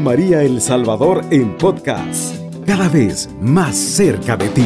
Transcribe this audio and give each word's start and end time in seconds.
María 0.00 0.42
El 0.42 0.60
Salvador 0.60 1.24
en 1.30 1.56
podcast, 1.56 2.34
cada 2.66 2.88
vez 2.88 3.28
más 3.40 3.76
cerca 3.76 4.36
de 4.36 4.48
ti. 4.48 4.64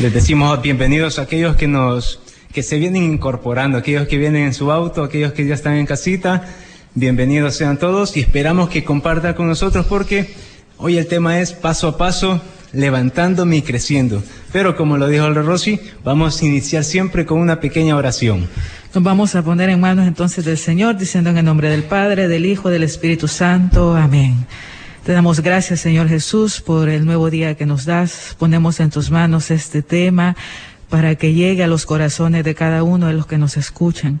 Les 0.00 0.12
decimos 0.12 0.60
bienvenidos 0.62 1.18
a 1.18 1.22
aquellos 1.22 1.56
que 1.56 1.66
nos 1.66 2.20
que 2.52 2.62
se 2.62 2.78
vienen 2.78 3.02
incorporando, 3.02 3.78
aquellos 3.78 4.08
que 4.08 4.18
vienen 4.18 4.44
en 4.44 4.54
su 4.54 4.72
auto, 4.72 5.02
aquellos 5.04 5.32
que 5.32 5.46
ya 5.46 5.54
están 5.54 5.74
en 5.74 5.86
casita. 5.86 6.48
Bienvenidos 6.94 7.56
sean 7.56 7.78
todos 7.78 8.16
y 8.16 8.20
esperamos 8.20 8.70
que 8.70 8.84
compartan 8.84 9.34
con 9.34 9.48
nosotros 9.48 9.86
porque 9.86 10.34
hoy 10.78 10.98
el 10.98 11.06
tema 11.06 11.40
es 11.40 11.52
paso 11.52 11.88
a 11.88 11.98
paso 11.98 12.40
levantándome 12.72 13.58
y 13.58 13.62
creciendo. 13.62 14.22
Pero 14.52 14.76
como 14.76 14.96
lo 14.96 15.08
dijo 15.08 15.26
el 15.26 15.34
Rossi, 15.34 15.80
vamos 16.04 16.40
a 16.40 16.46
iniciar 16.46 16.84
siempre 16.84 17.26
con 17.26 17.40
una 17.40 17.60
pequeña 17.60 17.96
oración. 17.96 18.48
Vamos 18.98 19.34
a 19.34 19.42
poner 19.42 19.68
en 19.68 19.78
manos 19.78 20.06
entonces 20.06 20.46
del 20.46 20.56
Señor, 20.56 20.96
diciendo 20.96 21.28
en 21.28 21.36
el 21.36 21.44
nombre 21.44 21.68
del 21.68 21.82
Padre, 21.82 22.28
del 22.28 22.46
Hijo, 22.46 22.70
del 22.70 22.82
Espíritu 22.82 23.28
Santo. 23.28 23.94
Amén. 23.94 24.46
Te 25.04 25.12
damos 25.12 25.40
gracias, 25.40 25.80
Señor 25.80 26.08
Jesús, 26.08 26.62
por 26.62 26.88
el 26.88 27.04
nuevo 27.04 27.28
día 27.28 27.56
que 27.56 27.66
nos 27.66 27.84
das. 27.84 28.34
Ponemos 28.38 28.80
en 28.80 28.88
tus 28.88 29.10
manos 29.10 29.50
este 29.50 29.82
tema 29.82 30.34
para 30.88 31.14
que 31.14 31.34
llegue 31.34 31.62
a 31.62 31.66
los 31.66 31.84
corazones 31.84 32.42
de 32.42 32.54
cada 32.54 32.82
uno 32.84 33.08
de 33.08 33.12
los 33.12 33.26
que 33.26 33.36
nos 33.36 33.58
escuchan. 33.58 34.18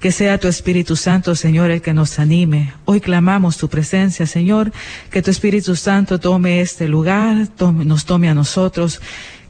Que 0.00 0.10
sea 0.10 0.38
tu 0.38 0.48
Espíritu 0.48 0.96
Santo, 0.96 1.36
Señor, 1.36 1.70
el 1.70 1.80
que 1.80 1.94
nos 1.94 2.18
anime. 2.18 2.72
Hoy 2.84 3.00
clamamos 3.00 3.58
tu 3.58 3.68
presencia, 3.68 4.26
Señor, 4.26 4.72
que 5.08 5.22
tu 5.22 5.30
Espíritu 5.30 5.76
Santo 5.76 6.18
tome 6.18 6.60
este 6.60 6.88
lugar, 6.88 7.48
nos 7.60 8.04
tome 8.04 8.28
a 8.28 8.34
nosotros, 8.34 9.00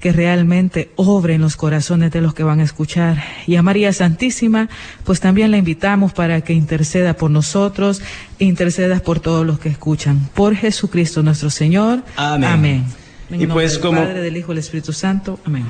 que 0.00 0.12
realmente 0.12 0.90
obre 0.96 1.34
en 1.34 1.40
los 1.40 1.56
corazones 1.56 2.10
de 2.12 2.20
los 2.20 2.34
que 2.34 2.42
van 2.42 2.60
a 2.60 2.64
escuchar. 2.64 3.22
Y 3.46 3.56
a 3.56 3.62
María 3.62 3.92
Santísima, 3.92 4.68
pues 5.04 5.20
también 5.20 5.50
la 5.50 5.56
invitamos 5.56 6.12
para 6.12 6.40
que 6.42 6.52
interceda 6.52 7.14
por 7.14 7.30
nosotros, 7.30 8.02
interceda 8.38 9.00
por 9.00 9.20
todos 9.20 9.46
los 9.46 9.58
que 9.58 9.68
escuchan. 9.68 10.28
Por 10.34 10.54
Jesucristo 10.54 11.22
nuestro 11.22 11.50
Señor. 11.50 12.02
Amén. 12.16 12.50
Amén. 12.50 12.84
En 13.30 13.40
y 13.42 13.46
pues 13.46 13.72
del 13.72 13.80
como 13.80 14.00
Padre, 14.00 14.20
del 14.20 14.36
Hijo, 14.36 14.48
del 14.48 14.58
Espíritu 14.58 14.92
Santo. 14.92 15.40
Amén. 15.44 15.64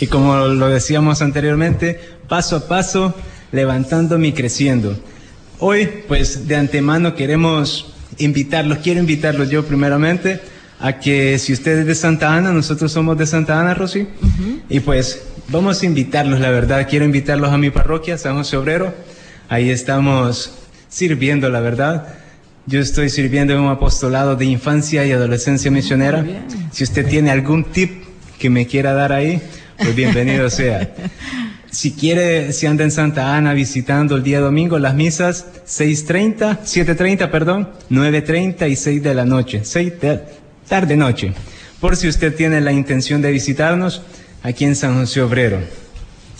Y 0.00 0.06
como 0.06 0.36
lo 0.46 0.68
decíamos 0.68 1.22
anteriormente, 1.22 2.00
paso 2.28 2.56
a 2.56 2.68
paso, 2.68 3.14
levantándome 3.52 4.28
y 4.28 4.32
creciendo. 4.32 4.98
Hoy, 5.58 5.88
pues 6.08 6.48
de 6.48 6.56
antemano 6.56 7.14
queremos 7.14 7.92
invitarlos, 8.16 8.78
quiero 8.78 9.00
invitarlos 9.00 9.50
yo 9.50 9.64
primeramente 9.64 10.40
a 10.80 10.98
que 10.98 11.38
si 11.38 11.52
usted 11.52 11.80
es 11.80 11.86
de 11.86 11.94
Santa 11.94 12.34
Ana, 12.34 12.52
nosotros 12.52 12.90
somos 12.90 13.16
de 13.18 13.26
Santa 13.26 13.60
Ana, 13.60 13.74
Rosy, 13.74 14.08
y 14.68 14.80
pues 14.80 15.22
vamos 15.48 15.82
a 15.82 15.86
invitarlos, 15.86 16.40
la 16.40 16.50
verdad, 16.50 16.86
quiero 16.88 17.04
invitarlos 17.04 17.50
a 17.50 17.58
mi 17.58 17.70
parroquia, 17.70 18.16
San 18.16 18.36
José 18.36 18.56
Obrero, 18.56 18.94
ahí 19.48 19.70
estamos 19.70 20.52
sirviendo, 20.88 21.48
la 21.50 21.60
verdad. 21.60 22.14
Yo 22.66 22.80
estoy 22.80 23.10
sirviendo 23.10 23.54
en 23.54 23.60
un 23.60 23.68
apostolado 23.68 24.36
de 24.36 24.44
infancia 24.44 25.04
y 25.06 25.12
adolescencia 25.12 25.70
misionera. 25.70 26.22
Muy 26.22 26.32
bien. 26.32 26.44
Si 26.72 26.84
usted 26.84 27.06
tiene 27.06 27.30
algún 27.30 27.64
tip 27.64 28.04
que 28.38 28.50
me 28.50 28.66
quiera 28.66 28.92
dar 28.92 29.12
ahí, 29.12 29.40
pues 29.76 29.94
bienvenido 29.94 30.48
sea. 30.50 30.94
Si 31.70 31.92
quiere, 31.92 32.52
si 32.52 32.66
anda 32.66 32.84
en 32.84 32.90
Santa 32.90 33.36
Ana 33.36 33.54
visitando 33.54 34.16
el 34.16 34.22
día 34.22 34.40
domingo, 34.40 34.78
las 34.78 34.94
misas 34.94 35.46
6.30, 35.66 36.60
7.30, 36.60 37.30
perdón, 37.30 37.70
9.30 37.90 38.68
y 38.68 38.76
6 38.76 39.02
de 39.02 39.14
la 39.14 39.24
noche, 39.24 39.62
6 39.64 40.00
de 40.00 40.20
tarde 40.70 40.96
noche. 40.96 41.34
Por 41.80 41.96
si 41.96 42.06
usted 42.08 42.34
tiene 42.34 42.60
la 42.60 42.72
intención 42.72 43.20
de 43.20 43.32
visitarnos 43.32 44.02
aquí 44.44 44.64
en 44.64 44.76
San 44.76 44.94
José 44.94 45.20
Obrero. 45.20 45.58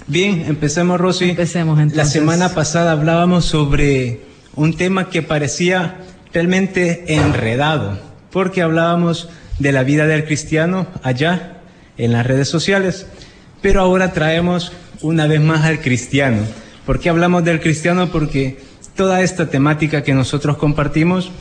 Bien, 0.07 0.45
empecemos, 0.47 1.01
Rosy. 1.01 1.31
Empecemos, 1.31 1.77
La 1.77 1.83
entonces. 1.83 2.13
semana 2.13 2.55
pasada 2.55 2.93
hablábamos 2.93 3.45
sobre 3.45 4.21
un 4.55 4.77
tema 4.77 5.11
que 5.11 5.23
parecía 5.23 5.99
realmente 6.33 7.13
enredado, 7.15 7.99
porque 8.31 8.63
hablábamos 8.63 9.29
de 9.59 9.73
la 9.73 9.83
vida 9.83 10.07
del 10.07 10.25
cristiano 10.25 10.87
allá 11.03 11.59
en 11.99 12.13
las 12.13 12.25
redes 12.25 12.49
sociales, 12.49 13.07
pero 13.61 13.81
ahora 13.81 14.13
traemos 14.13 14.73
una 15.03 15.27
vez 15.27 15.41
más 15.41 15.65
al 15.65 15.81
cristiano. 15.81 16.43
¿Por 16.87 17.01
qué 17.01 17.09
hablamos 17.09 17.45
del 17.45 17.61
cristiano? 17.61 18.11
Porque 18.13 18.59
toda 18.95 19.23
esta 19.23 19.51
temática 19.51 20.05
que 20.05 20.15
nosotros 20.15 20.57
compartimos, 20.57 21.33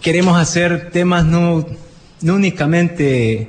queremos 0.00 0.38
hacer 0.38 0.90
temas 0.90 1.24
no, 1.24 1.66
no 2.20 2.34
únicamente 2.34 3.48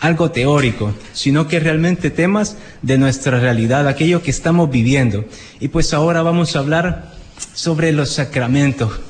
algo 0.00 0.30
teórico, 0.30 0.94
sino 1.12 1.48
que 1.48 1.60
realmente 1.60 2.10
temas 2.10 2.58
de 2.82 2.98
nuestra 2.98 3.40
realidad, 3.40 3.88
aquello 3.88 4.22
que 4.22 4.30
estamos 4.30 4.70
viviendo. 4.70 5.24
Y 5.60 5.68
pues 5.68 5.94
ahora 5.94 6.22
vamos 6.22 6.56
a 6.56 6.58
hablar 6.58 7.12
sobre 7.54 7.92
los 7.92 8.10
sacramentos. 8.10 9.00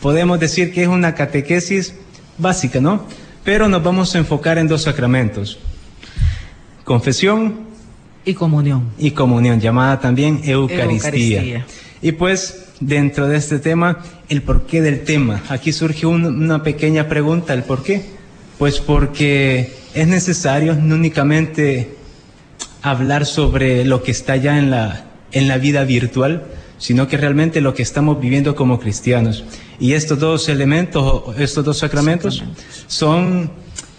Podemos 0.00 0.40
decir 0.40 0.72
que 0.72 0.82
es 0.82 0.88
una 0.88 1.14
catequesis 1.14 1.94
básica, 2.38 2.80
¿no? 2.80 3.04
Pero 3.44 3.68
nos 3.68 3.82
vamos 3.82 4.14
a 4.14 4.18
enfocar 4.18 4.58
en 4.58 4.68
dos 4.68 4.82
sacramentos. 4.82 5.58
Confesión 6.84 7.66
Y 8.24 8.34
comunión. 8.34 8.90
y 8.98 9.10
comunión, 9.10 9.60
llamada 9.60 10.00
también 10.00 10.40
Eucaristía. 10.44 11.40
Eucaristía. 11.40 11.66
Y 12.00 12.12
pues 12.12 12.67
dentro 12.80 13.28
de 13.28 13.36
este 13.36 13.58
tema, 13.58 13.98
el 14.28 14.42
porqué 14.42 14.80
del 14.82 15.04
tema. 15.04 15.42
Aquí 15.48 15.72
surge 15.72 16.06
un- 16.06 16.24
una 16.26 16.62
pequeña 16.62 17.08
pregunta, 17.08 17.54
¿el 17.54 17.62
por 17.62 17.82
qué? 17.82 18.02
Pues 18.58 18.80
porque 18.80 19.72
es 19.94 20.06
necesario 20.06 20.74
no 20.74 20.94
únicamente 20.94 21.94
hablar 22.82 23.26
sobre 23.26 23.84
lo 23.84 24.02
que 24.02 24.10
está 24.12 24.36
ya 24.36 24.58
en 24.58 24.70
la, 24.70 25.06
en 25.32 25.48
la 25.48 25.58
vida 25.58 25.84
virtual, 25.84 26.44
sino 26.78 27.08
que 27.08 27.16
realmente 27.16 27.60
lo 27.60 27.74
que 27.74 27.82
estamos 27.82 28.20
viviendo 28.20 28.54
como 28.54 28.78
cristianos. 28.78 29.44
Y 29.80 29.92
estos 29.94 30.18
dos 30.20 30.48
elementos, 30.48 31.36
estos 31.38 31.64
dos 31.64 31.78
sacramentos, 31.78 32.44
son 32.86 33.50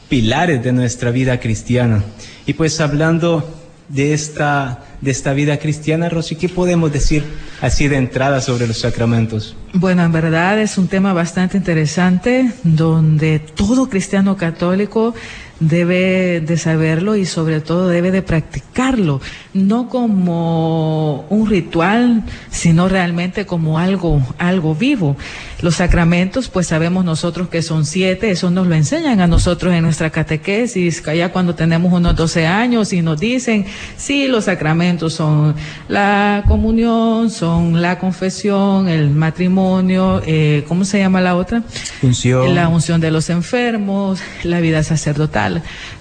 pilares 0.07 0.63
de 0.63 0.71
nuestra 0.71 1.11
vida 1.11 1.39
cristiana. 1.39 2.03
Y 2.45 2.53
pues 2.53 2.79
hablando 2.79 3.58
de 3.89 4.13
esta, 4.13 4.83
de 5.01 5.11
esta 5.11 5.33
vida 5.33 5.57
cristiana, 5.57 6.09
Rosy, 6.09 6.35
¿qué 6.35 6.47
podemos 6.47 6.93
decir 6.93 7.23
así 7.61 7.87
de 7.87 7.97
entrada 7.97 8.39
sobre 8.39 8.67
los 8.67 8.79
sacramentos? 8.79 9.55
Bueno, 9.73 10.03
en 10.03 10.11
verdad 10.11 10.59
es 10.59 10.77
un 10.77 10.87
tema 10.87 11.13
bastante 11.13 11.57
interesante 11.57 12.51
donde 12.63 13.39
todo 13.39 13.89
cristiano 13.89 14.37
católico 14.37 15.13
debe 15.59 16.41
de 16.41 16.57
saberlo 16.57 17.15
y 17.15 17.25
sobre 17.25 17.61
todo 17.61 17.87
debe 17.87 18.11
de 18.11 18.21
practicarlo, 18.21 19.21
no 19.53 19.89
como 19.89 21.25
un 21.29 21.49
ritual, 21.49 22.23
sino 22.49 22.87
realmente 22.87 23.45
como 23.45 23.79
algo, 23.79 24.21
algo 24.37 24.75
vivo. 24.75 25.17
Los 25.61 25.75
sacramentos, 25.75 26.47
pues 26.47 26.67
sabemos 26.67 27.03
nosotros 27.03 27.49
que 27.49 27.61
son 27.61 27.85
siete, 27.85 28.31
eso 28.31 28.49
nos 28.49 28.67
lo 28.67 28.75
enseñan 28.75 29.19
a 29.19 29.27
nosotros 29.27 29.73
en 29.73 29.83
nuestra 29.83 30.09
catequesis, 30.09 31.01
que 31.01 31.17
ya 31.17 31.33
cuando 31.33 31.55
tenemos 31.55 31.91
unos 31.91 32.15
12 32.15 32.47
años 32.47 32.93
y 32.93 33.01
nos 33.01 33.19
dicen, 33.19 33.65
sí, 33.97 34.27
los 34.27 34.45
sacramentos 34.45 35.13
son 35.13 35.55
la 35.89 36.43
comunión, 36.47 37.29
son 37.29 37.81
la 37.81 37.99
confesión, 37.99 38.87
el 38.87 39.09
matrimonio, 39.09 40.21
eh, 40.25 40.63
¿cómo 40.67 40.85
se 40.85 40.99
llama 40.99 41.19
la 41.19 41.35
otra? 41.35 41.63
La 42.53 42.69
unción 42.69 43.01
de 43.01 43.11
los 43.11 43.29
enfermos, 43.29 44.21
la 44.43 44.61
vida 44.61 44.83
sacerdotal. 44.83 45.48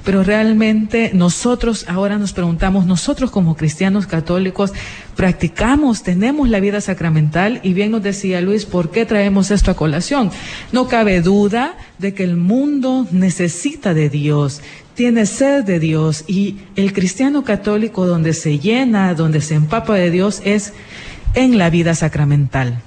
Pero 0.05 0.23
realmente 0.23 1.11
nosotros 1.15 1.85
ahora 1.89 2.19
nos 2.19 2.33
preguntamos, 2.33 2.87
nosotros 2.87 3.31
como 3.31 3.57
cristianos 3.57 4.07
católicos, 4.07 4.73
practicamos, 5.17 6.03
tenemos 6.03 6.49
la 6.49 6.61
vida 6.61 6.81
sacramental 6.81 7.61
y 7.63 7.73
bien 7.73 7.91
nos 7.91 8.03
decía 8.03 8.41
Luis, 8.41 8.65
¿por 8.65 8.91
qué 8.91 9.07
traemos 9.07 9.51
esto 9.51 9.71
a 9.71 9.77
colación? 9.77 10.31
No 10.73 10.89
cabe 10.89 11.21
duda 11.21 11.77
de 11.99 12.15
que 12.15 12.25
el 12.25 12.37
mundo 12.37 13.07
necesita 13.11 13.95
de 13.95 14.09
Dios, 14.09 14.61
tiene 14.95 15.27
sed 15.27 15.65
de 15.65 15.79
Dios 15.79 16.25
y 16.27 16.57
el 16.77 16.93
cristiano 16.93 17.45
católico 17.45 18.07
donde 18.07 18.33
se 18.33 18.59
llena, 18.59 19.15
donde 19.15 19.41
se 19.41 19.55
empapa 19.55 19.95
de 19.95 20.11
Dios 20.11 20.43
es 20.45 20.73
en 21.35 21.59
la 21.59 21.71
vida 21.71 21.95
sacramental. 21.95 22.83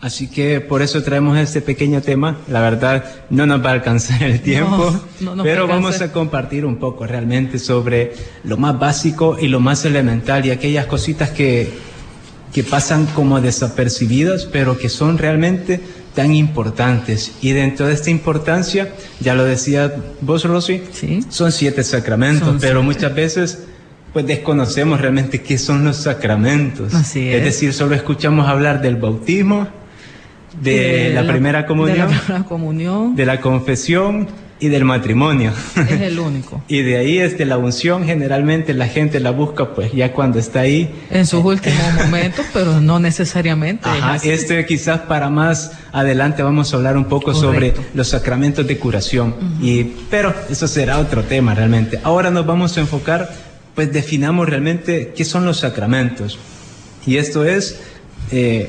Así 0.00 0.28
que 0.28 0.60
por 0.60 0.80
eso 0.80 1.02
traemos 1.02 1.36
este 1.38 1.60
pequeño 1.60 2.00
tema. 2.02 2.38
La 2.48 2.60
verdad, 2.60 3.04
no 3.30 3.46
nos 3.46 3.64
va 3.64 3.70
a 3.70 3.72
alcanzar 3.72 4.22
el 4.22 4.40
tiempo, 4.42 4.94
no 5.20 5.34
nos 5.34 5.44
pero 5.44 5.66
vamos 5.66 6.00
a 6.00 6.12
compartir 6.12 6.64
un 6.64 6.76
poco 6.76 7.04
realmente 7.06 7.58
sobre 7.58 8.12
lo 8.44 8.56
más 8.56 8.78
básico 8.78 9.36
y 9.40 9.48
lo 9.48 9.58
más 9.58 9.84
elemental 9.84 10.46
y 10.46 10.50
aquellas 10.52 10.86
cositas 10.86 11.30
que, 11.30 11.68
que 12.52 12.62
pasan 12.62 13.06
como 13.06 13.40
desapercibidas, 13.40 14.44
pero 14.46 14.78
que 14.78 14.88
son 14.88 15.18
realmente 15.18 15.80
tan 16.14 16.32
importantes. 16.32 17.32
Y 17.42 17.50
dentro 17.50 17.86
de 17.88 17.94
esta 17.94 18.10
importancia, 18.10 18.92
ya 19.18 19.34
lo 19.34 19.44
decía 19.44 19.92
vos, 20.20 20.44
Rosy, 20.44 20.80
Sí. 20.92 21.20
son 21.28 21.50
siete 21.50 21.82
sacramentos, 21.82 22.46
Son 22.46 22.58
pero 22.60 22.80
siete. 22.82 22.86
muchas 22.94 23.14
veces 23.16 23.58
pues 24.12 24.26
desconocemos 24.26 25.00
realmente 25.00 25.42
qué 25.42 25.58
son 25.58 25.84
los 25.84 25.96
sacramentos. 25.98 26.94
Así 26.94 27.28
es. 27.28 27.42
decir, 27.44 27.72
solo 27.74 27.94
escuchamos 27.96 28.48
hablar 28.48 28.80
del 28.80 28.96
bautismo, 28.96 29.68
de, 30.60 30.70
De 30.70 31.12
la, 31.14 31.26
primera 31.26 31.66
comunión, 31.66 32.08
De 32.08 32.14
la 32.14 32.20
primera 32.20 32.44
comunión. 32.44 33.16
de 33.16 33.26
la 33.26 33.40
confesión, 33.40 34.28
y 34.60 34.68
del 34.68 34.84
matrimonio. 34.84 35.52
Es 35.76 36.00
el 36.00 36.18
único. 36.18 36.62
y 36.68 36.82
de 36.82 36.96
ahí 36.96 37.18
es 37.18 37.38
de 37.38 37.44
la 37.44 37.58
unción, 37.58 38.04
generalmente 38.04 38.74
la 38.74 38.88
gente 38.88 39.20
la 39.20 39.30
busca 39.30 39.74
pues 39.74 39.92
ya 39.92 40.12
cuando 40.12 40.38
está 40.38 40.60
ahí. 40.60 40.92
En 41.10 41.26
sus 41.26 41.44
últimos 41.44 41.78
momentos, 42.04 42.46
pero 42.52 42.80
no 42.80 42.98
necesariamente. 42.98 43.88
Ajá, 43.88 44.16
este 44.16 44.64
quizás 44.66 45.00
para 45.00 45.30
más 45.30 45.72
adelante 45.92 46.42
vamos 46.42 46.72
a 46.72 46.76
hablar 46.76 46.96
un 46.96 47.04
poco 47.04 47.34
sobre 47.34 47.74
los 47.94 48.08
sacramentos 48.08 48.66
de 48.66 48.78
curación. 48.78 49.34
y, 49.62 49.84
pero 50.10 50.34
eso 50.50 50.66
será 50.66 50.98
otro 50.98 51.22
tema 51.22 51.54
realmente. 51.54 52.00
Ahora 52.02 52.30
nos 52.30 52.46
vamos 52.46 52.76
a 52.76 52.80
enfocar, 52.80 53.30
pues 53.74 53.92
definamos 53.92 54.48
realmente 54.48 55.12
qué 55.16 55.24
son 55.24 55.44
los 55.44 55.58
sacramentos. 55.58 56.38
Y 57.06 57.16
esto 57.16 57.44
es 57.44 57.80
eh, 58.32 58.68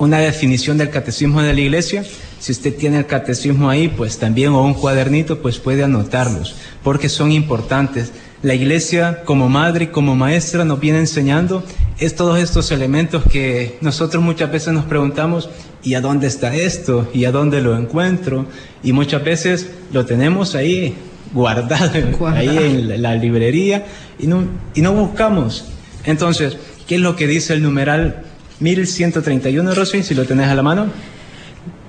una 0.00 0.18
definición 0.18 0.76
del 0.76 0.90
catecismo 0.90 1.40
de 1.42 1.54
la 1.54 1.60
iglesia 1.60 2.04
si 2.40 2.52
usted 2.52 2.74
tiene 2.74 2.96
el 2.96 3.06
catecismo 3.06 3.68
ahí, 3.68 3.88
pues 3.88 4.18
también 4.18 4.52
o 4.52 4.64
un 4.64 4.72
cuadernito, 4.72 5.42
pues 5.42 5.58
puede 5.58 5.84
anotarlos, 5.84 6.56
porque 6.82 7.10
son 7.10 7.30
importantes. 7.32 8.12
La 8.42 8.54
iglesia 8.54 9.22
como 9.26 9.50
madre 9.50 9.84
y 9.84 9.88
como 9.88 10.16
maestra 10.16 10.64
nos 10.64 10.80
viene 10.80 11.00
enseñando 11.00 11.62
es 11.98 12.16
todos 12.16 12.38
estos 12.38 12.70
elementos 12.70 13.22
que 13.30 13.76
nosotros 13.82 14.24
muchas 14.24 14.50
veces 14.50 14.72
nos 14.72 14.86
preguntamos, 14.86 15.50
¿y 15.82 15.92
a 15.92 16.00
dónde 16.00 16.28
está 16.28 16.54
esto? 16.56 17.06
¿Y 17.12 17.26
a 17.26 17.30
dónde 17.30 17.60
lo 17.60 17.76
encuentro? 17.76 18.46
Y 18.82 18.94
muchas 18.94 19.22
veces 19.22 19.66
lo 19.92 20.06
tenemos 20.06 20.54
ahí 20.54 20.94
guardado, 21.34 21.92
ahí 22.28 22.56
en 22.56 23.02
la 23.02 23.14
librería 23.16 23.84
y 24.18 24.26
no, 24.26 24.44
y 24.74 24.80
no 24.80 24.94
buscamos. 24.94 25.66
Entonces, 26.04 26.56
¿qué 26.86 26.94
es 26.94 27.00
lo 27.02 27.16
que 27.16 27.26
dice 27.26 27.52
el 27.52 27.62
numeral 27.62 28.29
1131, 28.60 29.74
Rosy, 29.74 30.02
si 30.02 30.14
lo 30.14 30.24
tenés 30.24 30.48
a 30.48 30.54
la 30.54 30.62
mano? 30.62 30.86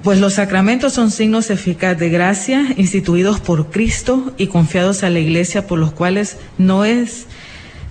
Pues 0.03 0.19
los 0.19 0.33
sacramentos 0.35 0.93
son 0.93 1.11
signos 1.11 1.51
eficaces 1.51 1.99
de 1.99 2.09
gracia 2.09 2.73
instituidos 2.77 3.39
por 3.39 3.69
Cristo 3.69 4.33
y 4.37 4.47
confiados 4.47 5.03
a 5.03 5.09
la 5.09 5.19
Iglesia 5.19 5.67
por 5.67 5.77
los 5.77 5.91
cuales 5.91 6.37
no 6.57 6.85
es 6.85 7.27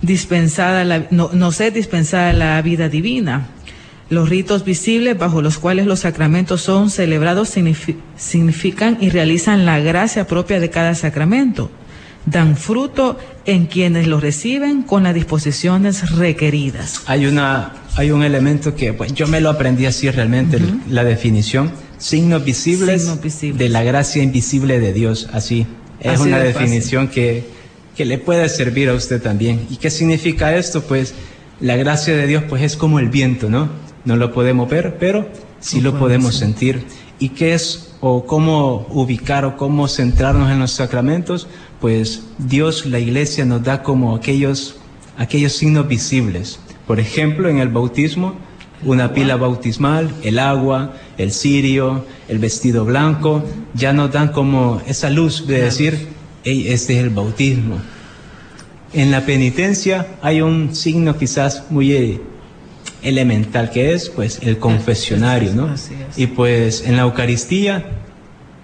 dispensada 0.01 0.83
la, 0.83 1.07
no, 1.09 1.29
no 1.31 1.51
se 1.51 1.71
dispensada 1.71 2.33
la 2.33 2.61
vida 2.61 2.89
divina. 2.89 3.47
Los 4.09 4.27
ritos 4.27 4.65
visibles 4.65 5.17
bajo 5.17 5.41
los 5.41 5.57
cuales 5.57 5.85
los 5.85 6.01
sacramentos 6.01 6.61
son 6.61 6.89
celebrados 6.89 7.55
significan 8.17 8.97
y 8.99 9.09
realizan 9.09 9.65
la 9.65 9.79
gracia 9.79 10.27
propia 10.27 10.59
de 10.59 10.69
cada 10.69 10.95
sacramento. 10.95 11.71
Dan 12.25 12.55
fruto 12.55 13.17
en 13.45 13.65
quienes 13.65 14.07
los 14.07 14.21
reciben 14.21 14.83
con 14.83 15.03
las 15.03 15.13
disposiciones 15.13 16.11
requeridas. 16.11 17.01
Hay 17.07 17.25
una 17.25 17.73
hay 17.95 18.11
un 18.11 18.23
elemento 18.23 18.75
que 18.75 18.93
pues 18.93 19.13
yo 19.13 19.27
me 19.27 19.41
lo 19.41 19.49
aprendí 19.49 19.85
así 19.85 20.09
realmente 20.09 20.59
la 20.87 21.03
definición 21.03 21.71
signos 22.01 22.43
visibles, 22.43 23.07
de 23.57 23.69
la 23.69 23.83
gracia 23.83 24.23
invisible 24.23 24.79
de 24.79 24.91
Dios. 24.91 25.29
Así, 25.31 25.67
es 25.99 26.19
una 26.19 26.39
definición 26.39 27.07
que, 27.07 27.45
que, 27.95 28.05
le 28.05 28.17
puede 28.17 28.49
servir 28.49 28.89
a 28.89 28.93
usted 28.93 29.21
también. 29.21 29.67
¿Y 29.69 29.77
qué 29.77 29.89
significa 29.89 30.55
esto? 30.55 30.81
Pues 30.81 31.13
la 31.59 31.75
gracia 31.75 32.15
de 32.15 32.25
Dios 32.25 32.43
pues 32.49 32.63
es 32.63 32.75
como 32.75 32.99
el 32.99 33.09
viento, 33.09 33.49
¿no? 33.49 33.69
No 34.03 34.15
lo 34.15 34.33
podemos 34.33 34.67
ver, 34.69 34.97
pero 34.99 35.29
sí 35.59 35.79
lo 35.79 35.97
podemos 35.97 36.35
sentir. 36.35 36.83
¿Y 37.19 37.29
qué 37.29 37.53
es 37.53 37.90
o 38.01 38.25
cómo 38.25 38.87
ubicar 38.89 39.45
o 39.45 39.55
cómo 39.55 39.87
centrarnos 39.87 40.51
en 40.51 40.59
los 40.59 40.71
sacramentos? 40.71 41.47
Pues 41.79 42.23
Dios, 42.37 42.85
la 42.85 42.99
iglesia 42.99 43.45
nos 43.45 43.63
da 43.63 43.83
como 43.83 44.15
aquellos, 44.15 44.75
aquellos 45.17 45.53
signos 45.53 45.87
visibles. 45.87 46.59
Por 46.87 46.99
ejemplo, 46.99 47.47
en 47.47 47.59
el 47.59 47.69
bautismo, 47.69 48.35
una 48.83 49.13
pila 49.13 49.37
bautismal, 49.37 50.11
el 50.23 50.39
agua, 50.39 50.93
el 51.17 51.31
cirio, 51.31 52.05
el 52.27 52.39
vestido 52.39 52.83
blanco, 52.85 53.43
ya 53.75 53.93
nos 53.93 54.11
dan 54.11 54.29
como 54.29 54.81
esa 54.87 55.09
luz 55.09 55.47
de 55.47 55.61
decir, 55.61 56.07
hey, 56.43 56.65
este 56.67 56.97
es 56.97 57.03
el 57.03 57.11
bautismo. 57.11 57.77
En 58.93 59.11
la 59.11 59.25
penitencia 59.25 60.07
hay 60.21 60.41
un 60.41 60.75
signo 60.75 61.17
quizás 61.17 61.65
muy 61.69 61.93
eh, 61.93 62.21
elemental 63.03 63.71
que 63.71 63.93
es 63.93 64.09
pues 64.09 64.39
el 64.41 64.57
confesionario, 64.57 65.53
¿no? 65.53 65.75
Y 66.15 66.27
pues 66.27 66.83
en 66.85 66.95
la 66.95 67.03
Eucaristía 67.03 67.85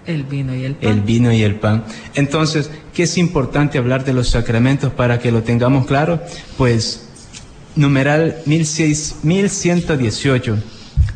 el 0.08 0.24
vino 0.24 0.56
y 0.56 0.64
el 0.64 0.74
pan. 0.74 0.90
El 0.90 1.00
vino 1.02 1.32
y 1.32 1.42
el 1.42 1.56
pan. 1.56 1.84
Entonces, 2.14 2.70
¿qué 2.94 3.02
es 3.02 3.18
importante 3.18 3.76
hablar 3.76 4.06
de 4.06 4.14
los 4.14 4.30
sacramentos 4.30 4.90
para 4.90 5.18
que 5.18 5.30
lo 5.30 5.42
tengamos 5.42 5.86
claro? 5.86 6.22
Pues 6.56 7.08
numeral 7.76 8.36
1118. 8.46 10.58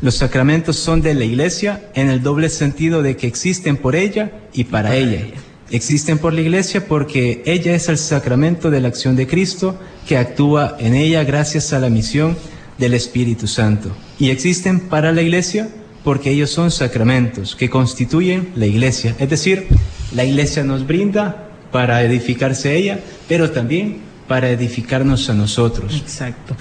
Los 0.01 0.15
sacramentos 0.15 0.75
son 0.75 1.01
de 1.01 1.15
la 1.15 1.25
iglesia 1.25 1.89
en 1.95 2.09
el 2.09 2.21
doble 2.21 2.49
sentido 2.49 3.01
de 3.01 3.17
que 3.17 3.25
existen 3.25 3.77
por 3.77 3.95
ella 3.95 4.31
y 4.53 4.65
para 4.65 4.95
ella. 4.95 5.25
Existen 5.71 6.19
por 6.19 6.33
la 6.33 6.41
iglesia 6.41 6.87
porque 6.87 7.41
ella 7.47 7.73
es 7.73 7.89
el 7.89 7.97
sacramento 7.97 8.69
de 8.69 8.79
la 8.79 8.89
acción 8.89 9.15
de 9.15 9.25
Cristo 9.25 9.79
que 10.07 10.17
actúa 10.17 10.75
en 10.77 10.93
ella 10.93 11.23
gracias 11.23 11.73
a 11.73 11.79
la 11.79 11.89
misión 11.89 12.37
del 12.77 12.93
Espíritu 12.93 13.47
Santo. 13.47 13.95
Y 14.19 14.29
existen 14.29 14.79
para 14.81 15.11
la 15.11 15.21
iglesia 15.21 15.69
porque 16.03 16.31
ellos 16.31 16.49
son 16.49 16.71
sacramentos 16.71 17.55
que 17.55 17.69
constituyen 17.69 18.49
la 18.55 18.65
iglesia. 18.65 19.15
Es 19.19 19.29
decir, 19.29 19.67
la 20.13 20.25
iglesia 20.25 20.63
nos 20.63 20.85
brinda 20.85 21.49
para 21.71 22.03
edificarse 22.03 22.75
ella, 22.75 22.99
pero 23.27 23.51
también 23.51 24.01
para 24.27 24.49
edificarnos 24.49 25.29
a 25.29 25.33
nosotros. 25.33 25.95
Exacto. 25.95 26.55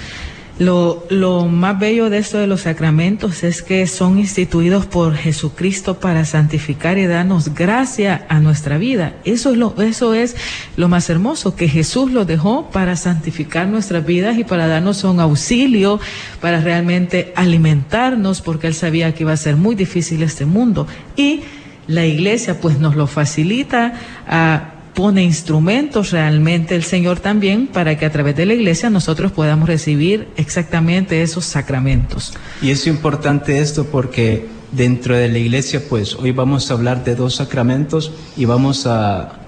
Lo, 0.62 1.04
lo, 1.10 1.46
más 1.46 1.80
bello 1.80 2.08
de 2.08 2.18
esto 2.18 2.38
de 2.38 2.46
los 2.46 2.60
sacramentos 2.60 3.42
es 3.42 3.62
que 3.62 3.88
son 3.88 4.18
instituidos 4.18 4.86
por 4.86 5.16
Jesucristo 5.16 5.98
para 5.98 6.24
santificar 6.24 6.98
y 6.98 7.06
darnos 7.06 7.52
gracia 7.52 8.24
a 8.28 8.38
nuestra 8.38 8.78
vida. 8.78 9.14
Eso 9.24 9.50
es 9.50 9.56
lo, 9.56 9.74
eso 9.82 10.14
es 10.14 10.36
lo 10.76 10.88
más 10.88 11.10
hermoso, 11.10 11.56
que 11.56 11.68
Jesús 11.68 12.12
lo 12.12 12.24
dejó 12.24 12.70
para 12.70 12.94
santificar 12.94 13.66
nuestras 13.66 14.06
vidas 14.06 14.38
y 14.38 14.44
para 14.44 14.68
darnos 14.68 15.02
un 15.02 15.18
auxilio, 15.18 15.98
para 16.40 16.60
realmente 16.60 17.32
alimentarnos, 17.34 18.40
porque 18.40 18.68
Él 18.68 18.74
sabía 18.74 19.12
que 19.14 19.24
iba 19.24 19.32
a 19.32 19.36
ser 19.36 19.56
muy 19.56 19.74
difícil 19.74 20.22
este 20.22 20.44
mundo. 20.44 20.86
Y 21.16 21.40
la 21.88 22.06
iglesia 22.06 22.60
pues 22.60 22.78
nos 22.78 22.94
lo 22.94 23.08
facilita 23.08 23.94
a 24.28 24.71
pone 24.94 25.22
instrumentos 25.22 26.10
realmente 26.10 26.74
el 26.74 26.84
Señor 26.84 27.20
también 27.20 27.66
para 27.66 27.96
que 27.98 28.04
a 28.04 28.12
través 28.12 28.36
de 28.36 28.46
la 28.46 28.54
iglesia 28.54 28.90
nosotros 28.90 29.32
podamos 29.32 29.68
recibir 29.68 30.28
exactamente 30.36 31.22
esos 31.22 31.44
sacramentos. 31.44 32.34
Y 32.60 32.70
es 32.70 32.86
importante 32.86 33.60
esto 33.60 33.86
porque 33.86 34.46
dentro 34.72 35.16
de 35.16 35.28
la 35.28 35.38
iglesia, 35.38 35.82
pues 35.88 36.14
hoy 36.14 36.32
vamos 36.32 36.70
a 36.70 36.74
hablar 36.74 37.04
de 37.04 37.14
dos 37.14 37.36
sacramentos 37.36 38.12
y 38.36 38.44
vamos 38.44 38.86
a, 38.86 39.40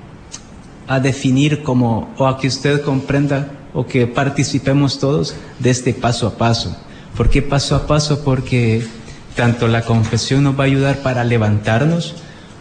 a 0.86 1.00
definir 1.00 1.62
como, 1.62 2.12
o 2.16 2.26
a 2.26 2.38
que 2.38 2.48
usted 2.48 2.82
comprenda 2.82 3.50
o 3.72 3.86
que 3.86 4.06
participemos 4.06 4.98
todos 4.98 5.34
de 5.58 5.70
este 5.70 5.92
paso 5.92 6.26
a 6.26 6.38
paso. 6.38 6.76
¿Por 7.16 7.28
qué 7.28 7.42
paso 7.42 7.74
a 7.74 7.86
paso? 7.86 8.24
Porque 8.24 8.86
tanto 9.34 9.68
la 9.68 9.82
confesión 9.82 10.44
nos 10.44 10.58
va 10.58 10.64
a 10.64 10.66
ayudar 10.66 10.98
para 10.98 11.24
levantarnos, 11.24 12.14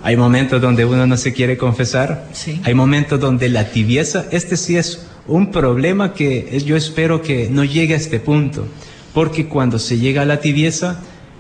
hay 0.04 0.18
momentos 0.18 0.62
donde 0.62 0.84
uno 0.84 1.08
no 1.08 1.16
se 1.16 1.32
quiere 1.32 1.58
confesar. 1.58 2.28
Hay 2.64 2.74
momentos 2.74 3.22
donde 3.22 3.48
la 3.48 3.72
tibieza, 3.72 4.26
este 4.32 4.58
sí 4.58 4.76
es 4.76 5.08
un 5.28 5.50
problema 5.50 6.14
que 6.14 6.62
yo 6.66 6.76
espero 6.76 7.22
que 7.22 7.48
no 7.50 7.64
llegue 7.64 7.94
a 7.94 7.98
este 7.98 8.20
punto. 8.20 8.68
Porque 9.14 9.48
cuando 9.48 9.80
se 9.80 10.00
llega 10.00 10.24
a 10.24 10.26
la 10.26 10.42
tibieza, 10.42 11.00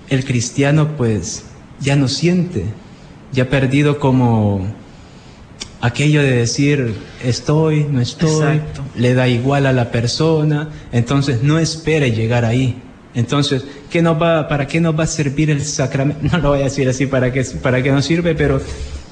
el 0.09 0.23
cristiano 0.23 0.95
pues 0.95 1.43
ya 1.81 1.97
no 1.97 2.07
siente, 2.07 2.63
ya 3.33 3.43
ha 3.43 3.49
perdido 3.49 3.99
como 3.99 4.65
aquello 5.81 6.21
de 6.21 6.31
decir 6.31 6.95
estoy, 7.21 7.85
no 7.89 7.99
estoy, 7.99 8.61
le 8.95 9.13
da 9.13 9.27
igual 9.27 9.65
a 9.65 9.73
la 9.73 9.91
persona, 9.91 10.69
entonces 10.93 11.43
no 11.43 11.59
espere 11.59 12.13
llegar 12.13 12.45
ahí. 12.45 12.81
Entonces, 13.15 13.63
¿qué 13.89 14.01
nos 14.01 14.21
va, 14.21 14.47
¿para 14.47 14.67
qué 14.67 14.79
nos 14.79 14.97
va 14.97 15.03
a 15.03 15.07
servir 15.07 15.49
el 15.49 15.63
sacramento? 15.63 16.21
No 16.31 16.37
lo 16.39 16.49
voy 16.49 16.61
a 16.61 16.65
decir 16.65 16.87
así 16.89 17.05
para 17.05 17.31
qué, 17.31 17.43
para 17.61 17.81
qué 17.83 17.91
nos 17.91 18.05
sirve, 18.05 18.35
pero 18.35 18.59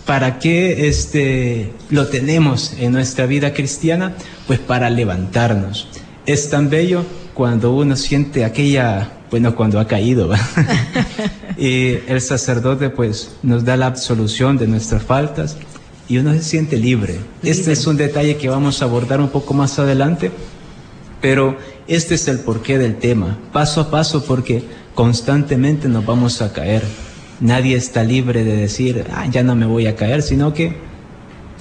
¿para 0.06 0.40
qué 0.40 0.88
este, 0.88 1.72
lo 1.90 2.08
tenemos 2.08 2.74
en 2.80 2.94
nuestra 2.94 3.26
vida 3.26 3.54
cristiana? 3.54 4.16
Pues 4.48 4.60
para 4.60 4.90
levantarnos. 4.90 5.88
Es 6.26 6.50
tan 6.50 6.70
bello 6.70 7.04
cuando 7.34 7.74
uno 7.74 7.96
siente 7.96 8.46
aquella, 8.46 9.12
bueno, 9.30 9.56
cuando 9.56 9.80
ha 9.80 9.88
caído, 9.88 10.32
y 11.58 11.98
el 12.08 12.22
sacerdote 12.22 12.90
pues 12.90 13.32
nos 13.44 13.64
da 13.64 13.78
la 13.78 13.88
absolución 13.88 14.58
de 14.58 14.68
nuestras 14.68 15.04
faltas 15.04 15.58
y 16.08 16.18
uno 16.18 16.34
se 16.34 16.44
siente 16.44 16.78
libre. 16.78 17.20
Este 17.42 17.72
es 17.72 17.88
un 17.88 17.96
detalle 17.96 18.36
que 18.36 18.50
vamos 18.50 18.82
a 18.82 18.86
abordar 18.86 19.22
un 19.22 19.30
poco 19.30 19.54
más 19.54 19.80
adelante, 19.80 20.32
pero 21.22 21.58
este 21.88 22.16
es 22.16 22.28
el 22.28 22.40
porqué 22.40 22.78
del 22.78 22.98
tema, 22.98 23.38
paso 23.54 23.82
a 23.82 23.92
paso, 23.92 24.26
porque 24.26 24.64
constantemente 24.96 25.88
nos 25.88 26.06
vamos 26.06 26.42
a 26.42 26.52
caer. 26.52 26.84
Nadie 27.40 27.76
está 27.76 28.04
libre 28.04 28.44
de 28.44 28.56
decir, 28.56 29.06
ah, 29.14 29.26
ya 29.28 29.44
no 29.44 29.56
me 29.56 29.66
voy 29.66 29.88
a 29.88 29.96
caer, 29.96 30.22
sino 30.22 30.54
que 30.54 30.76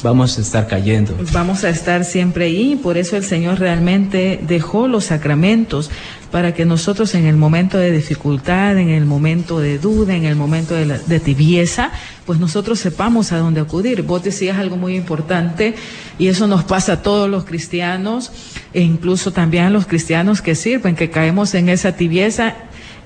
vamos 0.03 0.39
a 0.39 0.41
estar 0.41 0.67
cayendo. 0.67 1.17
Vamos 1.33 1.65
a 1.65 1.71
estar 1.71 2.05
siempre 2.05 2.47
ahí, 2.47 2.77
por 2.77 2.97
eso 2.97 3.17
el 3.17 3.25
Señor 3.25 3.59
realmente 3.59 4.41
dejó 4.43 4.89
los 4.89 5.07
sacramentos 5.07 5.91
para 6.31 6.55
que 6.55 6.65
nosotros 6.65 7.15
en 7.15 7.27
el 7.27 7.37
momento 7.37 7.77
de 7.77 7.91
dificultad, 7.91 8.79
en 8.79 8.91
el 8.91 9.05
momento 9.05 9.59
de 9.59 9.79
duda, 9.79 10.15
en 10.15 10.25
el 10.25 10.37
momento 10.37 10.75
de, 10.75 10.87
de 10.87 11.21
tibieza, 11.21 11.91
pues 12.25 12.39
nosotros 12.39 12.79
sepamos 12.79 13.33
a 13.33 13.39
dónde 13.39 13.61
acudir. 13.61 14.03
Vos 14.03 14.23
decías 14.23 14.59
algo 14.59 14.77
muy 14.77 14.95
importante 14.95 15.75
y 16.19 16.29
eso 16.29 16.47
nos 16.47 16.63
pasa 16.65 16.95
a 16.95 17.03
todos 17.03 17.29
los 17.29 17.45
cristianos 17.45 18.31
e 18.73 18.83
incluso 18.83 19.33
también 19.33 19.65
a 19.65 19.71
los 19.71 19.87
cristianos 19.87 20.41
que 20.41 20.55
sirven, 20.55 20.95
que 20.95 21.11
caemos 21.11 21.55
en 21.55 21.69
esa 21.69 21.97
tibieza 21.97 22.55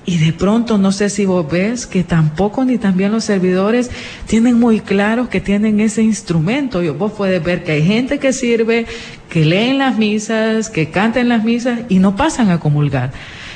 y 0.05 0.19
de 0.19 0.33
pronto, 0.33 0.77
no 0.77 0.91
sé 0.91 1.09
si 1.09 1.25
vos 1.25 1.49
ves 1.51 1.87
que 1.87 2.03
tampoco 2.03 2.63
ni 2.63 2.77
también 2.77 3.11
los 3.11 3.23
servidores 3.23 3.89
tienen 4.27 4.59
muy 4.59 4.79
claro 4.79 5.29
que 5.29 5.41
tienen 5.41 5.79
ese 5.79 6.03
instrumento. 6.03 6.83
Y 6.83 6.89
vos 6.89 7.13
puedes 7.13 7.43
ver 7.43 7.63
que 7.63 7.71
hay 7.71 7.83
gente 7.83 8.19
que 8.19 8.31
sirve, 8.31 8.85
que 9.29 9.45
leen 9.45 9.79
las 9.79 9.97
misas, 9.97 10.69
que 10.69 10.91
cantan 10.91 11.29
las 11.29 11.43
misas 11.43 11.79
y 11.89 11.97
no 11.97 12.15
pasan 12.15 12.51
a 12.51 12.59
comulgar. 12.59 13.11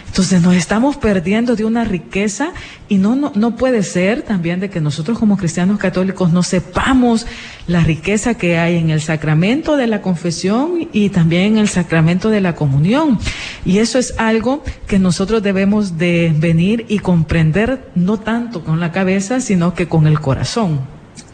Entonces 0.10 0.42
nos 0.42 0.56
estamos 0.56 0.98
perdiendo 0.98 1.56
de 1.56 1.66
una 1.66 1.84
riqueza 1.84 2.52
y 2.88 2.96
no, 2.98 3.16
no, 3.16 3.32
no, 3.36 3.56
puede 3.56 3.84
ser 3.84 4.24
también 4.24 4.60
de 4.60 4.70
que 4.70 4.82
nosotros 4.82 5.20
como 5.20 5.38
cristianos 5.38 5.78
católicos 5.78 6.34
no 6.34 6.42
sepamos 6.42 7.28
la 7.68 7.82
riqueza 7.82 8.34
que 8.34 8.58
hay 8.58 8.78
en 8.78 8.90
el 8.90 9.02
sacramento 9.02 9.78
de 9.78 9.86
la 9.86 10.02
confesión 10.02 10.90
y 10.92 11.10
también 11.10 11.54
en 11.54 11.58
el 11.60 11.70
sacramento 11.70 12.32
de 12.32 12.42
la 12.42 12.56
comunión. 12.56 13.20
Y 13.66 13.78
eso 13.78 14.00
es 14.00 14.16
algo 14.18 14.64
que 14.88 14.98
nosotros 14.98 15.44
debemos 15.44 16.00
de 16.00 16.34
venir 16.36 16.86
y 16.90 17.00
comprender 17.00 17.88
no 17.94 18.20
tanto 18.20 18.64
con 18.64 18.80
la 18.80 18.92
cabeza, 18.92 19.40
sino 19.40 19.76
que 19.76 19.88
con 19.88 20.08
el 20.08 20.20
corazón. 20.20 20.80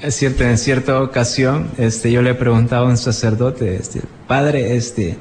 Es 0.01 0.15
cierto, 0.15 0.43
en 0.43 0.57
cierta 0.57 1.01
ocasión 1.01 1.69
este, 1.77 2.11
yo 2.11 2.21
le 2.21 2.35
preguntaba 2.35 2.87
a 2.87 2.89
un 2.89 2.97
sacerdote, 2.97 3.77
este, 3.77 4.01
padre, 4.27 4.75
este, 4.75 5.17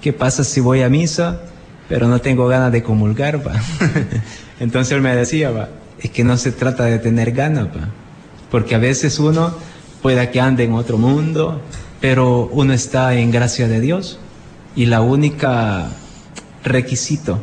¿qué 0.00 0.12
pasa 0.12 0.42
si 0.42 0.60
voy 0.60 0.82
a 0.82 0.88
misa? 0.88 1.40
Pero 1.88 2.08
no 2.08 2.20
tengo 2.20 2.46
ganas 2.48 2.72
de 2.72 2.82
comulgar, 2.82 3.46
va. 3.46 3.54
Entonces 4.60 4.92
él 4.92 5.02
me 5.02 5.14
decía, 5.14 5.50
va, 5.50 5.68
es 6.00 6.10
que 6.10 6.24
no 6.24 6.36
se 6.36 6.52
trata 6.52 6.84
de 6.84 6.98
tener 6.98 7.32
ganas, 7.32 7.66
va. 7.66 7.88
Porque 8.50 8.74
a 8.74 8.78
veces 8.78 9.18
uno 9.18 9.54
puede 10.02 10.30
que 10.30 10.40
ande 10.40 10.64
en 10.64 10.72
otro 10.72 10.98
mundo, 10.98 11.60
pero 12.00 12.48
uno 12.52 12.72
está 12.72 13.14
en 13.14 13.30
gracia 13.30 13.68
de 13.68 13.80
Dios. 13.80 14.18
Y 14.74 14.86
la 14.86 15.00
única 15.00 15.88
requisito, 16.62 17.38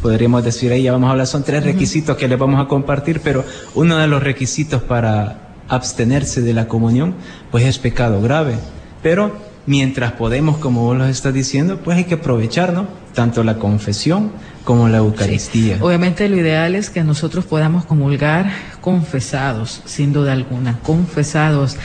podríamos 0.00 0.42
decir 0.44 0.72
ahí, 0.72 0.82
ya 0.82 0.92
vamos 0.92 1.08
a 1.08 1.12
hablar, 1.12 1.26
son 1.26 1.44
tres 1.44 1.62
requisitos 1.62 2.16
que 2.16 2.26
les 2.26 2.38
vamos 2.38 2.60
a 2.60 2.68
compartir, 2.68 3.20
pero 3.20 3.44
uno 3.74 3.98
de 3.98 4.08
los 4.08 4.22
requisitos 4.22 4.82
para 4.82 5.54
abstenerse 5.68 6.42
de 6.42 6.52
la 6.52 6.66
comunión, 6.66 7.14
pues 7.50 7.64
es 7.64 7.78
pecado 7.78 8.20
grave. 8.20 8.56
Pero 9.02 9.32
mientras 9.66 10.12
podemos, 10.12 10.58
como 10.58 10.82
vos 10.82 10.96
lo 10.96 11.06
estás 11.06 11.34
diciendo, 11.34 11.80
pues 11.82 11.96
hay 11.96 12.04
que 12.04 12.14
aprovechar, 12.14 12.72
¿no? 12.72 12.88
Tanto 13.14 13.44
la 13.44 13.56
confesión 13.56 14.32
como 14.64 14.88
la 14.88 14.98
Eucaristía. 14.98 15.76
Sí. 15.76 15.82
Obviamente 15.82 16.28
lo 16.28 16.36
ideal 16.36 16.74
es 16.74 16.90
que 16.90 17.04
nosotros 17.04 17.44
podamos 17.44 17.84
comulgar 17.84 18.50
confesados, 18.80 19.82
sin 19.84 20.12
duda 20.12 20.32
alguna, 20.32 20.78
confesados 20.82 21.76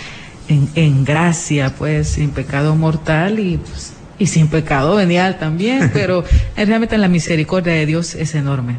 en, 0.47 0.69
en 0.75 1.05
gracia, 1.05 1.73
pues 1.77 2.09
sin 2.09 2.31
pecado 2.31 2.75
mortal 2.75 3.39
y, 3.39 3.57
pues, 3.57 3.93
y 4.19 4.27
sin 4.27 4.47
pecado 4.47 4.95
venial 4.95 5.37
también, 5.39 5.91
pero 5.93 6.23
realmente 6.55 6.97
la 6.97 7.07
misericordia 7.07 7.73
de 7.73 7.85
Dios 7.85 8.15
es 8.15 8.35
enorme. 8.35 8.77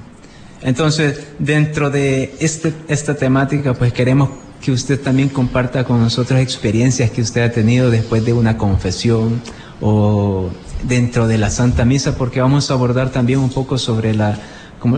Entonces, 0.63 1.21
dentro 1.39 1.91
de 1.91 2.35
este, 2.41 2.73
esta 2.89 3.15
temática, 3.15 3.75
pues 3.75 3.93
queremos 3.93 4.31
que 4.61 4.73
usted 4.73 5.01
también 5.01 5.29
comparta 5.29 5.85
con 5.85 6.01
nosotros 6.01 6.41
experiencias 6.41 7.11
que 7.11 7.23
usted 7.23 7.43
ha 7.43 7.53
tenido 7.53 7.91
después 7.91 8.25
de 8.25 8.33
una 8.33 8.59
confesión 8.59 9.41
o 9.81 10.51
dentro 10.83 11.27
de 11.27 11.39
la 11.39 11.51
Santa 11.51 11.85
Misa, 11.85 12.17
porque 12.17 12.41
vamos 12.41 12.71
a 12.71 12.75
abordar 12.75 13.11
también 13.11 13.39
un 13.39 13.51
poco 13.51 13.79
sobre 13.79 14.15
la, 14.15 14.39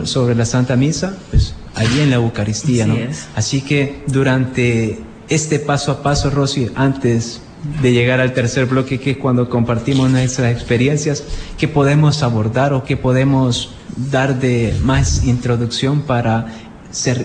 sobre 0.05 0.35
la 0.35 0.47
Santa 0.47 0.77
Misa, 0.77 1.17
pues 1.31 1.55
allí 1.75 2.01
en 2.01 2.11
la 2.11 2.17
Eucaristía, 2.17 2.85
Así 2.85 2.93
¿no? 2.93 2.99
es. 2.99 3.29
Así 3.37 3.61
que 3.63 4.03
durante 4.07 5.01
este 5.29 5.59
paso 5.59 5.93
a 5.93 6.03
paso, 6.03 6.31
Rosy, 6.31 6.71
antes 6.75 7.41
de 7.83 7.93
llegar 7.93 8.21
al 8.21 8.33
tercer 8.33 8.67
bloque, 8.67 8.99
que 8.99 9.13
es 9.13 9.17
cuando 9.19 9.49
compartimos 9.51 10.11
nuestras 10.11 10.53
experiencias, 10.53 11.25
¿qué 11.59 11.69
podemos 11.69 12.23
abordar 12.23 12.73
o 12.73 12.85
qué 12.85 12.97
podemos 12.97 13.75
dar 14.11 14.41
de 14.41 14.75
más 14.83 15.25
introducción 15.25 16.03
para 16.03 16.47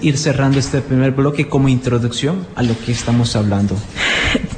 ir 0.02 0.18
cerrando 0.18 0.60
este 0.60 0.82
primer 0.82 1.12
bloque 1.12 1.48
como 1.48 1.70
introducción 1.70 2.46
a 2.56 2.64
lo 2.64 2.78
que 2.80 2.92
estamos 2.92 3.36
hablando? 3.36 3.76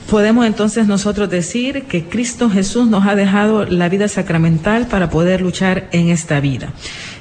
Podemos 0.10 0.46
entonces 0.46 0.88
nosotros 0.88 1.30
decir 1.30 1.84
que 1.84 2.06
Cristo 2.06 2.50
Jesús 2.50 2.88
nos 2.88 3.06
ha 3.06 3.16
dejado 3.16 3.66
la 3.66 3.90
vida 3.90 4.08
sacramental 4.08 4.88
para 4.88 5.10
poder 5.10 5.42
luchar 5.42 5.90
en 5.92 6.10
esta 6.10 6.40
vida. 6.40 6.72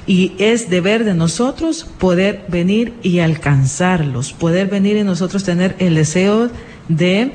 Y 0.05 0.31
es 0.37 0.69
deber 0.69 1.03
de 1.03 1.13
nosotros 1.13 1.85
poder 1.97 2.45
venir 2.47 2.93
y 3.03 3.19
alcanzarlos, 3.19 4.31
poder 4.31 4.67
venir 4.67 4.95
y 4.95 5.03
nosotros 5.03 5.43
tener 5.43 5.75
el 5.79 5.95
deseo 5.95 6.49
de 6.87 7.33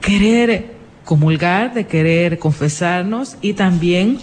querer 0.00 0.74
comulgar, 1.04 1.74
de 1.74 1.86
querer 1.86 2.38
confesarnos 2.38 3.36
y 3.40 3.52
también 3.52 4.18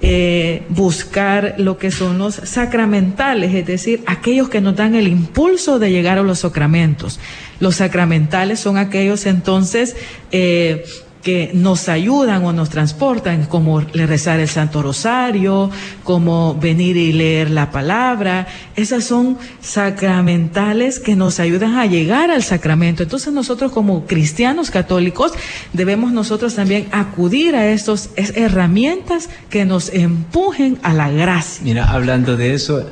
eh, 0.00 0.62
buscar 0.68 1.56
lo 1.58 1.76
que 1.76 1.90
son 1.90 2.18
los 2.18 2.36
sacramentales, 2.36 3.52
es 3.54 3.66
decir, 3.66 4.02
aquellos 4.06 4.48
que 4.48 4.60
nos 4.60 4.76
dan 4.76 4.94
el 4.94 5.08
impulso 5.08 5.78
de 5.78 5.90
llegar 5.90 6.18
a 6.18 6.22
los 6.22 6.40
sacramentos. 6.40 7.18
Los 7.58 7.76
sacramentales 7.76 8.60
son 8.60 8.76
aquellos 8.76 9.26
entonces 9.26 9.96
eh, 10.30 10.84
que 11.28 11.50
nos 11.52 11.90
ayudan 11.90 12.42
o 12.46 12.54
nos 12.54 12.70
transportan, 12.70 13.44
como 13.44 13.80
rezar 13.80 14.40
el 14.40 14.48
Santo 14.48 14.80
Rosario, 14.80 15.70
como 16.02 16.54
venir 16.54 16.96
y 16.96 17.12
leer 17.12 17.50
la 17.50 17.70
palabra. 17.70 18.46
Esas 18.76 19.04
son 19.04 19.36
sacramentales 19.60 20.98
que 20.98 21.16
nos 21.16 21.38
ayudan 21.38 21.74
a 21.74 21.84
llegar 21.84 22.30
al 22.30 22.42
sacramento. 22.42 23.02
Entonces 23.02 23.30
nosotros 23.30 23.72
como 23.72 24.06
cristianos 24.06 24.70
católicos 24.70 25.32
debemos 25.74 26.12
nosotros 26.12 26.54
también 26.54 26.88
acudir 26.92 27.54
a 27.54 27.68
estas 27.72 28.08
herramientas 28.16 29.28
que 29.50 29.66
nos 29.66 29.92
empujen 29.92 30.78
a 30.82 30.94
la 30.94 31.10
gracia. 31.10 31.62
Mira, 31.62 31.84
hablando 31.90 32.38
de 32.38 32.54
eso, 32.54 32.86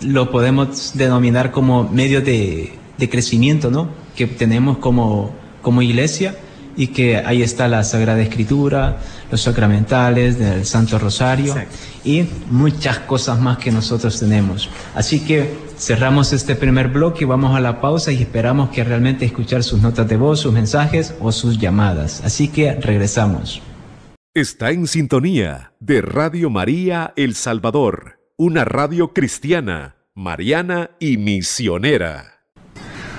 lo 0.00 0.30
podemos 0.30 0.92
denominar 0.94 1.50
como 1.50 1.84
medio 1.90 2.22
de, 2.22 2.72
de 2.96 3.10
crecimiento, 3.10 3.70
¿no? 3.70 3.90
Que 4.16 4.26
tenemos 4.26 4.78
como, 4.78 5.34
como 5.60 5.82
iglesia 5.82 6.36
y 6.76 6.88
que 6.88 7.16
ahí 7.16 7.42
está 7.42 7.68
la 7.68 7.82
Sagrada 7.82 8.20
Escritura, 8.20 8.98
los 9.30 9.40
sacramentales 9.40 10.38
del 10.38 10.64
Santo 10.66 10.98
Rosario 10.98 11.52
Exacto. 11.56 11.76
y 12.04 12.28
muchas 12.50 12.98
cosas 13.00 13.40
más 13.40 13.58
que 13.58 13.70
nosotros 13.70 14.20
tenemos. 14.20 14.68
Así 14.94 15.20
que 15.20 15.56
cerramos 15.78 16.32
este 16.32 16.54
primer 16.54 16.88
bloque, 16.88 17.24
vamos 17.24 17.56
a 17.56 17.60
la 17.60 17.80
pausa 17.80 18.12
y 18.12 18.22
esperamos 18.22 18.70
que 18.70 18.84
realmente 18.84 19.24
escuchar 19.24 19.62
sus 19.62 19.80
notas 19.80 20.08
de 20.08 20.16
voz, 20.16 20.40
sus 20.40 20.52
mensajes 20.52 21.14
o 21.20 21.32
sus 21.32 21.58
llamadas. 21.58 22.22
Así 22.24 22.48
que 22.48 22.74
regresamos. 22.74 23.62
Está 24.34 24.70
en 24.70 24.86
sintonía 24.86 25.72
de 25.80 26.02
Radio 26.02 26.50
María 26.50 27.14
El 27.16 27.34
Salvador, 27.34 28.20
una 28.36 28.66
radio 28.66 29.14
cristiana, 29.14 29.96
mariana 30.14 30.90
y 31.00 31.16
misionera. 31.16 32.35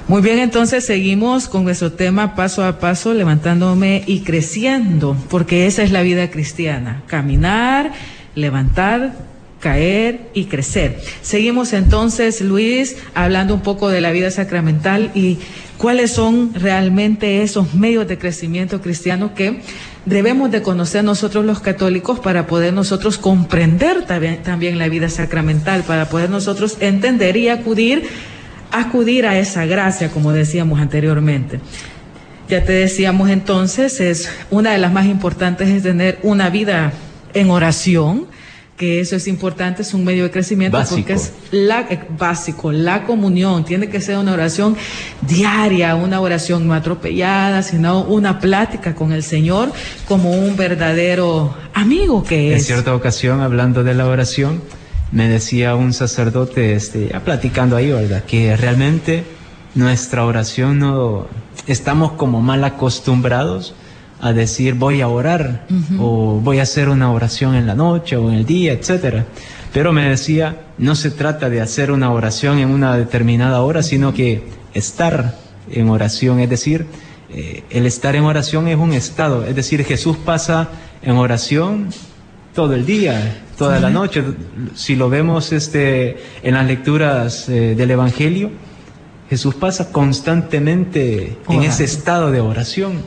Muy 0.08 0.22
bien, 0.22 0.40
entonces 0.40 0.86
seguimos 0.86 1.50
con 1.50 1.66
nuestro 1.66 1.92
tema 1.92 2.34
paso 2.34 2.64
a 2.64 2.80
paso, 2.80 3.14
levantándome 3.14 4.04
y 4.08 4.22
creciendo, 4.22 5.18
porque 5.30 5.68
esa 5.68 5.84
es 5.84 5.92
la 5.92 6.02
vida 6.02 6.32
cristiana, 6.32 7.04
caminar, 7.08 7.92
levantar, 8.34 9.16
caer 9.60 10.30
y 10.34 10.46
crecer. 10.46 11.02
Seguimos 11.22 11.74
entonces, 11.74 12.40
Luis, 12.40 12.96
hablando 13.16 13.54
un 13.54 13.60
poco 13.60 13.90
de 13.90 14.00
la 14.00 14.12
vida 14.12 14.32
sacramental 14.32 15.12
y 15.14 15.40
cuáles 15.78 16.12
son 16.12 16.54
realmente 16.54 17.42
esos 17.42 17.74
medios 17.74 18.08
de 18.08 18.18
crecimiento 18.18 18.80
cristiano 18.80 19.36
que 19.36 19.60
debemos 20.06 20.52
de 20.52 20.62
conocer 20.62 21.04
nosotros 21.04 21.44
los 21.44 21.60
católicos 21.60 22.22
para 22.22 22.48
poder 22.48 22.72
nosotros 22.72 23.18
comprender 23.18 24.06
también, 24.06 24.42
también 24.42 24.80
la 24.80 24.88
vida 24.88 25.10
sacramental, 25.10 25.84
para 25.84 26.08
poder 26.08 26.30
nosotros 26.30 26.78
entender 26.80 27.36
y 27.36 27.50
acudir 27.50 28.08
acudir 28.72 29.26
a 29.26 29.38
esa 29.38 29.66
gracia, 29.66 30.10
como 30.10 30.32
decíamos 30.32 30.80
anteriormente. 30.80 31.60
Ya 32.50 32.64
te 32.64 32.72
decíamos 32.72 33.30
entonces, 33.30 34.00
es 34.00 34.30
una 34.50 34.72
de 34.72 34.78
las 34.78 34.94
más 34.94 35.06
importantes 35.06 35.68
es 35.68 35.84
tener 35.84 36.20
una 36.24 36.50
vida 36.50 36.94
en 37.34 37.50
oración, 37.50 38.28
que 38.78 39.00
eso 39.00 39.16
es 39.16 39.28
importante, 39.28 39.82
es 39.82 39.94
un 39.94 40.06
medio 40.06 40.24
de 40.24 40.32
crecimiento 40.32 40.78
Básico. 40.78 40.98
porque 40.98 41.14
es 41.14 41.34
la, 41.52 41.82
eh, 41.90 42.00
básico, 42.18 42.72
la 42.72 43.04
comunión, 43.06 43.66
tiene 43.66 43.90
que 43.90 44.00
ser 44.00 44.18
una 44.18 44.34
oración 44.34 44.78
diaria, 45.28 45.96
una 45.96 46.22
oración 46.22 46.68
no 46.68 46.74
atropellada, 46.74 47.64
sino 47.64 48.04
una 48.04 48.40
plática 48.40 48.94
con 48.94 49.12
el 49.12 49.24
Señor 49.24 49.72
como 50.08 50.32
un 50.32 50.56
verdadero 50.56 51.56
amigo 51.74 52.24
que 52.24 52.52
En 52.52 52.58
es. 52.58 52.66
cierta 52.68 52.96
ocasión, 52.96 53.42
hablando 53.42 53.84
de 53.84 53.96
la 53.96 54.06
oración, 54.06 54.62
me 55.12 55.28
decía 55.28 55.76
un 55.76 55.94
sacerdote, 55.94 56.74
este, 56.74 57.10
ya 57.10 57.22
platicando 57.22 57.76
ahí, 57.76 57.92
¿verdad? 57.92 58.24
Que 58.24 58.56
realmente 58.58 59.24
nuestra 59.76 60.26
oración 60.26 60.80
no 60.80 61.28
estamos 61.68 62.14
como 62.14 62.42
mal 62.42 62.64
acostumbrados 62.64 63.74
a 64.20 64.34
decir 64.34 64.74
voy 64.74 65.02
a 65.02 65.08
orar 65.08 65.68
o 66.00 66.40
voy 66.42 66.60
a 66.60 66.64
hacer 66.64 66.90
una 66.90 67.12
oración 67.12 67.54
en 67.54 67.68
la 67.68 67.76
noche 67.76 68.18
o 68.18 68.30
en 68.30 68.36
el 68.36 68.46
día, 68.46 68.74
etcétera. 68.74 69.26
Pero 69.74 69.94
me 69.94 70.10
decía, 70.10 70.64
no 70.78 70.96
se 70.96 71.12
trata 71.12 71.50
de 71.50 71.62
hacer 71.62 71.92
una 71.92 72.12
oración 72.12 72.58
en 72.58 72.70
una 72.70 72.98
determinada 72.98 73.62
hora, 73.62 73.84
sino 73.84 74.14
que 74.14 74.44
estar 74.74 75.36
en 75.70 75.90
oración, 75.90 76.40
es 76.40 76.50
decir, 76.50 76.88
eh, 77.30 77.64
el 77.70 77.86
estar 77.86 78.16
en 78.16 78.24
oración 78.24 78.68
es 78.68 78.78
un 78.78 78.94
estado, 78.94 79.46
es 79.46 79.56
decir, 79.56 79.84
Jesús 79.84 80.18
pasa 80.18 80.70
en 81.02 81.18
oración 81.18 81.90
todo 82.58 82.74
el 82.74 82.88
día, 82.88 83.44
toda 83.56 83.80
la 83.80 83.92
noche. 83.92 84.24
Si 84.74 84.96
lo 84.96 85.12
vemos 85.12 85.52
este, 85.52 86.18
en 86.42 86.56
las 86.56 86.66
lecturas 86.66 87.48
eh, 87.50 87.76
del 87.78 87.92
Evangelio, 87.92 88.50
Jesús 89.30 89.54
pasa 89.54 89.92
constantemente 89.92 91.38
en 91.50 91.62
ese 91.62 91.84
estado 91.84 92.32
de 92.32 92.42
oración. 92.42 93.04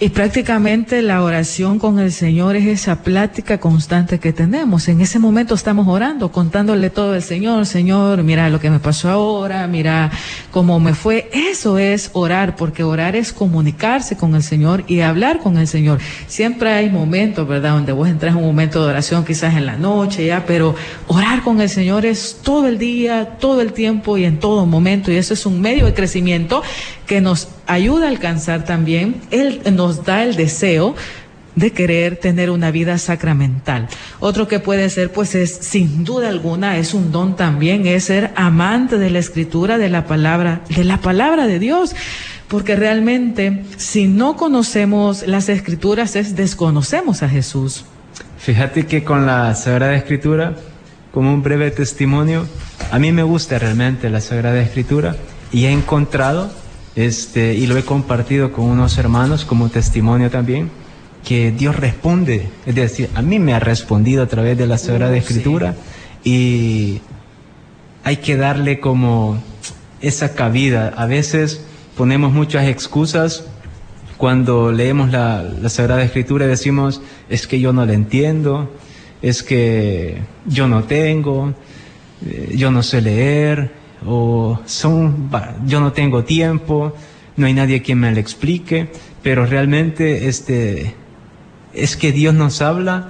Y 0.00 0.08
prácticamente 0.08 1.02
la 1.02 1.22
oración 1.22 1.78
con 1.78 2.00
el 2.00 2.10
Señor 2.10 2.56
es 2.56 2.66
esa 2.66 3.04
plática 3.04 3.58
constante 3.58 4.18
que 4.18 4.32
tenemos. 4.32 4.88
En 4.88 5.00
ese 5.00 5.20
momento 5.20 5.54
estamos 5.54 5.86
orando, 5.86 6.32
contándole 6.32 6.90
todo 6.90 7.12
al 7.12 7.22
Señor. 7.22 7.64
Señor, 7.64 8.24
mira 8.24 8.50
lo 8.50 8.58
que 8.58 8.70
me 8.70 8.80
pasó 8.80 9.08
ahora, 9.08 9.64
mira 9.68 10.10
cómo 10.50 10.80
me 10.80 10.94
fue. 10.94 11.30
Eso 11.32 11.78
es 11.78 12.10
orar, 12.12 12.56
porque 12.56 12.82
orar 12.82 13.14
es 13.14 13.32
comunicarse 13.32 14.16
con 14.16 14.34
el 14.34 14.42
Señor 14.42 14.82
y 14.88 15.00
hablar 15.00 15.38
con 15.38 15.58
el 15.58 15.68
Señor. 15.68 16.00
Siempre 16.26 16.72
hay 16.72 16.90
momentos, 16.90 17.46
¿verdad?, 17.46 17.70
donde 17.70 17.92
vos 17.92 18.08
entras 18.08 18.32
en 18.32 18.38
un 18.38 18.46
momento 18.46 18.82
de 18.82 18.90
oración, 18.90 19.24
quizás 19.24 19.54
en 19.54 19.64
la 19.64 19.76
noche, 19.76 20.26
ya, 20.26 20.44
pero 20.44 20.74
orar 21.06 21.44
con 21.44 21.60
el 21.60 21.68
Señor 21.68 22.04
es 22.04 22.40
todo 22.42 22.66
el 22.66 22.78
día, 22.78 23.36
todo 23.38 23.60
el 23.60 23.72
tiempo 23.72 24.18
y 24.18 24.24
en 24.24 24.40
todo 24.40 24.66
momento. 24.66 25.12
Y 25.12 25.16
eso 25.16 25.34
es 25.34 25.46
un 25.46 25.60
medio 25.60 25.86
de 25.86 25.94
crecimiento 25.94 26.64
que 27.06 27.20
nos 27.20 27.46
ayuda 27.66 28.06
a 28.06 28.10
alcanzar 28.10 28.64
también, 28.64 29.20
Él 29.30 29.62
nos 29.72 30.04
da 30.04 30.22
el 30.22 30.36
deseo 30.36 30.94
de 31.56 31.72
querer 31.72 32.16
tener 32.16 32.50
una 32.50 32.70
vida 32.70 32.98
sacramental. 32.98 33.88
Otro 34.20 34.48
que 34.48 34.58
puede 34.58 34.90
ser, 34.90 35.12
pues 35.12 35.34
es, 35.34 35.54
sin 35.54 36.04
duda 36.04 36.28
alguna, 36.28 36.78
es 36.78 36.94
un 36.94 37.12
don 37.12 37.36
también, 37.36 37.86
es 37.86 38.04
ser 38.04 38.32
amante 38.36 38.98
de 38.98 39.10
la 39.10 39.20
escritura, 39.20 39.78
de 39.78 39.88
la 39.88 40.06
palabra, 40.06 40.62
de 40.68 40.84
la 40.84 40.98
palabra 40.98 41.46
de 41.46 41.58
Dios. 41.58 41.94
Porque 42.48 42.76
realmente, 42.76 43.64
si 43.76 44.06
no 44.06 44.36
conocemos 44.36 45.26
las 45.26 45.48
escrituras, 45.48 46.14
es 46.14 46.36
desconocemos 46.36 47.22
a 47.22 47.28
Jesús. 47.28 47.84
Fíjate 48.38 48.86
que 48.86 49.02
con 49.02 49.24
la 49.24 49.54
Sagrada 49.54 49.94
Escritura, 49.94 50.54
como 51.10 51.32
un 51.32 51.42
breve 51.42 51.70
testimonio, 51.70 52.46
a 52.90 52.98
mí 52.98 53.12
me 53.12 53.22
gusta 53.22 53.58
realmente 53.58 54.10
la 54.10 54.20
Sagrada 54.20 54.60
Escritura 54.60 55.16
y 55.52 55.64
he 55.64 55.70
encontrado 55.70 56.52
este, 56.96 57.54
y 57.54 57.66
lo 57.66 57.76
he 57.76 57.84
compartido 57.84 58.52
con 58.52 58.66
unos 58.66 58.98
hermanos 58.98 59.44
como 59.44 59.68
testimonio 59.68 60.30
también, 60.30 60.70
que 61.24 61.50
Dios 61.50 61.76
responde, 61.76 62.48
es 62.66 62.74
decir, 62.74 63.10
a 63.14 63.22
mí 63.22 63.38
me 63.38 63.54
ha 63.54 63.60
respondido 63.60 64.22
a 64.22 64.26
través 64.26 64.58
de 64.58 64.66
la 64.66 64.78
Sagrada 64.78 65.16
Escritura 65.16 65.74
y 66.22 67.00
hay 68.04 68.18
que 68.18 68.36
darle 68.36 68.78
como 68.78 69.38
esa 70.02 70.34
cabida. 70.34 70.92
A 70.96 71.06
veces 71.06 71.64
ponemos 71.96 72.32
muchas 72.32 72.68
excusas 72.68 73.46
cuando 74.18 74.70
leemos 74.70 75.10
la, 75.10 75.42
la 75.42 75.68
Sagrada 75.70 76.04
Escritura 76.04 76.44
y 76.44 76.48
decimos, 76.48 77.00
es 77.28 77.46
que 77.46 77.58
yo 77.58 77.72
no 77.72 77.86
la 77.86 77.94
entiendo, 77.94 78.70
es 79.22 79.42
que 79.42 80.18
yo 80.46 80.68
no 80.68 80.84
tengo, 80.84 81.54
eh, 82.26 82.52
yo 82.54 82.70
no 82.70 82.82
sé 82.82 83.00
leer, 83.00 83.72
o 84.06 84.60
son, 84.66 85.30
yo 85.66 85.80
no 85.80 85.92
tengo 85.92 86.24
tiempo, 86.24 86.94
no 87.36 87.46
hay 87.46 87.54
nadie 87.54 87.82
quien 87.82 87.98
me 87.98 88.12
lo 88.12 88.18
explique, 88.18 88.88
pero 89.22 89.46
realmente 89.46 90.28
este, 90.28 90.94
es 91.72 91.96
que 91.96 92.12
Dios 92.12 92.34
nos 92.34 92.62
habla 92.62 93.08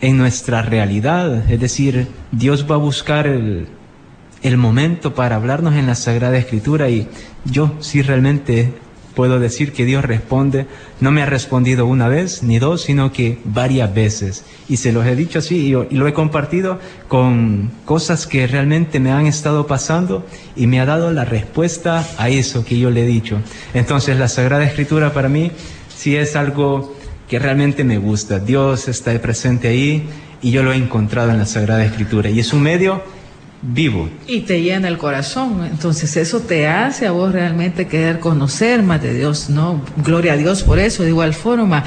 en 0.00 0.16
nuestra 0.16 0.62
realidad, 0.62 1.50
es 1.50 1.60
decir, 1.60 2.08
Dios 2.30 2.66
va 2.70 2.74
a 2.74 2.78
buscar 2.78 3.26
el, 3.26 3.68
el 4.42 4.56
momento 4.58 5.14
para 5.14 5.36
hablarnos 5.36 5.74
en 5.74 5.86
la 5.86 5.94
Sagrada 5.94 6.36
Escritura 6.36 6.90
y 6.90 7.08
yo 7.44 7.74
sí 7.80 8.02
realmente 8.02 8.74
puedo 9.14 9.38
decir 9.38 9.72
que 9.72 9.84
Dios 9.84 10.04
responde, 10.04 10.66
no 11.00 11.10
me 11.10 11.22
ha 11.22 11.26
respondido 11.26 11.86
una 11.86 12.08
vez 12.08 12.42
ni 12.42 12.58
dos, 12.58 12.82
sino 12.82 13.12
que 13.12 13.38
varias 13.44 13.94
veces. 13.94 14.44
Y 14.68 14.78
se 14.78 14.92
los 14.92 15.06
he 15.06 15.16
dicho 15.16 15.38
así 15.38 15.56
y, 15.68 15.70
lo 15.70 16.08
he 16.08 16.12
compartido 16.12 16.78
con 17.08 17.70
cosas 17.84 18.26
que 18.26 18.46
realmente 18.46 19.00
me 19.00 19.12
han 19.12 19.26
estado 19.26 19.66
pasando 19.66 20.26
y 20.56 20.66
me 20.66 20.80
ha 20.80 20.86
dado 20.86 21.12
la 21.12 21.24
respuesta 21.24 22.06
a 22.18 22.28
eso 22.28 22.64
que 22.64 22.78
yo 22.78 22.90
le 22.90 23.04
he 23.04 23.06
dicho. 23.06 23.38
Entonces 23.72 24.18
la 24.18 24.28
Sagrada 24.28 24.64
Escritura 24.64 25.12
para 25.12 25.28
mí 25.28 25.52
sí 25.94 26.16
es 26.16 26.36
algo 26.36 26.94
que 27.28 27.38
realmente 27.38 27.84
me 27.84 27.98
gusta. 27.98 28.38
Dios 28.38 28.88
está 28.88 29.18
presente 29.20 29.68
ahí 29.68 30.06
y 30.42 30.50
yo 30.50 30.62
lo 30.62 30.72
he 30.72 30.76
encontrado 30.76 31.30
en 31.30 31.38
la 31.38 31.46
Sagrada 31.46 31.84
Escritura. 31.84 32.30
Y 32.30 32.40
es 32.40 32.52
un 32.52 32.62
medio 32.62 33.02
vivo. 33.64 34.08
Y 34.26 34.40
te 34.40 34.62
llena 34.62 34.88
el 34.88 34.98
corazón. 34.98 35.64
Entonces 35.64 36.16
eso 36.16 36.40
te 36.40 36.68
hace 36.68 37.06
a 37.06 37.12
vos 37.12 37.32
realmente 37.32 37.86
querer 37.86 38.20
conocer 38.20 38.82
más 38.82 39.02
de 39.02 39.14
Dios, 39.14 39.48
¿no? 39.48 39.80
Gloria 40.04 40.34
a 40.34 40.36
Dios 40.36 40.62
por 40.62 40.78
eso, 40.78 41.02
de 41.02 41.10
igual 41.10 41.34
forma. 41.34 41.84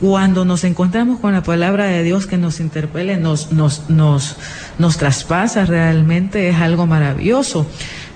Cuando 0.00 0.46
nos 0.46 0.64
encontramos 0.64 1.20
con 1.20 1.32
la 1.32 1.42
palabra 1.42 1.84
de 1.84 2.02
Dios 2.02 2.26
que 2.26 2.38
nos 2.38 2.58
interpele, 2.58 3.18
nos, 3.18 3.52
nos, 3.52 3.90
nos, 3.90 4.36
nos 4.78 4.96
traspasa 4.96 5.66
realmente, 5.66 6.48
es 6.48 6.56
algo 6.56 6.86
maravilloso. 6.86 7.66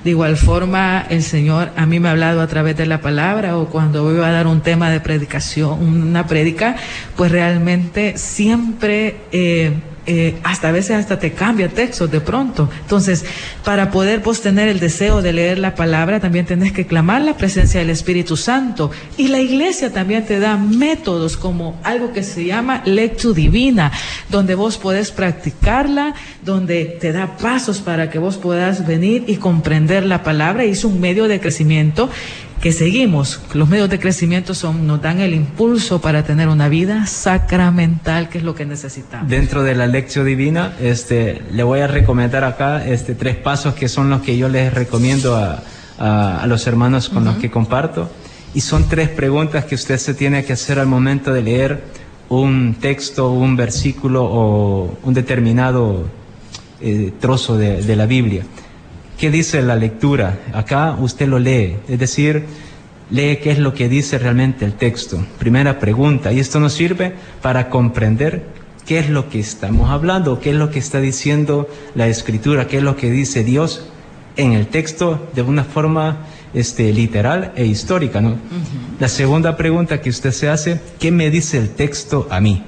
De 0.03 0.11
igual 0.11 0.37
forma, 0.39 1.05
el 1.11 1.23
Señor 1.23 1.71
a 1.77 1.85
mí 1.85 2.01
me 2.01 2.09
ha 2.09 2.13
hablado 2.13 2.41
a 2.41 2.47
través 2.47 2.77
de 2.77 2.87
la 2.87 3.01
palabra 3.03 3.59
o 3.59 3.67
cuando 3.67 4.03
voy 4.03 4.17
a 4.19 4.31
dar 4.31 4.47
un 4.47 4.63
tema 4.63 4.91
de 4.91 5.01
predicación, 5.01 5.83
una 5.83 6.27
prédica, 6.27 6.77
pues 7.17 7.31
realmente 7.31 8.17
siempre... 8.17 9.17
Eh, 9.33 9.73
eh, 10.07 10.37
hasta 10.43 10.69
a 10.69 10.73
veces 10.73 10.97
hasta 10.97 11.19
te 11.19 11.33
cambia 11.33 11.69
textos 11.69 12.11
de 12.11 12.21
pronto. 12.21 12.69
Entonces, 12.83 13.25
para 13.65 13.91
poder 13.91 14.21
vos 14.21 14.41
tener 14.43 14.69
el 14.69 14.81
deseo 14.81 15.23
de 15.23 15.33
leer 15.33 15.59
la 15.59 15.75
palabra, 15.75 16.21
también 16.21 16.47
tenés 16.47 16.73
que 16.73 16.87
clamar 16.87 17.23
la 17.23 17.37
presencia 17.37 17.81
del 17.81 17.91
Espíritu 17.91 18.37
Santo. 18.37 18.91
Y 19.17 19.29
la 19.29 19.41
iglesia 19.41 19.93
también 19.93 20.25
te 20.25 20.39
da 20.39 20.57
métodos 20.57 21.37
como 21.37 21.81
algo 21.83 22.13
que 22.13 22.23
se 22.23 22.45
llama 22.45 22.83
lectura 22.85 23.35
divina, 23.35 23.91
donde 24.29 24.55
vos 24.55 24.77
podés 24.77 25.11
practicarla, 25.11 26.15
donde 26.43 26.85
te 26.85 27.13
da 27.13 27.37
pasos 27.37 27.79
para 27.79 28.11
que 28.11 28.19
vos 28.19 28.37
puedas 28.37 28.87
venir 28.87 29.25
y 29.27 29.37
comprender 29.37 30.05
la 30.05 30.23
palabra 30.23 30.65
y 30.65 30.71
es 30.71 30.85
un 30.85 31.01
medio 31.01 31.27
de 31.27 31.41
crecimiento 31.41 32.11
que 32.65 32.73
seguimos. 32.73 33.43
Los 33.53 33.69
medios 33.69 33.91
de 33.91 33.99
crecimiento 33.99 34.55
son, 34.55 34.87
nos 34.87 35.03
dan 35.03 35.21
el 35.21 35.35
impulso 35.35 36.01
para 36.01 36.23
tener 36.25 36.49
una 36.49 36.71
vida 36.71 37.05
sacramental, 37.05 38.31
que 38.31 38.39
es 38.39 38.45
lo 38.45 38.55
que 38.55 38.65
necesitamos. 38.65 39.29
Dentro 39.29 39.63
de 39.63 39.75
la 39.75 39.87
lección 39.87 40.25
divina, 40.25 40.75
este, 40.81 41.43
le 41.53 41.63
voy 41.63 41.81
a 41.81 41.87
recomendar 41.89 42.43
acá 42.43 42.83
este, 42.87 43.15
tres 43.15 43.37
pasos 43.37 43.75
que 43.75 43.87
son 43.87 44.09
los 44.09 44.23
que 44.23 44.39
yo 44.39 44.49
les 44.49 44.73
recomiendo 44.73 45.37
a, 45.37 45.63
a, 45.99 46.47
los 46.47 46.67
hermanos 46.67 47.11
con 47.11 47.27
los 47.27 47.37
que 47.37 47.51
comparto. 47.51 48.11
Y 48.55 48.63
son 48.63 48.89
tres 48.89 49.11
preguntas 49.11 49.67
que 49.67 49.75
usted 49.75 49.99
se 49.99 50.15
tiene 50.15 50.43
que 50.47 50.55
hacer 50.55 50.79
al 50.79 50.87
momento 50.87 51.35
de 51.35 51.43
leer 51.43 51.85
un 52.31 52.77
texto, 52.81 53.31
un 53.31 53.57
versículo 53.57 54.25
o 54.25 54.99
un 55.03 55.13
determinado 55.13 56.09
eh, 56.81 57.13
trozo 57.21 57.59
de, 57.59 57.83
de 57.83 57.95
la 57.95 58.07
Biblia. 58.07 58.43
¿Qué 59.19 59.31
dice 59.31 59.63
la 59.63 59.77
lectura? 59.77 60.39
Acá 60.53 60.97
usted 60.99 61.29
lo 61.29 61.39
lee, 61.39 61.77
es 61.89 61.99
decir, 61.99 62.45
lee 63.11 63.39
qué 63.43 63.53
es 63.53 63.59
lo 63.59 63.73
que 63.73 63.89
dice 63.89 64.19
realmente 64.19 64.65
el 64.65 64.75
texto. 64.75 65.25
Primera 65.39 65.79
pregunta, 65.79 66.33
y 66.33 66.41
esto 66.41 66.59
nos 66.59 66.73
sirve 66.73 67.15
para 67.41 67.71
comprender 67.71 68.45
qué 68.87 68.99
es 68.99 69.09
lo 69.09 69.29
que 69.29 69.41
estamos 69.41 69.91
hablando, 69.91 70.41
qué 70.41 70.51
es 70.51 70.57
lo 70.57 70.71
que 70.71 70.79
está 70.79 71.01
diciendo 71.01 71.69
la 71.95 72.09
escritura, 72.09 72.67
qué 72.67 72.79
es 72.79 72.83
lo 72.83 72.97
que 72.97 73.11
dice 73.11 73.45
Dios 73.45 73.89
en 74.37 74.53
el 74.53 74.67
texto 74.67 75.29
de 75.35 75.43
una 75.43 75.65
forma 75.65 76.27
este, 76.53 76.93
literal 76.93 77.53
e 77.57 77.67
histórica. 77.67 78.21
¿no? 78.21 78.37
La 78.99 79.09
segunda 79.09 79.57
pregunta 79.57 80.01
que 80.01 80.11
usted 80.11 80.33
se 80.33 80.49
hace, 80.49 80.81
¿qué 80.99 81.11
me 81.11 81.31
dice 81.31 81.59
el 81.59 81.71
texto 81.71 82.27
a 82.31 82.41
mí? 82.41 82.65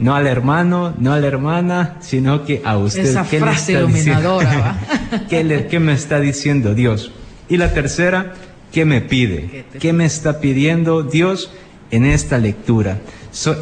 No 0.00 0.14
al 0.14 0.26
hermano, 0.26 0.94
no 0.98 1.12
a 1.12 1.20
la 1.20 1.26
hermana, 1.26 1.96
sino 2.00 2.44
que 2.44 2.62
a 2.64 2.78
usted. 2.78 3.04
Esa 3.04 3.24
¿Qué 3.28 3.38
frase 3.38 3.72
iluminadora. 3.72 4.78
¿Qué, 5.28 5.66
¿Qué, 5.70 5.78
me 5.78 5.92
está 5.92 6.18
diciendo 6.18 6.74
Dios? 6.74 7.12
Y 7.48 7.58
la 7.58 7.72
tercera, 7.72 8.34
¿qué 8.72 8.84
me 8.84 9.02
pide? 9.02 9.66
¿Qué 9.78 9.92
me 9.92 10.06
está 10.06 10.40
pidiendo 10.40 11.02
Dios 11.02 11.52
en 11.90 12.06
esta 12.06 12.38
lectura? 12.38 12.98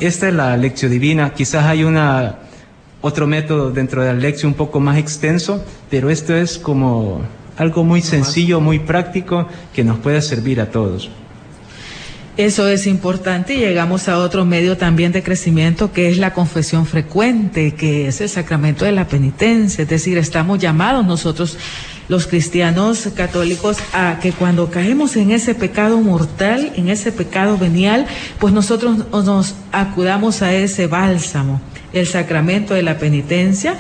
esta 0.00 0.28
es 0.28 0.34
la 0.34 0.56
lección 0.56 0.90
divina. 0.90 1.34
Quizás 1.34 1.64
hay 1.64 1.84
una, 1.84 2.38
otro 3.02 3.26
método 3.26 3.70
dentro 3.70 4.02
de 4.02 4.12
la 4.12 4.18
lección 4.18 4.52
un 4.52 4.56
poco 4.56 4.80
más 4.80 4.96
extenso, 4.96 5.64
pero 5.90 6.08
esto 6.08 6.34
es 6.34 6.58
como 6.58 7.20
algo 7.56 7.84
muy 7.84 8.00
sencillo, 8.00 8.60
muy 8.60 8.78
práctico, 8.78 9.48
que 9.74 9.84
nos 9.84 9.98
puede 9.98 10.22
servir 10.22 10.60
a 10.60 10.70
todos. 10.70 11.10
Eso 12.38 12.68
es 12.68 12.86
importante 12.86 13.54
y 13.54 13.58
llegamos 13.58 14.08
a 14.08 14.18
otro 14.18 14.44
medio 14.44 14.76
también 14.76 15.10
de 15.10 15.24
crecimiento 15.24 15.90
que 15.90 16.08
es 16.08 16.18
la 16.18 16.34
confesión 16.34 16.86
frecuente, 16.86 17.74
que 17.74 18.06
es 18.06 18.20
el 18.20 18.28
sacramento 18.28 18.84
de 18.84 18.92
la 18.92 19.08
penitencia, 19.08 19.82
es 19.82 19.88
decir, 19.88 20.16
estamos 20.18 20.60
llamados 20.60 21.04
nosotros 21.04 21.58
los 22.08 22.28
cristianos 22.28 23.08
católicos 23.16 23.78
a 23.92 24.20
que 24.22 24.30
cuando 24.30 24.70
caemos 24.70 25.16
en 25.16 25.32
ese 25.32 25.56
pecado 25.56 26.00
mortal, 26.00 26.70
en 26.76 26.90
ese 26.90 27.10
pecado 27.10 27.58
venial, 27.58 28.06
pues 28.38 28.54
nosotros 28.54 28.98
nos 29.10 29.56
acudamos 29.72 30.40
a 30.40 30.54
ese 30.54 30.86
bálsamo, 30.86 31.60
el 31.92 32.06
sacramento 32.06 32.72
de 32.72 32.84
la 32.84 32.98
penitencia 32.98 33.74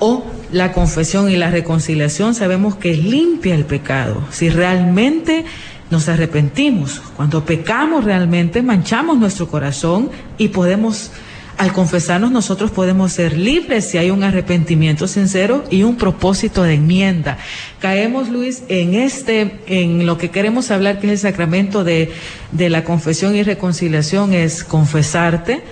o 0.00 0.22
la 0.52 0.72
confesión 0.72 1.30
y 1.30 1.36
la 1.36 1.50
reconciliación, 1.50 2.34
sabemos 2.34 2.76
que 2.76 2.94
limpia 2.94 3.54
el 3.54 3.64
pecado. 3.64 4.22
Si 4.30 4.50
realmente 4.50 5.46
nos 5.90 6.08
arrepentimos, 6.08 7.00
cuando 7.16 7.44
pecamos 7.44 8.04
realmente 8.04 8.62
manchamos 8.62 9.18
nuestro 9.18 9.48
corazón 9.48 10.10
y 10.36 10.48
podemos 10.48 11.12
al 11.58 11.72
confesarnos 11.72 12.30
nosotros 12.30 12.70
podemos 12.70 13.12
ser 13.12 13.36
libres 13.36 13.86
si 13.86 13.98
hay 13.98 14.10
un 14.10 14.22
arrepentimiento 14.22 15.08
sincero 15.08 15.64
y 15.70 15.84
un 15.84 15.96
propósito 15.96 16.62
de 16.62 16.74
enmienda. 16.74 17.38
Caemos, 17.80 18.28
Luis, 18.28 18.64
en 18.68 18.94
este, 18.94 19.60
en 19.66 20.04
lo 20.04 20.18
que 20.18 20.30
queremos 20.30 20.70
hablar, 20.70 21.00
que 21.00 21.06
es 21.06 21.12
el 21.12 21.30
sacramento 21.30 21.82
de, 21.82 22.12
de 22.52 22.68
la 22.68 22.84
confesión 22.84 23.34
y 23.34 23.42
reconciliación, 23.42 24.34
es 24.34 24.64
confesarte, 24.64 25.62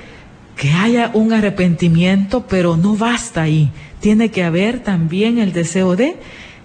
que 0.57 0.71
haya 0.73 1.11
un 1.13 1.33
arrepentimiento, 1.33 2.47
pero 2.47 2.77
no 2.77 2.97
basta 2.97 3.43
ahí. 3.43 3.71
Tiene 4.01 4.31
que 4.31 4.45
haber 4.45 4.81
también 4.81 5.39
el 5.39 5.53
deseo 5.53 5.97
de 5.97 6.17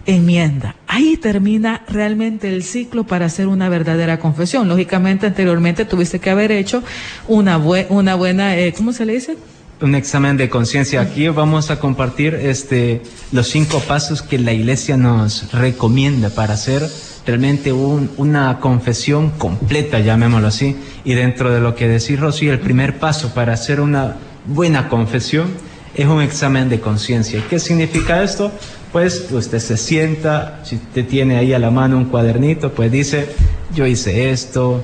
enmienda. 0.06 0.76
Ahí 0.92 1.18
termina 1.18 1.84
realmente 1.88 2.52
el 2.52 2.64
ciclo 2.64 3.04
para 3.04 3.28
hacer 3.28 3.46
una 3.46 3.70
verdadera 3.70 4.18
confesión. 4.18 4.68
Lógicamente, 4.68 5.28
anteriormente 5.28 5.86
tuviste 5.86 6.18
que 6.18 6.32
haber 6.32 6.52
hecho 6.52 6.84
una, 7.28 7.60
una 7.60 8.16
buena, 8.16 8.58
eh, 8.58 8.74
¿cómo 8.76 8.92
se 8.92 9.06
le 9.06 9.14
dice? 9.14 9.38
Un 9.82 9.94
examen 9.94 10.36
de 10.36 10.50
conciencia. 10.50 11.02
Aquí 11.02 11.28
vamos 11.28 11.70
a 11.70 11.80
compartir 11.80 12.34
este, 12.34 13.04
los 13.32 13.48
cinco 13.50 13.80
pasos 13.82 14.24
que 14.24 14.40
la 14.40 14.52
iglesia 14.52 14.98
nos 14.98 15.54
recomienda 15.54 16.32
para 16.32 16.56
hacer 16.56 16.82
realmente 17.24 17.72
un, 17.72 18.10
una 18.18 18.60
confesión 18.60 19.30
completa, 19.30 20.00
llamémoslo 20.00 20.48
así. 20.48 20.76
Y 21.04 21.14
dentro 21.14 21.52
de 21.52 21.60
lo 21.60 21.76
que 21.76 21.88
decís, 21.88 22.20
Rosy, 22.20 22.48
el 22.48 22.60
primer 22.60 22.98
paso 22.98 23.32
para 23.36 23.54
hacer 23.54 23.80
una 23.80 24.16
buena 24.48 24.90
confesión 24.90 25.69
es 26.02 26.08
un 26.08 26.22
examen 26.22 26.70
de 26.70 26.80
conciencia. 26.80 27.44
¿Qué 27.50 27.60
significa 27.60 28.24
esto? 28.24 28.54
Pues 28.94 29.30
usted 29.32 29.60
se 29.60 29.76
sienta, 29.76 30.62
si 30.64 30.78
te 30.78 31.04
tiene 31.04 31.36
ahí 31.38 31.52
a 31.54 31.60
la 31.60 31.72
mano 31.72 31.98
un 31.98 32.06
cuadernito, 32.06 32.72
pues 32.72 32.90
dice, 32.90 33.28
yo 33.76 33.86
hice 33.86 34.32
esto, 34.32 34.82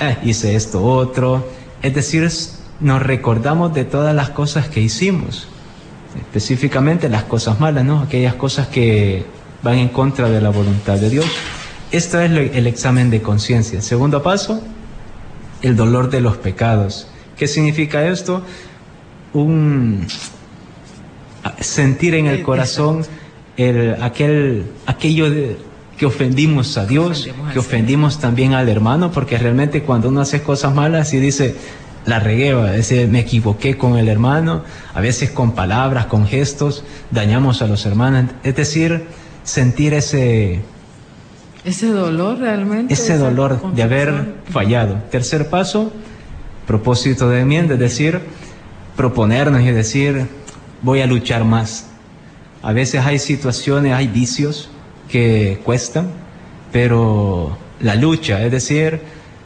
eh, 0.00 0.16
hice 0.24 0.56
esto 0.56 0.84
otro. 0.84 1.48
Es 1.82 1.94
decir, 1.94 2.28
nos 2.80 3.00
recordamos 3.00 3.72
de 3.74 3.84
todas 3.84 4.12
las 4.12 4.30
cosas 4.30 4.68
que 4.68 4.80
hicimos, 4.80 5.46
específicamente 6.18 7.08
las 7.08 7.22
cosas 7.22 7.60
malas, 7.60 7.84
¿no? 7.84 8.00
Aquellas 8.00 8.34
cosas 8.34 8.66
que 8.66 9.24
van 9.62 9.78
en 9.78 9.90
contra 9.90 10.28
de 10.28 10.40
la 10.40 10.50
voluntad 10.50 10.96
de 10.96 11.10
Dios. 11.10 11.26
Esto 11.92 12.20
es 12.20 12.28
el 12.32 12.66
examen 12.66 13.08
de 13.10 13.22
conciencia. 13.22 13.80
Segundo 13.82 14.20
paso, 14.24 14.60
el 15.62 15.76
dolor 15.76 16.10
de 16.10 16.20
los 16.20 16.38
pecados. 16.38 17.06
¿Qué 17.36 17.46
significa 17.46 18.04
esto? 18.08 18.42
Un 19.32 20.08
sentir 21.60 22.14
en 22.14 22.26
el 22.26 22.42
corazón 22.42 23.04
el, 23.56 24.02
aquel, 24.02 24.64
aquello 24.86 25.26
que 25.96 26.06
ofendimos 26.06 26.78
a 26.78 26.86
Dios, 26.86 27.28
que 27.52 27.58
ofendimos 27.58 28.18
también 28.18 28.54
al 28.54 28.68
hermano, 28.68 29.10
porque 29.12 29.36
realmente 29.36 29.82
cuando 29.82 30.08
uno 30.08 30.22
hace 30.22 30.42
cosas 30.42 30.74
malas 30.74 31.12
y 31.12 31.20
dice, 31.20 31.54
la 32.06 32.18
regué, 32.20 32.52
a 32.52 32.72
veces 32.72 33.08
me 33.08 33.20
equivoqué 33.20 33.76
con 33.76 33.98
el 33.98 34.08
hermano, 34.08 34.64
a 34.94 35.00
veces 35.00 35.30
con 35.30 35.52
palabras, 35.52 36.06
con 36.06 36.26
gestos, 36.26 36.84
dañamos 37.10 37.60
a 37.60 37.66
los 37.66 37.84
hermanos. 37.84 38.30
Es 38.42 38.56
decir, 38.56 39.04
sentir 39.42 39.94
ese... 39.94 40.60
Ese 41.64 41.88
dolor 41.88 42.38
realmente. 42.38 42.94
Ese 42.94 43.18
dolor 43.18 43.74
de 43.74 43.82
haber 43.82 44.36
fallado. 44.50 45.02
Tercer 45.10 45.50
paso, 45.50 45.92
propósito 46.66 47.28
de 47.28 47.40
enmienda, 47.40 47.74
es 47.74 47.80
decir, 47.80 48.20
proponernos 48.96 49.60
y 49.60 49.70
decir, 49.70 50.26
voy 50.82 51.00
a 51.00 51.06
luchar 51.06 51.44
más. 51.44 51.86
A 52.62 52.72
veces 52.72 53.04
hay 53.04 53.18
situaciones, 53.18 53.92
hay 53.94 54.08
vicios 54.08 54.70
que 55.08 55.60
cuestan, 55.64 56.08
pero 56.72 57.56
la 57.80 57.94
lucha, 57.94 58.44
es 58.44 58.52
decir, 58.52 59.00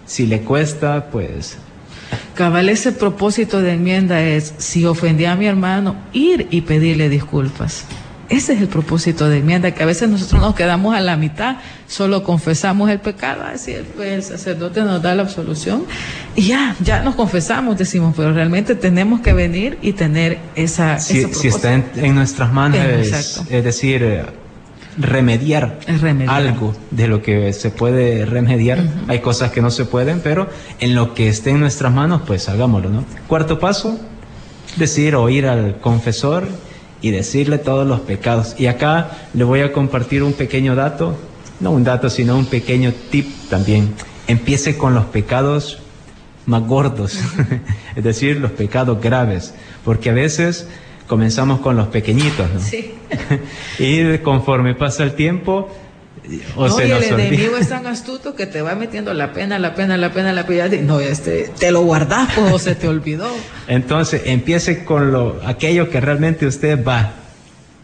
si 0.06 0.26
le 0.26 0.40
cuesta, 0.40 1.10
pues... 1.10 1.58
Cabal, 2.34 2.68
ese 2.68 2.92
propósito 2.92 3.60
de 3.60 3.74
enmienda 3.74 4.20
es, 4.22 4.54
si 4.58 4.84
ofendí 4.84 5.24
a 5.24 5.36
mi 5.36 5.46
hermano, 5.46 5.96
ir 6.12 6.48
y 6.50 6.62
pedirle 6.62 7.08
disculpas. 7.08 7.84
Ese 8.34 8.54
es 8.54 8.60
el 8.60 8.66
propósito 8.66 9.28
de 9.28 9.38
enmienda, 9.38 9.70
que 9.70 9.84
a 9.84 9.86
veces 9.86 10.08
nosotros 10.08 10.40
nos 10.40 10.56
quedamos 10.56 10.96
a 10.96 11.00
la 11.00 11.16
mitad, 11.16 11.58
solo 11.86 12.24
confesamos 12.24 12.90
el 12.90 12.98
pecado, 12.98 13.44
así 13.44 13.76
pues, 13.94 14.12
el 14.12 14.22
sacerdote 14.24 14.80
nos 14.80 15.00
da 15.00 15.14
la 15.14 15.22
absolución 15.22 15.84
y 16.34 16.48
ya, 16.48 16.74
ya 16.80 17.00
nos 17.04 17.14
confesamos, 17.14 17.78
decimos, 17.78 18.12
pero 18.16 18.32
realmente 18.32 18.74
tenemos 18.74 19.20
que 19.20 19.32
venir 19.32 19.78
y 19.82 19.92
tener 19.92 20.38
esa... 20.56 20.98
Si, 20.98 21.32
si 21.32 21.46
está 21.46 21.74
en, 21.74 22.14
nuestras 22.16 22.52
manos, 22.52 22.80
es, 22.80 23.62
decir, 23.62 24.02
eh, 24.02 24.24
remediar, 24.98 25.78
algo 26.26 26.74
de 26.90 27.06
lo 27.06 27.22
que 27.22 27.52
se 27.52 27.70
puede 27.70 28.26
remediar. 28.26 28.82
Hay 29.06 29.20
cosas 29.20 29.52
que 29.52 29.62
no 29.62 29.70
se 29.70 29.84
pueden, 29.84 30.18
pero 30.18 30.48
en 30.80 30.96
lo 30.96 31.14
que 31.14 31.28
esté 31.28 31.50
en 31.50 31.60
nuestras 31.60 31.92
manos, 31.92 32.22
pues 32.26 32.48
hagámoslo, 32.48 32.90
¿no? 32.90 33.04
Cuarto 33.28 33.60
paso, 33.60 33.96
decir 34.74 35.14
o 35.14 35.28
ir 35.28 35.46
al 35.46 35.78
confesor 35.78 36.48
y 37.04 37.10
decirle 37.10 37.58
todos 37.58 37.86
los 37.86 38.00
pecados. 38.00 38.54
Y 38.58 38.66
acá 38.66 39.10
le 39.34 39.44
voy 39.44 39.60
a 39.60 39.74
compartir 39.74 40.22
un 40.22 40.32
pequeño 40.32 40.74
dato, 40.74 41.14
no 41.60 41.70
un 41.70 41.84
dato, 41.84 42.08
sino 42.08 42.34
un 42.38 42.46
pequeño 42.46 42.94
tip 43.10 43.28
también. 43.50 43.92
Empiece 44.26 44.78
con 44.78 44.94
los 44.94 45.04
pecados 45.04 45.80
más 46.46 46.66
gordos, 46.66 47.18
es 47.94 48.02
decir, 48.02 48.40
los 48.40 48.52
pecados 48.52 49.02
graves, 49.02 49.52
porque 49.84 50.08
a 50.08 50.12
veces 50.14 50.66
comenzamos 51.06 51.60
con 51.60 51.76
los 51.76 51.88
pequeñitos, 51.88 52.50
¿no? 52.50 52.58
Sí. 52.58 52.94
y 53.78 54.16
conforme 54.20 54.74
pasa 54.74 55.04
el 55.04 55.12
tiempo, 55.12 55.68
o 56.56 56.68
no, 56.68 56.80
y 56.80 56.90
el 56.90 57.02
enemigo 57.02 57.56
es 57.56 57.68
tan 57.68 57.86
astuto 57.86 58.34
que 58.34 58.46
te 58.46 58.62
va 58.62 58.74
metiendo 58.74 59.12
la 59.12 59.32
pena, 59.32 59.58
la 59.58 59.74
pena, 59.74 59.96
la 59.96 60.12
pena, 60.12 60.32
la 60.32 60.46
pena. 60.46 60.68
No, 60.82 61.00
este, 61.00 61.50
te 61.58 61.70
lo 61.70 61.82
guardas 61.82 62.30
pues, 62.34 62.52
o 62.52 62.58
se 62.58 62.74
te 62.74 62.88
olvidó. 62.88 63.28
Entonces, 63.68 64.22
empiece 64.26 64.84
con 64.84 65.12
lo, 65.12 65.40
aquello 65.44 65.90
que 65.90 66.00
realmente 66.00 66.46
usted 66.46 66.82
va. 66.84 67.12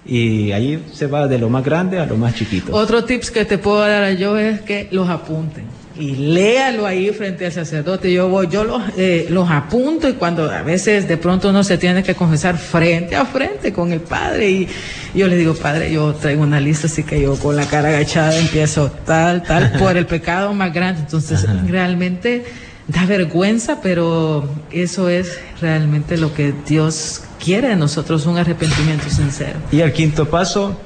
Y 0.07 0.53
ahí 0.53 0.83
se 0.92 1.07
va 1.07 1.29
de 1.29 1.38
lo 1.38 1.50
más 1.50 1.62
grande 1.62 1.98
a 1.98 2.07
lo 2.07 2.16
más 2.16 2.35
chiquito. 2.35 2.74
Otro 2.74 3.05
tips 3.05 3.31
que 3.31 3.44
te 3.44 3.59
puedo 3.59 3.81
dar 3.81 4.16
yo 4.16 4.38
es 4.38 4.62
que 4.62 4.88
los 4.90 5.09
apunten 5.09 5.80
y 6.01 6.17
léalo 6.17 6.87
ahí 6.87 7.11
frente 7.11 7.47
al 7.47 7.53
sacerdote. 7.53 8.11
Yo 8.11 8.29
voy, 8.29 8.49
yo 8.49 8.65
los, 8.65 8.83
eh, 8.97 9.27
los 9.29 9.51
apunto 9.51 10.09
y 10.09 10.15
cuando 10.15 10.51
a 10.51 10.63
veces 10.63 11.07
de 11.07 11.19
pronto 11.19 11.51
uno 11.51 11.63
se 11.63 11.77
tiene 11.77 12.03
que 12.03 12.15
confesar 12.15 12.57
frente 12.57 13.17
a 13.17 13.27
frente 13.27 13.73
con 13.73 13.93
el 13.93 14.01
padre 14.01 14.51
y 14.51 14.69
yo 15.15 15.27
le 15.29 15.37
digo, 15.37 15.55
padre, 15.55 15.93
yo 15.93 16.15
traigo 16.15 16.43
una 16.43 16.59
lista 16.59 16.87
así 16.87 17.03
que 17.03 17.21
yo 17.21 17.37
con 17.37 17.55
la 17.55 17.67
cara 17.67 17.91
agachada 17.91 18.37
empiezo 18.39 18.91
tal, 19.05 19.43
tal, 19.43 19.73
por 19.79 19.97
el 19.97 20.07
pecado 20.07 20.55
más 20.55 20.73
grande. 20.73 21.03
Entonces 21.03 21.47
realmente 21.69 22.45
da 22.89 23.05
vergüenza, 23.05 23.81
pero 23.83 24.49
eso 24.71 25.11
es 25.11 25.39
realmente 25.61 26.17
lo 26.17 26.33
que 26.35 26.55
Dios 26.67 27.23
quiere 27.43 27.69
de 27.69 27.77
nosotros, 27.77 28.25
un 28.25 28.39
arrepentimiento 28.39 29.11
sincero. 29.11 29.59
Y 29.71 29.81
el 29.81 29.93
quinto 29.93 30.29
paso, 30.29 30.81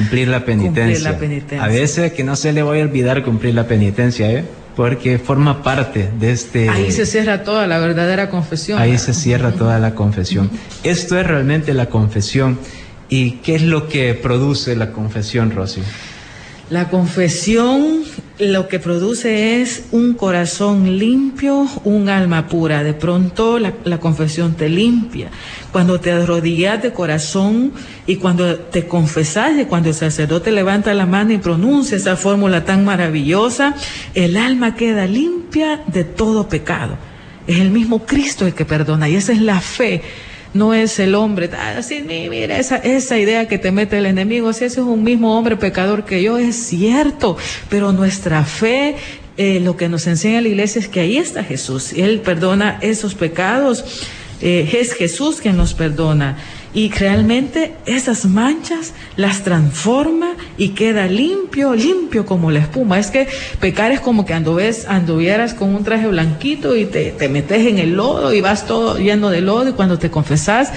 Cumplir 0.00 0.28
la 0.28 0.44
penitencia. 0.44 1.64
A 1.64 1.68
veces 1.68 2.12
que 2.12 2.24
no 2.24 2.36
se 2.36 2.52
le 2.52 2.62
voy 2.62 2.80
a 2.80 2.82
olvidar 2.82 3.22
cumplir 3.24 3.54
la 3.54 3.66
penitencia, 3.66 4.30
¿eh? 4.30 4.44
Porque 4.76 5.18
forma 5.18 5.62
parte 5.62 6.10
de 6.20 6.32
este... 6.32 6.68
Ahí 6.68 6.92
se 6.92 7.06
cierra 7.06 7.44
toda 7.44 7.66
la 7.66 7.78
verdadera 7.78 8.28
confesión. 8.28 8.78
Ahí 8.78 8.98
se 8.98 9.14
cierra 9.14 9.52
toda 9.52 9.78
la 9.78 9.94
confesión. 9.94 10.50
Esto 10.82 11.18
es 11.18 11.26
realmente 11.26 11.72
la 11.72 11.86
confesión. 11.86 12.58
¿Y 13.08 13.32
qué 13.42 13.54
es 13.54 13.62
lo 13.62 13.88
que 13.88 14.14
produce 14.14 14.76
la 14.76 14.92
confesión, 14.92 15.50
Rosy? 15.52 15.80
La 16.68 16.88
confesión 16.88 18.02
lo 18.40 18.66
que 18.66 18.80
produce 18.80 19.62
es 19.62 19.84
un 19.92 20.14
corazón 20.14 20.98
limpio, 20.98 21.68
un 21.84 22.08
alma 22.08 22.48
pura. 22.48 22.82
De 22.82 22.92
pronto 22.92 23.60
la, 23.60 23.98
confesión 24.00 24.54
te 24.54 24.68
limpia. 24.68 25.30
Cuando 25.70 26.00
te 26.00 26.10
arrodillas 26.10 26.82
de 26.82 26.92
corazón 26.92 27.70
y 28.08 28.16
cuando 28.16 28.56
te 28.56 28.88
confesas 28.88 29.52
y 29.60 29.66
cuando 29.66 29.90
el 29.90 29.94
sacerdote 29.94 30.50
levanta 30.50 30.92
la 30.92 31.06
mano 31.06 31.32
y 31.32 31.38
pronuncia 31.38 31.96
esa 31.96 32.16
fórmula 32.16 32.64
tan 32.64 32.84
maravillosa, 32.84 33.76
el 34.14 34.36
alma 34.36 34.74
queda 34.74 35.06
limpia 35.06 35.84
de 35.86 36.02
todo 36.02 36.48
pecado. 36.48 36.96
Es 37.46 37.60
el 37.60 37.70
mismo 37.70 38.04
Cristo 38.04 38.44
el 38.44 38.54
que 38.54 38.64
perdona 38.64 39.08
y 39.08 39.14
esa 39.14 39.32
es 39.32 39.40
la 39.40 39.60
fe 39.60 40.02
no 40.56 40.74
es 40.74 40.98
el 40.98 41.14
hombre, 41.14 41.50
así, 41.76 42.02
mira, 42.02 42.58
esa, 42.58 42.76
esa 42.76 43.18
idea 43.18 43.48
que 43.48 43.58
te 43.58 43.70
mete 43.70 43.98
el 43.98 44.06
enemigo, 44.06 44.52
si 44.52 44.64
ese 44.64 44.80
es 44.80 44.86
un 44.86 45.04
mismo 45.04 45.38
hombre 45.38 45.56
pecador 45.56 46.04
que 46.04 46.22
yo, 46.22 46.38
es 46.38 46.56
cierto, 46.56 47.36
pero 47.68 47.92
nuestra 47.92 48.44
fe, 48.44 48.96
eh, 49.36 49.60
lo 49.60 49.76
que 49.76 49.88
nos 49.88 50.06
enseña 50.06 50.40
la 50.40 50.48
iglesia 50.48 50.80
es 50.80 50.88
que 50.88 51.00
ahí 51.00 51.18
está 51.18 51.44
Jesús, 51.44 51.92
Él 51.92 52.20
perdona 52.20 52.78
esos 52.80 53.14
pecados, 53.14 53.84
eh, 54.40 54.68
es 54.78 54.92
Jesús 54.92 55.40
quien 55.40 55.56
nos 55.56 55.74
perdona. 55.74 56.36
Y 56.76 56.90
realmente 56.90 57.72
esas 57.86 58.26
manchas 58.26 58.92
las 59.16 59.42
transforma 59.42 60.36
y 60.58 60.68
queda 60.70 61.06
limpio, 61.06 61.74
limpio 61.74 62.26
como 62.26 62.50
la 62.50 62.58
espuma. 62.58 62.98
Es 62.98 63.10
que 63.10 63.26
pecar 63.60 63.92
es 63.92 64.00
como 64.00 64.26
que 64.26 64.34
anduves, 64.34 64.84
anduvieras 64.86 65.54
con 65.54 65.74
un 65.74 65.84
traje 65.84 66.06
blanquito 66.06 66.76
y 66.76 66.84
te, 66.84 67.12
te 67.12 67.30
metes 67.30 67.66
en 67.66 67.78
el 67.78 67.94
lodo 67.94 68.34
y 68.34 68.42
vas 68.42 68.66
todo 68.66 68.98
lleno 68.98 69.30
de 69.30 69.40
lodo 69.40 69.70
y 69.70 69.72
cuando 69.72 69.98
te 69.98 70.10
confesás 70.10 70.70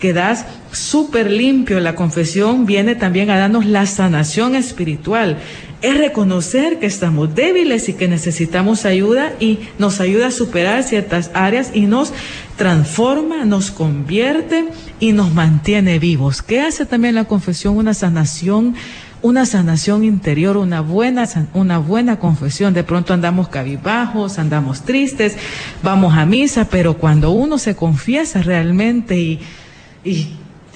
quedas 0.00 0.46
súper 0.72 1.30
limpio. 1.30 1.78
La 1.78 1.94
confesión 1.94 2.66
viene 2.66 2.96
también 2.96 3.30
a 3.30 3.38
darnos 3.38 3.66
la 3.66 3.86
sanación 3.86 4.56
espiritual. 4.56 5.38
Es 5.82 5.98
reconocer 5.98 6.78
que 6.78 6.86
estamos 6.86 7.34
débiles 7.34 7.88
y 7.88 7.92
que 7.92 8.08
necesitamos 8.08 8.86
ayuda 8.86 9.32
y 9.38 9.60
nos 9.78 10.00
ayuda 10.00 10.28
a 10.28 10.30
superar 10.30 10.82
ciertas 10.82 11.30
áreas 11.34 11.70
y 11.74 11.82
nos 11.82 12.12
transforma, 12.56 13.44
nos 13.44 13.70
convierte 13.70 14.66
y 15.00 15.12
nos 15.12 15.34
mantiene 15.34 15.98
vivos. 15.98 16.40
¿Qué 16.40 16.60
hace 16.60 16.86
también 16.86 17.14
la 17.14 17.24
confesión? 17.24 17.76
Una 17.76 17.94
sanación 17.94 18.74
una 19.22 19.46
sanación 19.46 20.04
interior, 20.04 20.56
una 20.56 20.80
buena, 20.80 21.26
una 21.54 21.78
buena 21.78 22.18
confesión. 22.18 22.74
De 22.74 22.84
pronto 22.84 23.12
andamos 23.12 23.48
cabizbajos, 23.48 24.38
andamos 24.38 24.82
tristes, 24.82 25.36
vamos 25.82 26.16
a 26.16 26.26
misa, 26.26 26.68
pero 26.70 26.98
cuando 26.98 27.30
uno 27.30 27.58
se 27.58 27.74
confiesa 27.74 28.42
realmente 28.42 29.40
y 30.04 30.28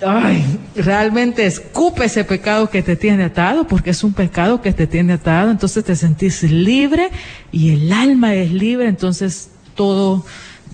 ay, 0.07 0.59
realmente 0.77 1.47
escupe 1.47 2.05
ese 2.05 2.25
pecado 2.25 2.71
que 2.71 2.83
te 2.83 2.97
tiene 2.97 3.25
atado, 3.25 3.67
porque 3.67 3.91
es 3.91 4.03
un 4.05 4.13
pecado 4.13 4.61
que 4.63 4.73
te 4.73 4.87
tiene 4.87 5.15
atado, 5.15 5.51
entonces 5.51 5.85
te 5.85 5.97
sentís 5.97 6.43
libre 6.43 7.11
y 7.53 7.71
el 7.71 7.93
alma 7.93 8.35
es 8.35 8.53
libre, 8.53 8.89
entonces 8.89 9.51
todo 9.75 10.25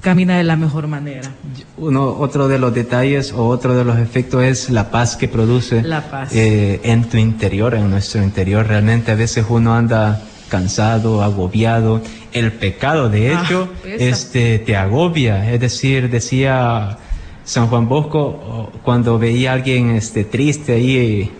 camina 0.00 0.36
de 0.36 0.44
la 0.44 0.56
mejor 0.56 0.86
manera. 0.86 1.32
Uno, 1.78 2.16
otro 2.18 2.48
de 2.48 2.58
los 2.58 2.72
detalles 2.74 3.32
o 3.32 3.48
otro 3.48 3.76
de 3.76 3.84
los 3.84 3.98
efectos 3.98 4.44
es 4.44 4.70
la 4.70 4.90
paz 4.90 5.16
que 5.16 5.26
produce 5.26 5.84
eh, 6.32 6.80
en 6.84 7.04
tu 7.04 7.16
interior, 7.16 7.74
en 7.74 7.90
nuestro 7.90 8.22
interior. 8.22 8.66
Realmente 8.66 9.10
a 9.10 9.14
veces 9.14 9.44
uno 9.48 9.74
anda 9.74 10.22
cansado, 10.48 11.22
agobiado. 11.22 12.02
El 12.32 12.52
pecado, 12.52 13.08
de 13.08 13.34
ah, 13.34 13.42
hecho, 13.42 13.68
este, 13.84 14.58
te 14.58 14.76
agobia. 14.76 15.50
Es 15.52 15.60
decir, 15.60 16.10
decía 16.10 16.98
San 17.46 17.68
Juan 17.68 17.88
Bosco 17.88 18.70
cuando 18.82 19.18
veía 19.18 19.52
a 19.52 19.54
alguien 19.54 19.90
este, 19.90 20.24
triste 20.24 20.74
ahí, 20.74 21.30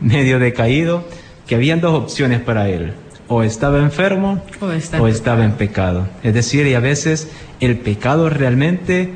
medio 0.00 0.38
decaído, 0.38 1.04
que 1.46 1.56
habían 1.56 1.80
dos 1.80 2.00
opciones 2.00 2.40
para 2.40 2.68
él 2.68 2.94
o 3.26 3.42
estaba 3.42 3.78
enfermo 3.78 4.42
o, 4.60 5.06
estaba 5.06 5.44
en 5.44 5.52
pecado. 5.52 6.08
Es 6.22 6.34
decir, 6.34 6.66
y 6.66 6.74
a 6.74 6.80
veces 6.80 7.28
el 7.60 7.78
pecado 7.78 8.28
realmente 8.30 9.10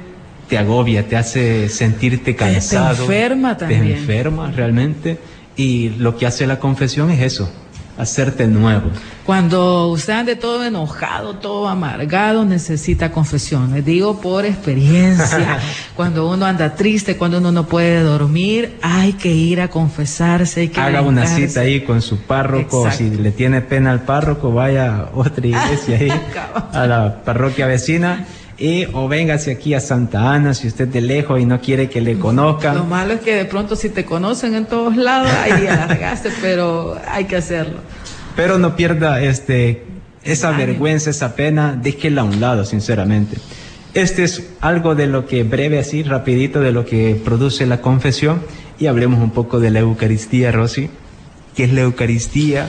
te 0.48 0.58
agobia, 0.58 1.08
te 1.08 1.16
hace 1.16 1.68
sentirte 1.68 2.36
cansado. 2.36 2.94
Te 2.94 3.02
enferma 3.02 3.56
también. 3.56 3.82
Te 3.82 3.92
enferma 3.92 4.50
realmente. 4.50 5.18
Y 5.56 5.90
lo 5.90 6.16
que 6.16 6.26
hace 6.26 6.46
la 6.46 6.58
confesión 6.58 7.10
es 7.10 7.20
eso, 7.20 7.50
hacerte 7.96 8.46
nuevo. 8.46 8.90
Cuando 9.24 9.88
usted 9.88 10.12
ande 10.12 10.36
todo 10.36 10.64
enojado, 10.64 11.36
todo 11.36 11.68
amargado, 11.68 12.44
necesita 12.44 13.10
confesión. 13.10 13.72
Les 13.72 13.84
digo 13.84 14.20
por 14.20 14.44
experiencia. 14.44 15.58
cuando 15.96 16.28
uno 16.28 16.44
anda 16.44 16.74
triste, 16.74 17.16
cuando 17.16 17.38
uno 17.38 17.50
no 17.50 17.66
puede 17.66 18.02
dormir, 18.02 18.76
hay 18.82 19.14
que 19.14 19.30
ir 19.30 19.60
a 19.60 19.68
confesarse. 19.68 20.60
Hay 20.60 20.68
que 20.68 20.80
Haga 20.80 21.00
una 21.00 21.26
cita 21.26 21.60
ahí 21.60 21.80
con 21.82 22.02
su 22.02 22.18
párroco. 22.18 22.90
Si 22.90 23.08
le 23.10 23.32
tiene 23.32 23.62
pena 23.62 23.92
al 23.92 24.02
párroco, 24.02 24.52
vaya 24.52 24.96
a 24.96 25.10
otra 25.14 25.46
iglesia 25.46 25.96
ahí, 25.96 26.12
a 26.72 26.86
la 26.86 27.22
parroquia 27.24 27.66
vecina 27.66 28.26
y 28.58 28.86
o 28.92 29.08
véngase 29.08 29.52
aquí 29.52 29.74
a 29.74 29.80
Santa 29.80 30.32
Ana 30.32 30.54
si 30.54 30.68
usted 30.68 30.88
de 30.88 31.00
lejos 31.00 31.40
y 31.40 31.44
no 31.44 31.60
quiere 31.60 31.88
que 31.88 32.00
le 32.00 32.18
conozcan. 32.18 32.76
Lo 32.76 32.84
malo 32.84 33.14
es 33.14 33.20
que 33.20 33.34
de 33.34 33.44
pronto 33.44 33.76
si 33.76 33.88
te 33.88 34.04
conocen 34.04 34.54
en 34.54 34.66
todos 34.66 34.96
lados, 34.96 35.30
ahí 35.30 35.66
alargaste, 35.66 36.30
pero 36.40 36.96
hay 37.08 37.24
que 37.24 37.36
hacerlo. 37.36 37.78
Pero 38.36 38.58
no 38.58 38.76
pierda 38.76 39.22
este 39.22 39.84
esa 40.22 40.52
vergüenza, 40.52 41.10
esa 41.10 41.36
pena, 41.36 41.78
déjela 41.80 42.22
a 42.22 42.24
un 42.24 42.40
lado, 42.40 42.64
sinceramente. 42.64 43.36
Este 43.92 44.24
es 44.24 44.50
algo 44.60 44.94
de 44.94 45.06
lo 45.06 45.26
que 45.26 45.44
breve 45.44 45.78
así, 45.78 46.02
rapidito, 46.02 46.60
de 46.60 46.72
lo 46.72 46.84
que 46.84 47.20
produce 47.22 47.66
la 47.66 47.80
confesión 47.80 48.42
y 48.78 48.86
hablemos 48.86 49.20
un 49.20 49.30
poco 49.30 49.60
de 49.60 49.70
la 49.70 49.80
Eucaristía, 49.80 50.50
Rosy. 50.50 50.90
¿Qué 51.54 51.64
es 51.64 51.72
la 51.72 51.82
Eucaristía? 51.82 52.68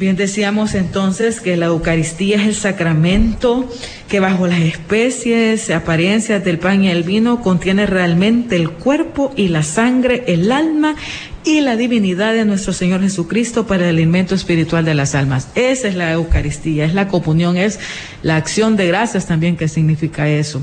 Bien 0.00 0.16
decíamos 0.16 0.74
entonces 0.74 1.42
que 1.42 1.58
la 1.58 1.66
Eucaristía 1.66 2.36
es 2.36 2.46
el 2.46 2.54
sacramento 2.54 3.68
que 4.08 4.18
bajo 4.18 4.46
las 4.46 4.60
especies, 4.60 5.68
apariencias 5.68 6.42
del 6.42 6.58
pan 6.58 6.82
y 6.82 6.88
el 6.88 7.02
vino 7.02 7.42
contiene 7.42 7.84
realmente 7.84 8.56
el 8.56 8.70
cuerpo 8.70 9.30
y 9.36 9.48
la 9.48 9.62
sangre, 9.62 10.24
el 10.26 10.52
alma 10.52 10.96
y 11.44 11.60
la 11.60 11.76
divinidad 11.76 12.34
de 12.34 12.44
nuestro 12.44 12.72
Señor 12.72 13.00
Jesucristo 13.00 13.66
para 13.66 13.84
el 13.84 13.96
alimento 13.96 14.34
espiritual 14.34 14.84
de 14.84 14.94
las 14.94 15.14
almas. 15.14 15.48
Esa 15.54 15.88
es 15.88 15.94
la 15.94 16.12
Eucaristía, 16.12 16.84
es 16.84 16.94
la 16.94 17.08
comunión, 17.08 17.56
es 17.56 17.78
la 18.22 18.36
acción 18.36 18.76
de 18.76 18.86
gracias 18.86 19.26
también 19.26 19.56
que 19.56 19.68
significa 19.68 20.28
eso. 20.28 20.62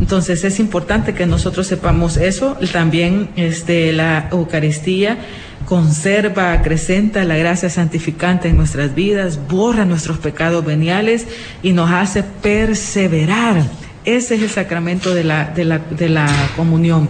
Entonces 0.00 0.44
es 0.44 0.60
importante 0.60 1.14
que 1.14 1.26
nosotros 1.26 1.66
sepamos 1.66 2.16
eso. 2.16 2.56
También 2.72 3.30
este, 3.36 3.92
la 3.92 4.28
Eucaristía 4.30 5.18
conserva, 5.66 6.52
acrecenta 6.52 7.24
la 7.24 7.36
gracia 7.36 7.70
santificante 7.70 8.48
en 8.48 8.56
nuestras 8.56 8.94
vidas, 8.94 9.38
borra 9.48 9.84
nuestros 9.84 10.18
pecados 10.18 10.64
veniales 10.64 11.26
y 11.62 11.72
nos 11.72 11.90
hace 11.90 12.22
perseverar. 12.22 13.62
Ese 14.04 14.34
es 14.34 14.42
el 14.42 14.50
sacramento 14.50 15.14
de 15.14 15.24
la, 15.24 15.46
de 15.46 15.64
la, 15.64 15.78
de 15.78 16.08
la 16.08 16.28
comunión. 16.56 17.08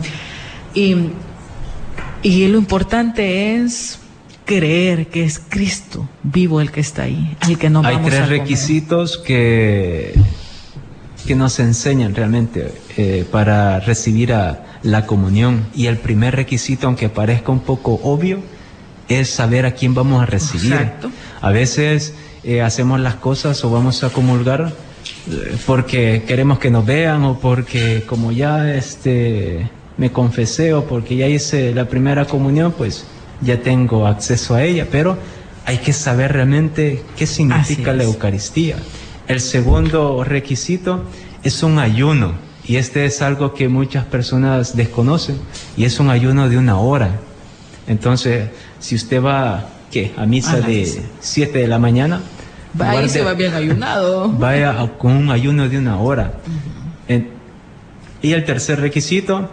Y, 0.75 0.97
y 2.23 2.47
lo 2.49 2.59
importante 2.59 3.57
es 3.57 3.99
creer 4.45 5.07
que 5.09 5.25
es 5.25 5.41
Cristo 5.49 6.09
vivo 6.23 6.61
el 6.61 6.71
que 6.71 6.81
está 6.81 7.03
ahí, 7.05 7.37
el 7.49 7.59
que 7.59 7.71
no 7.71 7.83
Hay 7.85 7.99
tres 8.05 8.29
requisitos 8.29 9.19
que, 9.19 10.15
que 11.27 11.35
nos 11.35 11.59
enseñan 11.59 12.15
realmente 12.15 12.73
eh, 12.97 13.25
para 13.31 13.81
recibir 13.81 14.33
a 14.33 14.65
la 14.83 15.07
comunión. 15.07 15.67
Y 15.75 15.87
el 15.87 15.99
primer 15.99 16.37
requisito, 16.37 16.87
aunque 16.87 17.09
parezca 17.09 17.53
un 17.53 17.61
poco 17.61 18.01
obvio, 18.03 18.41
es 19.09 19.31
saber 19.31 19.67
a 19.67 19.73
quién 19.73 19.95
vamos 19.95 20.23
a 20.23 20.27
recibir. 20.27 20.93
A 21.41 21.51
veces 21.51 22.15
eh, 22.45 22.63
hacemos 22.63 23.01
las 23.01 23.17
cosas 23.17 23.65
o 23.65 23.71
vamos 23.71 24.03
a 24.05 24.11
comulgar 24.11 24.73
eh, 25.31 25.57
porque 25.67 26.25
queremos 26.27 26.59
que 26.59 26.71
nos 26.71 26.85
vean 26.85 27.25
o 27.25 27.39
porque 27.39 28.05
como 28.07 28.33
ya 28.33 28.75
este 28.75 29.71
me 30.03 30.11
confesé 30.11 30.75
o 30.75 30.85
porque 30.85 31.15
ya 31.15 31.29
hice 31.29 31.73
la 31.73 31.85
primera 31.85 32.25
comunión, 32.25 32.75
pues 32.77 33.05
ya 33.41 33.61
tengo 33.61 34.09
acceso 34.09 34.57
a 34.57 34.65
ella, 34.65 34.89
pero 34.91 35.17
hay 35.65 35.79
que 35.79 35.93
saber 35.93 36.33
realmente 36.33 37.05
qué 37.17 37.25
significa 37.25 37.93
la 37.93 38.03
Eucaristía. 38.03 38.79
El 39.29 39.39
segundo 39.39 40.25
requisito 40.25 41.05
es 41.45 41.63
un 41.63 41.79
ayuno 41.79 42.33
y 42.67 42.79
este 42.79 43.05
es 43.05 43.23
algo 43.23 43.55
que 43.55 43.69
muchas 43.69 44.05
personas 44.05 44.75
desconocen 44.75 45.37
y 45.77 45.85
es 45.85 46.01
un 46.01 46.11
ayuno 46.11 46.49
de 46.49 46.59
una 46.59 46.81
hora. 46.81 47.21
Entonces, 47.87 48.49
si 48.81 48.97
usted 48.97 49.23
va 49.23 49.69
¿qué? 49.93 50.11
a 50.17 50.27
misa 50.27 50.61
de 50.61 51.01
7 51.21 51.61
de 51.61 51.69
la 51.69 51.79
mañana, 51.79 52.23
Ahí 52.81 53.09
se 53.09 53.23
va 53.23 53.35
bien 53.35 53.55
ayunado. 53.55 54.31
Vaya 54.31 54.75
con 54.99 55.13
un 55.13 55.31
ayuno 55.31 55.69
de 55.69 55.79
una 55.79 55.97
hora. 56.01 56.33
y 58.21 58.33
el 58.33 58.45
tercer 58.45 58.81
requisito, 58.81 59.49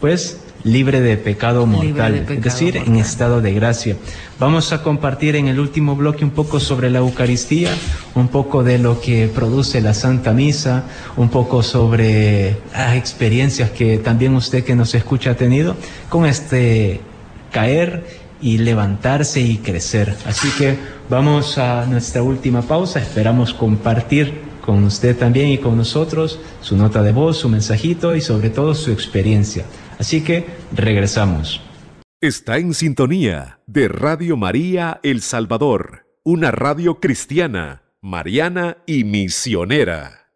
pues 0.00 0.38
libre 0.64 1.00
de 1.00 1.16
pecado 1.16 1.66
mortal, 1.66 2.26
es 2.28 2.42
decir, 2.42 2.76
en 2.76 2.96
estado 2.96 3.40
de 3.40 3.52
gracia. 3.54 3.96
Vamos 4.38 4.72
a 4.72 4.82
compartir 4.82 5.36
en 5.36 5.48
el 5.48 5.58
último 5.58 5.96
bloque 5.96 6.24
un 6.24 6.30
poco 6.30 6.60
sobre 6.60 6.90
la 6.90 6.98
Eucaristía, 6.98 7.70
un 8.14 8.28
poco 8.28 8.62
de 8.62 8.78
lo 8.78 9.00
que 9.00 9.28
produce 9.28 9.80
la 9.80 9.94
Santa 9.94 10.32
Misa, 10.32 10.84
un 11.16 11.28
poco 11.28 11.62
sobre 11.62 12.58
las 12.72 12.96
experiencias 12.96 13.70
que 13.70 13.98
también 13.98 14.34
usted 14.34 14.64
que 14.64 14.74
nos 14.74 14.94
escucha 14.94 15.32
ha 15.32 15.36
tenido 15.36 15.76
con 16.08 16.26
este 16.26 17.00
caer 17.52 18.04
y 18.42 18.58
levantarse 18.58 19.40
y 19.40 19.58
crecer. 19.58 20.16
Así 20.26 20.48
que 20.58 20.76
vamos 21.08 21.58
a 21.58 21.86
nuestra 21.86 22.22
última 22.22 22.62
pausa, 22.62 23.00
esperamos 23.00 23.54
compartir 23.54 24.50
con 24.60 24.84
usted 24.84 25.16
también 25.16 25.48
y 25.48 25.58
con 25.58 25.76
nosotros 25.76 26.38
su 26.60 26.76
nota 26.76 27.02
de 27.02 27.12
voz, 27.12 27.38
su 27.38 27.48
mensajito 27.48 28.14
y 28.14 28.20
sobre 28.20 28.50
todo 28.50 28.74
su 28.74 28.90
experiencia. 28.92 29.64
Así 30.00 30.22
que 30.22 30.46
regresamos. 30.72 31.60
Está 32.22 32.56
en 32.56 32.72
sintonía 32.72 33.58
de 33.66 33.86
Radio 33.86 34.38
María 34.38 34.98
El 35.02 35.20
Salvador, 35.20 36.06
una 36.24 36.50
radio 36.50 37.00
cristiana, 37.00 37.82
mariana 38.00 38.78
y 38.86 39.04
misionera. 39.04 40.30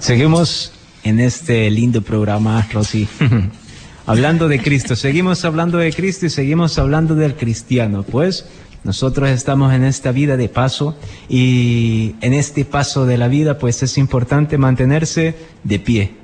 Seguimos 0.00 0.72
en 1.04 1.20
este 1.20 1.70
lindo 1.70 2.02
programa, 2.02 2.66
Rosy. 2.72 3.06
hablando 4.06 4.48
de 4.48 4.60
Cristo, 4.60 4.96
seguimos 4.96 5.44
hablando 5.44 5.78
de 5.78 5.92
Cristo 5.92 6.26
y 6.26 6.30
seguimos 6.30 6.76
hablando 6.80 7.14
del 7.14 7.36
cristiano, 7.36 8.02
pues 8.02 8.48
nosotros 8.82 9.28
estamos 9.28 9.72
en 9.74 9.84
esta 9.84 10.10
vida 10.10 10.36
de 10.36 10.48
paso 10.48 10.98
y 11.28 12.16
en 12.20 12.32
este 12.32 12.64
paso 12.64 13.06
de 13.06 13.16
la 13.16 13.28
vida 13.28 13.58
pues 13.58 13.80
es 13.84 13.96
importante 13.96 14.58
mantenerse 14.58 15.36
de 15.62 15.78
pie, 15.78 16.16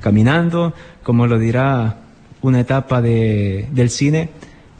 caminando, 0.00 0.74
como 1.04 1.28
lo 1.28 1.38
dirá 1.38 2.06
una 2.42 2.60
etapa 2.60 3.00
de, 3.02 3.66
del 3.72 3.90
cine 3.90 4.30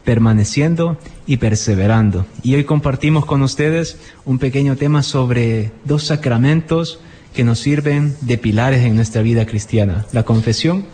permaneciendo 0.03 0.97
y 1.27 1.37
perseverando. 1.37 2.25
Y 2.41 2.55
hoy 2.55 2.63
compartimos 2.63 3.25
con 3.25 3.41
ustedes 3.41 3.99
un 4.25 4.39
pequeño 4.39 4.75
tema 4.75 5.03
sobre 5.03 5.71
dos 5.85 6.03
sacramentos 6.05 6.99
que 7.33 7.43
nos 7.43 7.59
sirven 7.59 8.15
de 8.21 8.37
pilares 8.37 8.83
en 8.83 8.95
nuestra 8.95 9.21
vida 9.21 9.45
cristiana, 9.45 10.05
la 10.11 10.23
confesión 10.23 10.85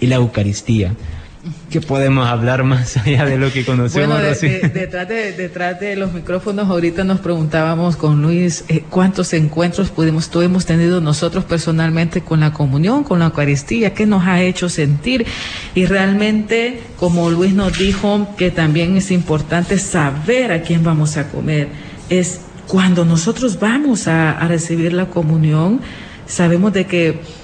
y 0.00 0.06
la 0.06 0.16
Eucaristía. 0.16 0.94
¿Qué 1.70 1.80
podemos 1.80 2.28
hablar 2.28 2.62
más 2.62 2.96
allá 3.04 3.24
de 3.24 3.36
lo 3.36 3.52
que 3.52 3.64
conocemos? 3.64 4.08
Bueno, 4.08 4.22
detrás, 4.22 5.08
de, 5.08 5.32
detrás 5.32 5.80
de 5.80 5.96
los 5.96 6.12
micrófonos 6.12 6.68
ahorita 6.68 7.02
nos 7.02 7.18
preguntábamos 7.20 7.96
con 7.96 8.22
Luis 8.22 8.64
eh, 8.68 8.84
cuántos 8.88 9.32
encuentros 9.32 9.90
pudimos, 9.90 10.30
tú 10.30 10.42
hemos 10.42 10.66
tenido 10.66 11.00
nosotros 11.00 11.44
personalmente 11.44 12.20
con 12.20 12.40
la 12.40 12.52
comunión, 12.52 13.02
con 13.02 13.18
la 13.18 13.26
Eucaristía, 13.26 13.92
qué 13.92 14.06
nos 14.06 14.24
ha 14.24 14.40
hecho 14.40 14.68
sentir. 14.68 15.26
Y 15.74 15.86
realmente, 15.86 16.80
como 16.96 17.28
Luis 17.30 17.54
nos 17.54 17.76
dijo, 17.76 18.28
que 18.36 18.52
también 18.52 18.96
es 18.96 19.10
importante 19.10 19.78
saber 19.78 20.52
a 20.52 20.62
quién 20.62 20.84
vamos 20.84 21.16
a 21.16 21.28
comer. 21.28 21.68
Es 22.08 22.42
cuando 22.68 23.04
nosotros 23.04 23.58
vamos 23.58 24.06
a, 24.06 24.30
a 24.30 24.46
recibir 24.46 24.92
la 24.92 25.06
comunión, 25.06 25.80
sabemos 26.26 26.72
de 26.72 26.86
que 26.86 27.41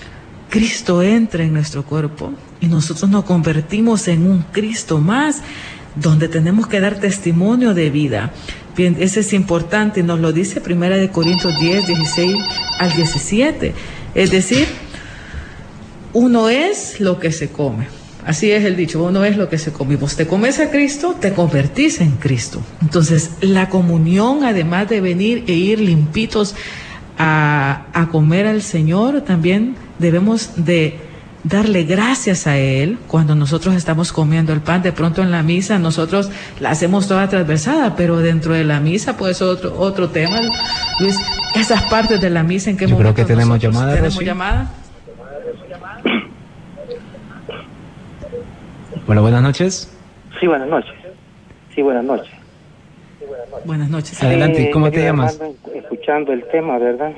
Cristo 0.48 1.02
entra 1.02 1.44
en 1.44 1.52
nuestro 1.52 1.84
cuerpo 1.84 2.32
y 2.61 2.66
nosotros 2.66 3.11
nos 3.11 3.24
convertimos 3.24 4.08
en 4.08 4.26
un 4.26 4.42
Cristo 4.42 4.98
más 4.98 5.42
donde 5.94 6.28
tenemos 6.28 6.66
que 6.66 6.80
dar 6.80 7.00
testimonio 7.00 7.74
de 7.74 7.90
vida. 7.90 8.32
Bien, 8.76 8.96
eso 9.00 9.20
es 9.20 9.32
importante, 9.32 10.02
nos 10.02 10.20
lo 10.20 10.32
dice 10.32 10.61
Primera 10.61 10.96
de 10.96 11.11
Corintios 11.11 11.58
10, 11.58 11.87
16 11.88 12.37
al 12.78 12.92
17. 12.94 13.74
Es 14.14 14.30
decir, 14.30 14.66
uno 16.12 16.48
es 16.48 17.00
lo 17.00 17.18
que 17.18 17.32
se 17.32 17.50
come. 17.50 17.88
Así 18.24 18.50
es 18.50 18.64
el 18.64 18.76
dicho, 18.76 19.02
uno 19.02 19.24
es 19.24 19.37
lo 19.37 19.48
que 19.48 19.58
se 19.58 19.72
come. 19.72 19.96
Vos 19.96 20.16
te 20.16 20.26
comes 20.26 20.61
a 20.61 20.70
Cristo, 20.70 21.16
te 21.18 21.32
convertís 21.32 22.00
en 22.00 22.12
Cristo. 22.12 22.62
Entonces, 22.82 23.30
la 23.40 23.68
comunión, 23.68 24.44
además 24.44 24.88
de 24.88 25.00
venir 25.00 25.44
e 25.46 25.54
ir 25.54 25.80
limpitos 25.80 26.54
a, 27.16 27.87
a 27.92 28.08
comer 28.08 28.46
al 28.46 28.62
Señor, 28.62 29.22
también 29.22 29.76
debemos 29.98 30.64
de 30.64 30.98
darle 31.44 31.84
gracias 31.84 32.46
a 32.46 32.58
Él 32.58 32.98
cuando 33.06 33.34
nosotros 33.34 33.74
estamos 33.74 34.12
comiendo 34.12 34.52
el 34.52 34.61
pan. 34.61 34.82
De 34.82 34.92
pronto 34.92 35.22
en 35.22 35.30
la 35.30 35.42
misa 35.42 35.78
nosotros 35.78 36.30
la 36.61 36.70
hacemos 36.70 37.08
toda 37.08 37.28
transversada, 37.28 37.96
pero 37.96 38.18
dentro 38.18 38.54
de 38.54 38.64
la 38.64 38.80
misa 38.80 39.16
puede 39.16 39.34
ser 39.34 39.48
otro, 39.48 39.78
otro 39.78 40.08
tema. 40.08 40.40
Luis, 41.00 41.18
esas 41.54 41.82
partes 41.84 42.20
de 42.20 42.30
la 42.30 42.42
misa 42.42 42.70
en 42.70 42.76
que 42.76 42.87
Yo 42.87 42.96
creo 42.96 43.14
que 43.14 43.24
tenemos 43.24 43.58
llamada. 43.58 43.94
¿Tenemos 43.94 44.20
llamada? 44.20 44.70
Bueno, 49.06 49.22
buenas 49.22 49.42
noches. 49.42 49.90
Sí, 50.38 50.46
buenas 50.46 50.68
noches. 50.68 50.92
Sí, 51.74 51.82
buenas 51.82 52.04
noches. 52.04 52.30
Buenas 53.64 53.88
noches. 53.88 54.22
Adelante, 54.22 54.70
¿cómo 54.70 54.90
te 54.90 55.02
llamas? 55.02 55.40
Escuchando 55.74 56.32
el 56.32 56.44
tema, 56.48 56.78
¿verdad? 56.78 57.12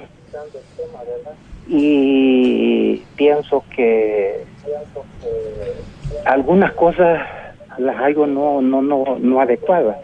Y 1.69 2.97
pienso 3.17 3.65
que 3.75 4.45
algunas 6.25 6.73
cosas 6.73 7.21
las 7.79 7.97
hago 7.97 8.27
no 8.27 8.61
no 8.61 8.83
no 8.83 9.19
no 9.19 9.41
adecuadas. 9.41 9.97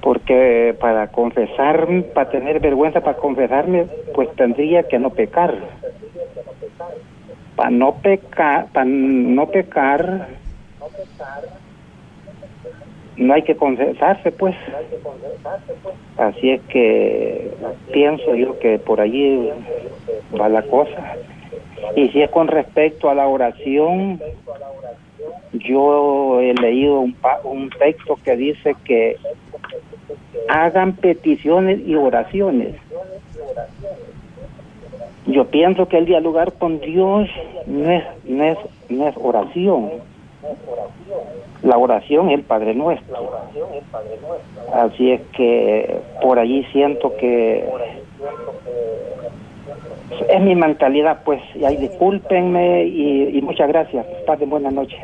Porque 0.00 0.76
para 0.80 1.08
confesar 1.08 1.86
para 2.14 2.30
tener 2.30 2.60
vergüenza 2.60 3.00
para 3.00 3.16
confesarme 3.16 3.86
pues 4.14 4.32
tendría 4.36 4.84
que 4.84 4.98
no 4.98 5.10
pecar. 5.10 5.54
Para 7.54 7.70
no 7.70 7.94
pecar 7.96 8.66
para 8.72 8.86
no 8.86 9.46
pecar 9.48 10.28
no 13.16 13.34
hay 13.34 13.42
que 13.42 13.56
confesarse 13.56 14.32
pues. 14.32 14.54
Así 16.16 16.50
es 16.50 16.60
que 16.62 17.50
pienso 17.92 18.34
yo 18.34 18.58
que 18.58 18.78
por 18.78 19.00
allí 19.00 19.50
va 20.38 20.48
la 20.48 20.62
cosa. 20.62 21.16
Y 21.94 22.08
si 22.08 22.22
es 22.22 22.30
con 22.30 22.48
respecto 22.48 23.08
a 23.10 23.14
la 23.14 23.26
oración 23.26 24.20
yo 25.52 26.40
he 26.40 26.54
leído 26.54 27.00
un, 27.00 27.16
un 27.44 27.70
texto 27.70 28.18
que 28.22 28.36
dice 28.36 28.74
que 28.84 29.16
hagan 30.48 30.94
peticiones 30.94 31.80
y 31.86 31.94
oraciones. 31.94 32.74
Yo 35.26 35.46
pienso 35.46 35.88
que 35.88 35.98
el 35.98 36.06
dialogar 36.06 36.52
con 36.52 36.80
Dios 36.80 37.28
no 37.66 37.90
es 37.90 38.04
no 38.24 38.44
es 38.44 38.58
no 38.88 39.08
es 39.08 39.14
oración 39.16 39.90
la 41.62 41.78
oración 41.78 42.30
es 42.30 42.38
el 42.38 42.44
Padre 42.44 42.74
Nuestro. 42.74 43.16
Así 44.72 45.12
es 45.12 45.20
que 45.36 46.00
por 46.22 46.38
allí 46.38 46.64
siento 46.72 47.16
que 47.16 47.64
es 50.28 50.40
mi 50.40 50.54
mentalidad, 50.54 51.22
pues, 51.24 51.40
y 51.54 51.64
ahí 51.64 51.76
discúlpenme 51.76 52.84
y, 52.84 53.40
muchas 53.42 53.68
gracias. 53.68 54.06
Padre, 54.26 54.46
buenas 54.46 54.72
noches. 54.72 54.98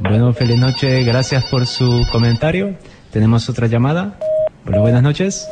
Bueno, 0.00 0.32
feliz 0.32 0.58
noche, 0.58 1.02
gracias 1.04 1.44
por 1.50 1.66
su 1.66 2.02
comentario. 2.10 2.74
Tenemos 3.12 3.48
otra 3.48 3.66
llamada. 3.66 4.18
Bueno, 4.64 4.82
buenas 4.82 5.02
noches. 5.02 5.50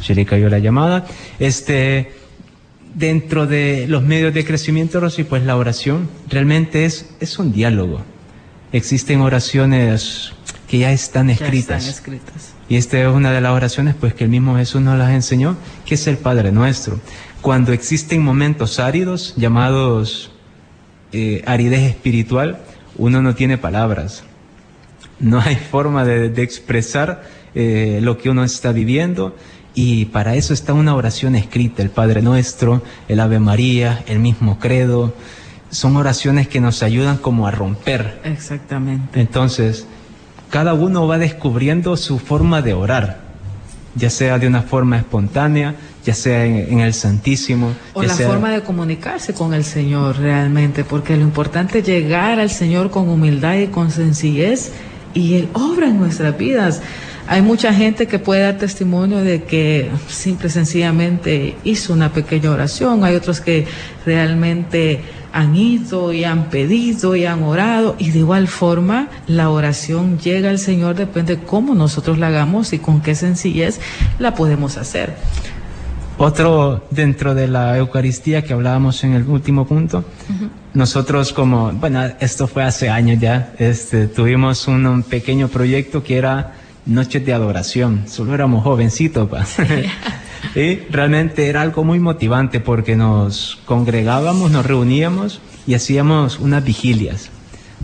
Se 0.00 0.14
le 0.14 0.26
cayó 0.26 0.48
la 0.48 0.58
llamada. 0.58 1.04
Este, 1.38 2.12
dentro 2.94 3.46
de 3.46 3.86
los 3.88 4.02
medios 4.02 4.32
de 4.32 4.44
crecimiento, 4.44 5.00
Rosy, 5.00 5.24
pues 5.24 5.42
la 5.42 5.56
oración 5.56 6.08
realmente 6.28 6.84
es, 6.84 7.14
es 7.20 7.38
un 7.38 7.52
diálogo. 7.52 8.02
Existen 8.72 9.20
oraciones 9.20 10.32
que 10.68 10.78
ya 10.78 10.92
están 10.92 11.30
escritas. 11.30 11.86
escritas. 11.86 12.54
Y 12.68 12.76
esta 12.76 12.98
es 13.00 13.08
una 13.08 13.30
de 13.32 13.40
las 13.40 13.52
oraciones 13.52 13.94
pues 13.94 14.14
que 14.14 14.24
el 14.24 14.30
mismo 14.30 14.56
Jesús 14.56 14.80
nos 14.80 14.98
las 14.98 15.12
enseñó, 15.12 15.56
que 15.84 15.96
es 15.96 16.06
el 16.06 16.16
Padre 16.16 16.50
Nuestro. 16.50 16.98
Cuando 17.40 17.72
existen 17.72 18.22
momentos 18.22 18.80
áridos, 18.80 19.34
llamados 19.36 20.32
eh, 21.12 21.42
aridez 21.46 21.90
espiritual, 21.90 22.60
uno 22.96 23.20
no 23.20 23.34
tiene 23.34 23.58
palabras. 23.58 24.24
No 25.20 25.40
hay 25.40 25.56
forma 25.56 26.04
de, 26.04 26.42
expresar 26.42 27.24
eh, 27.54 28.00
lo 28.02 28.18
que 28.18 28.30
uno 28.30 28.44
está 28.44 28.72
viviendo 28.72 29.36
y 29.74 30.06
para 30.06 30.36
eso 30.36 30.54
está 30.54 30.72
una 30.72 30.94
oración 30.94 31.34
escrita, 31.34 31.82
el 31.82 31.90
Padre 31.90 32.22
Nuestro, 32.22 32.82
el 33.08 33.18
Ave 33.18 33.40
María, 33.40 34.04
el 34.06 34.20
mismo 34.20 34.58
credo. 34.58 35.12
Son 35.70 35.96
oraciones 35.96 36.46
que 36.46 36.60
nos 36.60 36.82
ayudan 36.84 37.16
como 37.16 37.48
a 37.48 37.50
romper. 37.50 38.20
Exactamente. 38.22 39.20
Entonces, 39.20 39.86
cada 40.50 40.74
uno 40.74 41.08
va 41.08 41.18
descubriendo 41.18 41.96
su 41.96 42.20
forma 42.20 42.62
de 42.62 42.74
orar, 42.74 43.22
ya 43.96 44.10
sea 44.10 44.38
de 44.38 44.46
una 44.46 44.62
forma 44.62 44.96
espontánea, 44.98 45.74
ya 46.04 46.14
sea 46.14 46.44
en, 46.44 46.78
el 46.78 46.94
Santísimo. 46.94 47.74
O 47.94 48.04
la 48.04 48.14
forma 48.14 48.50
de 48.50 48.62
comunicarse 48.62 49.34
con 49.34 49.54
el 49.54 49.64
Señor 49.64 50.18
realmente, 50.18 50.84
porque 50.84 51.16
lo 51.16 51.22
importante 51.22 51.80
es 51.80 51.86
llegar 51.86 52.38
al 52.38 52.50
Señor 52.50 52.90
con 52.90 53.08
humildad 53.08 53.56
y 53.56 53.66
con 53.66 53.90
sencillez 53.90 54.70
y 55.14 55.34
Él 55.34 55.48
obra 55.54 55.88
en 55.88 55.98
nuestras 55.98 56.38
vidas. 56.38 56.82
Hay 57.26 57.40
mucha 57.40 57.72
gente 57.72 58.06
que 58.06 58.18
puede 58.18 58.42
dar 58.42 58.58
testimonio 58.58 59.24
de 59.24 59.44
que 59.44 59.90
simple 60.08 60.48
y 60.48 60.50
sencillamente 60.50 61.56
hizo 61.64 61.94
una 61.94 62.12
pequeña 62.12 62.50
oración. 62.50 63.02
Hay 63.02 63.14
otros 63.14 63.40
que 63.40 63.66
realmente 64.04 65.00
han 65.32 65.56
ido 65.56 66.12
y 66.12 66.24
han 66.24 66.50
pedido 66.50 67.16
y 67.16 67.24
han 67.24 67.42
orado. 67.42 67.96
Y 67.98 68.10
de 68.10 68.18
igual 68.18 68.46
forma, 68.46 69.08
la 69.26 69.48
oración 69.48 70.18
llega 70.18 70.50
al 70.50 70.58
Señor, 70.58 70.96
depende 70.96 71.36
de 71.36 71.42
cómo 71.42 71.74
nosotros 71.74 72.18
la 72.18 72.28
hagamos 72.28 72.74
y 72.74 72.78
con 72.78 73.00
qué 73.00 73.14
sencillez 73.14 73.80
la 74.18 74.34
podemos 74.34 74.76
hacer. 74.76 75.14
Otro 76.18 76.84
dentro 76.90 77.34
de 77.34 77.48
la 77.48 77.76
Eucaristía 77.76 78.42
que 78.42 78.52
hablábamos 78.52 79.02
en 79.02 79.14
el 79.14 79.24
último 79.24 79.66
punto, 79.66 80.04
nosotros 80.72 81.32
como, 81.32 81.72
bueno, 81.72 82.04
esto 82.20 82.46
fue 82.46 82.62
hace 82.62 82.88
años 82.88 83.18
ya, 83.18 83.52
este, 83.58 84.06
tuvimos 84.06 84.68
un 84.68 85.02
pequeño 85.02 85.48
proyecto 85.48 86.04
que 86.04 86.16
era 86.16 86.52
noches 86.86 87.24
de 87.24 87.32
adoración. 87.32 88.04
Solo 88.06 88.34
éramos 88.34 88.64
jovencitos, 88.64 89.28
pa. 89.28 89.46
y 90.54 90.76
realmente 90.90 91.48
era 91.48 91.62
algo 91.62 91.84
muy 91.84 92.00
motivante 92.00 92.60
porque 92.60 92.96
nos 92.96 93.58
congregábamos, 93.64 94.50
nos 94.50 94.66
reuníamos 94.66 95.40
y 95.66 95.74
hacíamos 95.74 96.38
unas 96.38 96.64
vigilias. 96.64 97.30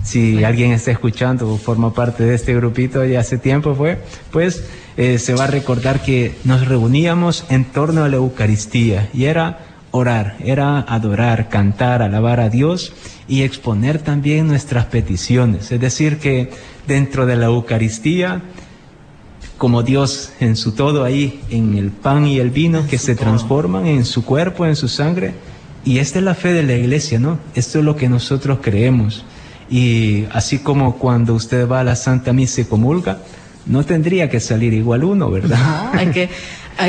Si 0.04 0.44
alguien 0.44 0.72
está 0.72 0.90
escuchando 0.92 1.50
o 1.50 1.58
forma 1.58 1.92
parte 1.92 2.24
de 2.24 2.34
este 2.34 2.54
grupito 2.54 3.04
ya 3.04 3.20
hace 3.20 3.36
tiempo 3.36 3.74
fue, 3.74 4.02
pues 4.30 4.64
eh, 4.96 5.18
se 5.18 5.34
va 5.34 5.44
a 5.44 5.46
recordar 5.46 6.00
que 6.02 6.36
nos 6.44 6.66
reuníamos 6.66 7.44
en 7.50 7.64
torno 7.64 8.04
a 8.04 8.08
la 8.08 8.16
Eucaristía 8.16 9.10
y 9.12 9.24
era 9.24 9.66
orar, 9.90 10.36
era 10.44 10.80
adorar, 10.80 11.48
cantar, 11.48 12.00
alabar 12.02 12.40
a 12.40 12.48
Dios 12.48 12.92
y 13.28 13.42
exponer 13.42 13.98
también 13.98 14.46
nuestras 14.46 14.86
peticiones. 14.86 15.70
Es 15.70 15.80
decir, 15.80 16.18
que 16.18 16.50
dentro 16.86 17.26
de 17.26 17.36
la 17.36 17.46
Eucaristía 17.46 18.42
como 19.60 19.82
Dios 19.82 20.32
en 20.40 20.56
su 20.56 20.72
todo 20.72 21.04
ahí, 21.04 21.38
en 21.50 21.76
el 21.76 21.90
pan 21.90 22.26
y 22.26 22.38
el 22.38 22.48
vino 22.48 22.86
que 22.88 22.96
se 22.96 23.14
transforman 23.14 23.86
en 23.86 24.06
su 24.06 24.24
cuerpo, 24.24 24.64
en 24.64 24.74
su 24.74 24.88
sangre, 24.88 25.34
Y 25.84 25.98
esta 25.98 26.18
es 26.18 26.24
la 26.24 26.34
fe 26.34 26.54
de 26.54 26.62
la 26.62 26.72
iglesia, 26.72 27.18
¿no? 27.18 27.38
Esto 27.54 27.78
es 27.80 27.84
lo 27.84 27.94
que 27.94 28.08
nosotros 28.08 28.60
creemos. 28.62 29.22
Y 29.70 30.24
así 30.32 30.60
como 30.60 30.96
cuando 30.96 31.34
usted 31.34 31.68
va 31.68 31.80
a 31.80 31.84
la 31.84 31.94
Santa 31.94 32.32
Misa 32.32 32.62
y 32.62 32.64
comulga, 32.64 33.18
no 33.66 33.84
tendría 33.84 34.30
que 34.30 34.40
salir 34.40 34.72
igual 34.72 35.04
uno, 35.04 35.30
¿verdad? 35.30 35.90
Hay 35.92 36.06
que, 36.06 36.30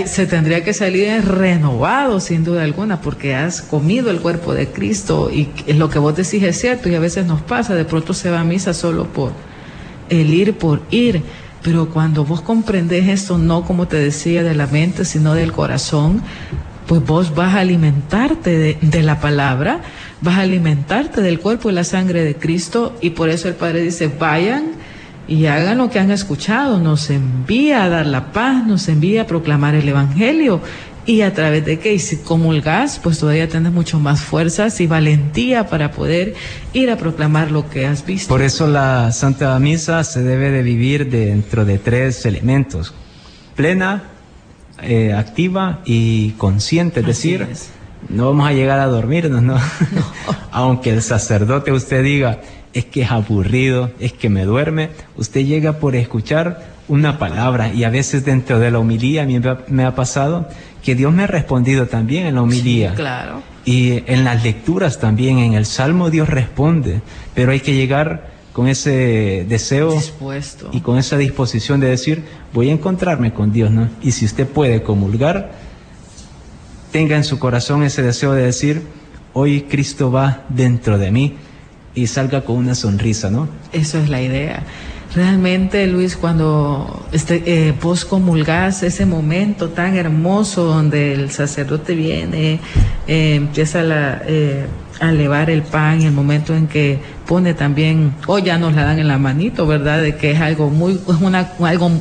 se 0.05 0.25
tendría 0.25 0.63
que 0.63 0.73
salir 0.73 1.25
renovado, 1.25 2.21
sin 2.21 2.45
duda 2.45 2.63
alguna, 2.63 3.01
porque 3.01 3.35
has 3.35 3.61
comido 3.61 4.09
el 4.11 4.21
cuerpo 4.21 4.53
de 4.53 4.67
Cristo 4.67 5.29
y 5.29 5.49
lo 5.73 5.89
que 5.89 5.99
vos 5.99 6.15
decís 6.15 6.41
es 6.41 6.57
cierto 6.57 6.87
y 6.87 6.95
a 6.95 7.01
veces 7.01 7.25
nos 7.25 7.41
pasa, 7.41 7.75
de 7.75 7.83
pronto 7.83 8.13
se 8.13 8.29
va 8.29 8.39
a 8.39 8.45
misa 8.45 8.73
solo 8.73 9.07
por 9.07 9.33
el 10.07 10.33
ir 10.33 10.53
por 10.53 10.83
ir. 10.89 11.21
Pero 11.63 11.89
cuando 11.89 12.25
vos 12.25 12.41
comprendes 12.41 13.07
esto, 13.07 13.37
no 13.37 13.63
como 13.63 13.87
te 13.87 13.97
decía, 13.97 14.43
de 14.43 14.55
la 14.55 14.67
mente, 14.67 15.05
sino 15.05 15.33
del 15.33 15.51
corazón, 15.51 16.21
pues 16.87 17.05
vos 17.05 17.35
vas 17.35 17.55
a 17.55 17.59
alimentarte 17.59 18.57
de, 18.57 18.77
de, 18.81 19.03
la 19.03 19.19
palabra, 19.19 19.81
vas 20.21 20.37
a 20.37 20.41
alimentarte 20.41 21.21
del 21.21 21.39
cuerpo 21.39 21.69
y 21.69 21.73
la 21.73 21.83
sangre 21.83 22.23
de 22.23 22.35
Cristo 22.35 22.95
y 23.01 23.11
por 23.11 23.29
eso 23.29 23.47
el 23.47 23.53
Padre 23.55 23.81
dice, 23.81 24.07
vayan 24.07 24.71
y 25.27 25.45
hagan 25.45 25.77
lo 25.77 25.89
que 25.89 25.99
han 25.99 26.11
escuchado, 26.11 26.79
nos 26.79 27.09
envía 27.09 27.83
a 27.83 27.89
dar 27.89 28.05
la 28.05 28.33
paz, 28.33 28.65
nos 28.65 28.89
envía 28.89 29.21
a 29.21 29.27
proclamar 29.27 29.75
el 29.75 29.87
Evangelio 29.87 30.61
y 31.05 31.21
a 31.21 31.33
través 31.33 31.65
de 31.65 31.79
que, 31.79 31.93
y 31.93 31.99
si 31.99 32.17
comulgas, 32.17 32.99
pues 33.01 33.19
todavía 33.19 33.47
tienes 33.49 33.71
mucho 33.71 33.99
más 33.99 34.21
fuerzas 34.21 34.79
y 34.81 34.87
valentía 34.87 35.67
para 35.67 35.91
poder 35.91 36.35
ir 36.73 36.91
a 36.91 36.97
proclamar 36.97 37.51
lo 37.51 37.69
que 37.69 37.85
has 37.87 38.05
visto. 38.05 38.29
Por 38.29 38.41
eso 38.41 38.67
la 38.67 39.11
Santa 39.11 39.57
Misa 39.59 40.03
se 40.03 40.21
debe 40.21 40.51
de 40.51 40.61
vivir 40.61 41.09
dentro 41.09 41.65
de 41.65 41.79
tres 41.79 42.25
elementos, 42.25 42.93
plena, 43.55 44.03
eh, 44.81 45.13
activa 45.13 45.81
y 45.85 46.31
consciente, 46.31 47.01
es 47.01 47.05
decir, 47.05 47.47
no 48.09 48.27
vamos 48.27 48.47
a 48.47 48.53
llegar 48.53 48.79
a 48.79 48.87
dormirnos, 48.87 49.41
¿no? 49.41 49.57
Aunque 50.51 50.91
el 50.91 51.01
sacerdote 51.01 51.71
usted 51.71 52.03
diga, 52.03 52.41
es 52.73 52.85
que 52.85 53.01
es 53.01 53.11
aburrido, 53.11 53.91
es 53.99 54.13
que 54.13 54.29
me 54.29 54.45
duerme, 54.45 54.91
usted 55.17 55.45
llega 55.45 55.73
por 55.73 55.95
escuchar 55.95 56.71
una 56.87 57.19
palabra 57.19 57.73
y 57.73 57.83
a 57.83 57.89
veces 57.89 58.25
dentro 58.25 58.59
de 58.59 58.71
la 58.71 58.79
homilía 58.79 59.23
a 59.23 59.25
mí 59.25 59.39
me 59.67 59.85
ha 59.85 59.95
pasado 59.95 60.47
que 60.83 60.95
Dios 60.95 61.13
me 61.13 61.23
ha 61.23 61.27
respondido 61.27 61.87
también 61.87 62.25
en 62.25 62.35
la 62.35 62.41
homilía. 62.41 62.93
claro. 62.95 63.43
Y 63.63 64.03
en 64.11 64.23
las 64.23 64.43
lecturas 64.43 64.99
también, 64.99 65.37
en 65.37 65.53
el 65.53 65.67
Salmo 65.67 66.09
Dios 66.09 66.27
responde, 66.27 67.01
pero 67.35 67.51
hay 67.51 67.59
que 67.59 67.75
llegar 67.75 68.31
con 68.53 68.67
ese 68.67 69.45
deseo 69.47 69.93
Dispuesto. 69.93 70.69
y 70.73 70.81
con 70.81 70.97
esa 70.97 71.15
disposición 71.17 71.79
de 71.79 71.87
decir, 71.87 72.23
voy 72.53 72.69
a 72.69 72.73
encontrarme 72.73 73.33
con 73.33 73.51
Dios, 73.51 73.69
¿no? 73.69 73.87
Y 74.01 74.13
si 74.13 74.25
usted 74.25 74.47
puede 74.47 74.81
comulgar, 74.81 75.51
tenga 76.91 77.15
en 77.15 77.23
su 77.23 77.37
corazón 77.37 77.83
ese 77.83 78.01
deseo 78.01 78.33
de 78.33 78.43
decir, 78.43 78.81
hoy 79.33 79.61
Cristo 79.69 80.11
va 80.11 80.43
dentro 80.49 80.97
de 80.97 81.11
mí 81.11 81.35
y 81.93 82.07
salga 82.07 82.41
con 82.41 82.57
una 82.57 82.73
sonrisa, 82.75 83.29
¿no? 83.29 83.47
Eso 83.71 83.99
es 83.99 84.09
la 84.09 84.21
idea. 84.21 84.63
Realmente, 85.13 85.87
Luis, 85.87 86.15
cuando 86.15 87.05
este, 87.11 87.43
eh, 87.45 87.73
vos 87.81 88.05
comulgás 88.05 88.81
ese 88.81 89.05
momento 89.05 89.69
tan 89.69 89.97
hermoso 89.97 90.63
donde 90.63 91.13
el 91.13 91.31
sacerdote 91.31 91.95
viene, 91.95 92.61
eh, 93.07 93.35
empieza 93.35 93.83
la, 93.83 94.21
eh, 94.25 94.65
a 95.01 95.09
elevar 95.09 95.49
el 95.49 95.63
pan, 95.63 96.01
el 96.01 96.13
momento 96.13 96.55
en 96.55 96.67
que 96.67 96.97
pone 97.27 97.53
también, 97.53 98.13
o 98.25 98.39
ya 98.39 98.57
nos 98.57 98.73
la 98.73 98.85
dan 98.85 98.99
en 98.99 99.09
la 99.09 99.17
manito, 99.17 99.67
¿verdad? 99.67 100.01
De 100.01 100.15
que 100.15 100.31
es 100.31 100.39
algo 100.39 100.69
muy, 100.69 100.93
es 100.93 101.21
una, 101.21 101.51
algo 101.59 101.91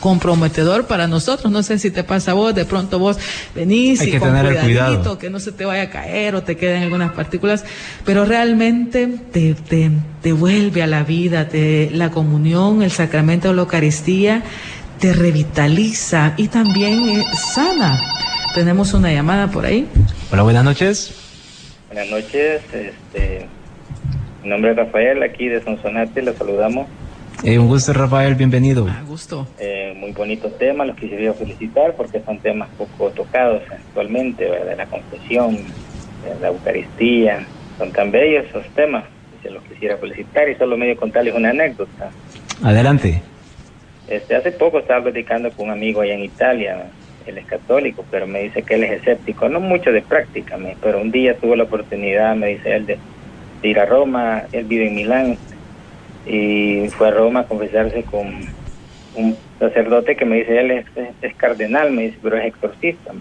comprometedor 0.00 0.86
para 0.86 1.06
nosotros. 1.06 1.52
No 1.52 1.62
sé 1.62 1.78
si 1.78 1.90
te 1.90 2.02
pasa 2.02 2.32
a 2.32 2.34
vos, 2.34 2.54
de 2.54 2.64
pronto 2.64 2.98
vos 2.98 3.18
venís 3.54 4.00
Hay 4.00 4.08
y 4.08 4.10
que 4.12 4.18
con 4.18 4.28
tener 4.30 4.46
el 4.46 4.58
cuidadito, 4.58 4.98
cuidado. 5.00 5.18
que 5.18 5.30
no 5.30 5.38
se 5.38 5.52
te 5.52 5.64
vaya 5.64 5.82
a 5.82 5.90
caer 5.90 6.34
o 6.34 6.42
te 6.42 6.56
queden 6.56 6.82
algunas 6.82 7.12
partículas, 7.12 7.64
pero 8.04 8.24
realmente 8.24 9.06
te, 9.32 9.54
te, 9.54 9.90
te 10.22 10.32
vuelve 10.32 10.82
a 10.82 10.86
la 10.86 11.04
vida, 11.04 11.48
te, 11.48 11.90
la 11.92 12.10
comunión, 12.10 12.82
el 12.82 12.90
sacramento 12.90 13.48
de 13.48 13.54
la 13.54 13.62
Eucaristía, 13.62 14.42
te 14.98 15.12
revitaliza 15.12 16.34
y 16.36 16.48
también 16.48 17.08
eh, 17.08 17.24
sana. 17.54 18.00
Tenemos 18.54 18.94
una 18.94 19.12
llamada 19.12 19.48
por 19.48 19.64
ahí. 19.64 19.86
Hola, 20.32 20.42
buenas 20.42 20.64
noches. 20.64 21.14
Buenas 21.86 22.08
noches, 22.08 22.62
este, 22.72 23.46
mi 24.42 24.48
nombre 24.48 24.70
es 24.70 24.76
Rafael, 24.76 25.22
aquí 25.22 25.48
de 25.48 25.62
Sonsonate, 25.62 26.22
le 26.22 26.32
saludamos. 26.34 26.86
Eh, 27.42 27.58
un 27.58 27.68
gusto, 27.68 27.92
Rafael, 27.92 28.34
bienvenido. 28.34 28.86
A 28.86 29.02
gusto. 29.02 29.46
Eh, 29.58 29.94
muy 29.96 30.12
bonitos 30.12 30.56
temas, 30.58 30.86
los 30.86 30.96
quisiera 30.96 31.32
felicitar 31.34 31.94
porque 31.96 32.20
son 32.22 32.38
temas 32.40 32.68
poco 32.76 33.10
tocados 33.10 33.62
actualmente, 33.70 34.48
¿verdad? 34.48 34.76
La 34.76 34.86
confesión, 34.86 35.56
la 36.40 36.48
Eucaristía, 36.48 37.46
son 37.78 37.92
tan 37.92 38.10
bellos 38.10 38.44
esos 38.46 38.64
temas, 38.74 39.04
se 39.42 39.50
los 39.50 39.62
quisiera 39.64 39.96
felicitar 39.96 40.48
y 40.48 40.54
solo 40.56 40.76
medio 40.76 40.96
contarles 40.96 41.34
una 41.34 41.50
anécdota. 41.50 42.10
Adelante. 42.62 43.22
Este, 44.06 44.34
hace 44.36 44.52
poco 44.52 44.80
estaba 44.80 45.04
platicando 45.04 45.50
con 45.52 45.66
un 45.66 45.72
amigo 45.72 46.00
allá 46.02 46.14
en 46.14 46.24
Italia, 46.24 46.90
él 47.26 47.38
es 47.38 47.46
católico, 47.46 48.04
pero 48.10 48.26
me 48.26 48.42
dice 48.42 48.62
que 48.62 48.74
él 48.74 48.84
es 48.84 48.92
escéptico, 49.00 49.48
no 49.48 49.60
mucho 49.60 49.92
de 49.92 50.02
práctica, 50.02 50.56
me- 50.58 50.76
pero 50.82 51.00
un 51.00 51.10
día 51.10 51.38
tuvo 51.38 51.54
la 51.56 51.64
oportunidad, 51.64 52.34
me 52.36 52.48
dice 52.48 52.74
él, 52.74 52.86
de, 52.86 52.98
de 53.62 53.68
ir 53.68 53.78
a 53.78 53.86
Roma, 53.86 54.44
él 54.52 54.64
vive 54.64 54.88
en 54.88 54.94
Milán, 54.94 55.38
y 56.26 56.88
fue 56.90 57.08
a 57.08 57.12
Roma 57.12 57.40
a 57.40 57.46
confesarse 57.46 58.02
con 58.02 58.26
un 59.14 59.36
sacerdote 59.58 60.16
que 60.16 60.24
me 60.24 60.36
dice 60.36 60.60
él 60.60 60.70
es, 60.70 61.34
cardenal, 61.36 61.92
me 61.92 62.02
dice, 62.02 62.18
pero 62.22 62.36
es 62.36 62.46
exorcista. 62.46 63.12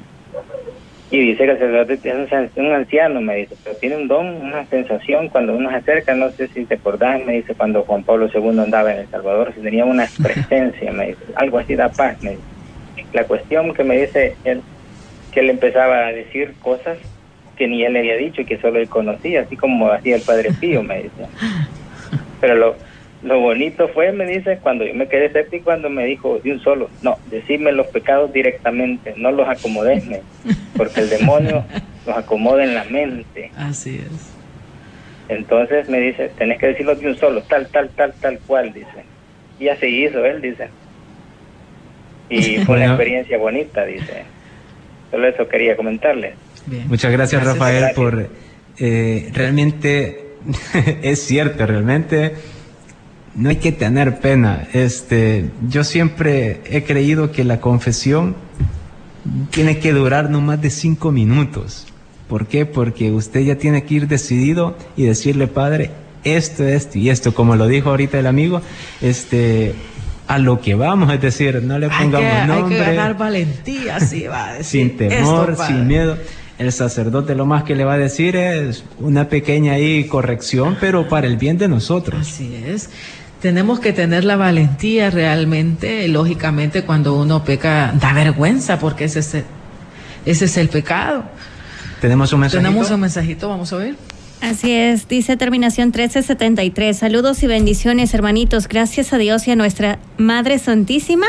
Y 1.11 1.19
dice 1.19 1.45
que 1.45 1.51
el 1.51 1.57
sacerdote 1.57 1.93
es 2.03 2.57
un 2.57 2.71
anciano, 2.71 3.19
me 3.19 3.37
dice, 3.37 3.55
pero 3.63 3.75
tiene 3.77 3.97
un 3.97 4.07
don, 4.07 4.27
una 4.27 4.65
sensación 4.67 5.29
cuando 5.29 5.55
uno 5.55 5.69
se 5.71 5.77
acerca, 5.77 6.13
no 6.13 6.29
sé 6.31 6.47
si 6.49 6.65
te 6.65 6.75
acordás, 6.75 7.25
me 7.25 7.33
dice, 7.33 7.55
cuando 7.55 7.81
Juan 7.83 8.03
Pablo 8.03 8.29
II 8.31 8.59
andaba 8.59 8.93
en 8.93 8.99
El 8.99 9.07
Salvador, 9.07 9.51
si 9.55 9.61
tenía 9.61 9.85
una 9.85 10.07
presencia, 10.21 10.91
me 10.91 11.07
dice, 11.07 11.23
algo 11.35 11.57
así 11.57 11.75
da 11.75 11.89
paz, 11.89 12.21
me 12.21 12.31
dice. 12.31 12.43
La 13.13 13.23
cuestión 13.23 13.73
que 13.73 13.83
me 13.83 13.99
dice 13.99 14.35
él, 14.43 14.61
que 15.31 15.39
él 15.39 15.49
empezaba 15.49 16.07
a 16.07 16.11
decir 16.11 16.53
cosas 16.61 16.97
que 17.57 17.67
ni 17.67 17.83
él 17.83 17.93
le 17.93 17.99
había 17.99 18.15
dicho 18.15 18.41
y 18.41 18.45
que 18.45 18.59
solo 18.59 18.79
él 18.79 18.87
conocía, 18.87 19.41
así 19.41 19.57
como 19.57 19.91
hacía 19.91 20.15
el 20.15 20.21
Padre 20.21 20.51
Pío, 20.59 20.83
me 20.83 21.03
dice. 21.03 21.25
Pero 22.39 22.55
lo, 22.55 22.75
lo 23.21 23.39
bonito 23.39 23.89
fue, 23.89 24.11
me 24.13 24.25
dice, 24.25 24.59
cuando 24.61 24.85
yo 24.85 24.93
me 24.93 25.07
quedé 25.07 25.25
escéptico, 25.25 25.65
cuando 25.65 25.89
me 25.89 26.05
dijo 26.05 26.39
de 26.39 26.53
un 26.53 26.61
solo, 26.61 26.89
no, 27.01 27.17
decime 27.29 27.71
los 27.71 27.87
pecados 27.87 28.31
directamente, 28.31 29.13
no 29.17 29.31
los 29.31 29.47
acomodes, 29.47 30.03
porque 30.77 31.01
el 31.01 31.09
demonio 31.09 31.65
los 32.05 32.17
acomoda 32.17 32.63
en 32.63 32.75
la 32.75 32.85
mente. 32.85 33.51
Así 33.57 33.97
es. 33.97 34.33
Entonces 35.27 35.89
me 35.89 35.99
dice, 35.99 36.31
tenés 36.37 36.59
que 36.59 36.67
decirlo 36.67 36.95
de 36.95 37.07
un 37.07 37.17
solo, 37.17 37.41
tal, 37.43 37.67
tal, 37.67 37.89
tal, 37.89 38.13
tal 38.13 38.39
cual, 38.39 38.73
dice. 38.73 39.03
Y 39.59 39.67
así 39.67 39.87
hizo 40.05 40.25
él, 40.25 40.41
dice. 40.41 40.69
Y 42.29 42.59
fue 42.59 42.77
una 42.77 42.87
experiencia 42.87 43.37
bonita, 43.37 43.85
dice. 43.85 44.23
Solo 45.11 45.27
eso 45.27 45.47
quería 45.47 45.75
comentarles. 45.75 46.35
Bien. 46.65 46.87
Muchas 46.87 47.11
gracias, 47.11 47.41
Gracias. 47.41 47.57
Rafael, 47.59 47.79
Gracias. 47.79 47.95
por 47.95 48.29
eh, 48.79 49.29
realmente 49.33 50.29
es 51.03 51.21
cierto, 51.21 51.65
realmente 51.65 52.33
no 53.39 53.49
hay 53.49 53.55
que 53.55 53.71
tener 53.71 54.19
pena. 54.19 54.67
Este, 54.73 55.49
yo 55.69 55.85
siempre 55.85 56.61
he 56.65 56.83
creído 56.83 57.31
que 57.31 57.45
la 57.45 57.61
confesión 57.61 58.35
tiene 59.49 59.79
que 59.79 59.93
durar 59.93 60.29
no 60.29 60.41
más 60.41 60.61
de 60.61 60.69
cinco 60.69 61.11
minutos. 61.11 61.87
¿Por 62.27 62.47
qué? 62.47 62.65
Porque 62.65 63.11
usted 63.11 63.39
ya 63.39 63.55
tiene 63.55 63.83
que 63.85 63.95
ir 63.95 64.07
decidido 64.07 64.77
y 64.97 65.05
decirle, 65.05 65.47
Padre, 65.47 65.91
esto, 66.25 66.65
esto 66.65 66.99
y 66.99 67.09
esto, 67.09 67.33
como 67.33 67.55
lo 67.55 67.67
dijo 67.67 67.89
ahorita 67.89 68.19
el 68.19 68.27
amigo, 68.27 68.61
este, 69.01 69.73
a 70.27 70.37
lo 70.37 70.59
que 70.59 70.75
vamos, 70.75 71.11
es 71.13 71.21
decir, 71.21 71.63
no 71.63 71.79
le 71.79 71.85
Hay 71.85 71.91
que, 71.91 71.97
pongamos 71.97 72.31
hay 72.31 72.41
que 72.41 72.47
nombre 72.47 72.77
ganar 72.77 73.17
valentía, 73.17 73.99
sí, 74.01 74.27
va 74.27 74.49
a 74.49 74.53
decir. 74.55 74.81
sin 74.81 74.97
temor, 74.97 75.51
esto, 75.51 75.65
sin 75.65 75.87
miedo. 75.87 76.17
El 76.59 76.73
sacerdote 76.73 77.35
lo 77.35 77.45
más 77.45 77.63
que 77.63 77.73
le 77.73 77.85
va 77.85 77.93
a 77.93 77.97
decir 77.97 78.35
es 78.35 78.83
una 78.99 79.29
pequeña 79.29 79.73
ahí 79.73 80.03
corrección, 80.07 80.75
pero 80.81 81.07
para 81.07 81.25
el 81.25 81.37
bien 81.37 81.57
de 81.57 81.69
nosotros. 81.69 82.19
Así 82.19 82.53
es. 82.67 82.89
Tenemos 83.41 83.79
que 83.79 83.93
tener 83.93 84.25
la 84.25 84.35
valentía 84.35 85.09
realmente, 85.09 86.07
lógicamente 86.07 86.83
cuando 86.83 87.15
uno 87.15 87.43
peca 87.43 87.93
da 87.99 88.13
vergüenza 88.13 88.79
porque 88.79 89.05
ese 89.05 89.19
es 89.19 89.33
el, 89.33 89.43
ese 90.25 90.45
es 90.45 90.57
el 90.57 90.69
pecado. 90.69 91.23
Tenemos 92.01 92.33
un 92.33 92.41
mensaje. 92.41 92.63
Tenemos 92.63 92.91
un 92.91 92.99
mensajito, 92.99 93.49
vamos 93.49 93.71
a 93.73 93.77
ver. 93.77 93.95
Así 94.41 94.71
es, 94.71 95.07
dice 95.07 95.35
terminación 95.35 95.87
1373. 95.87 96.97
Saludos 96.97 97.43
y 97.43 97.47
bendiciones, 97.47 98.13
hermanitos. 98.13 98.67
Gracias 98.67 99.11
a 99.11 99.17
Dios 99.17 99.47
y 99.47 99.51
a 99.51 99.55
nuestra 99.55 99.99
Madre 100.17 100.59
Santísima 100.59 101.27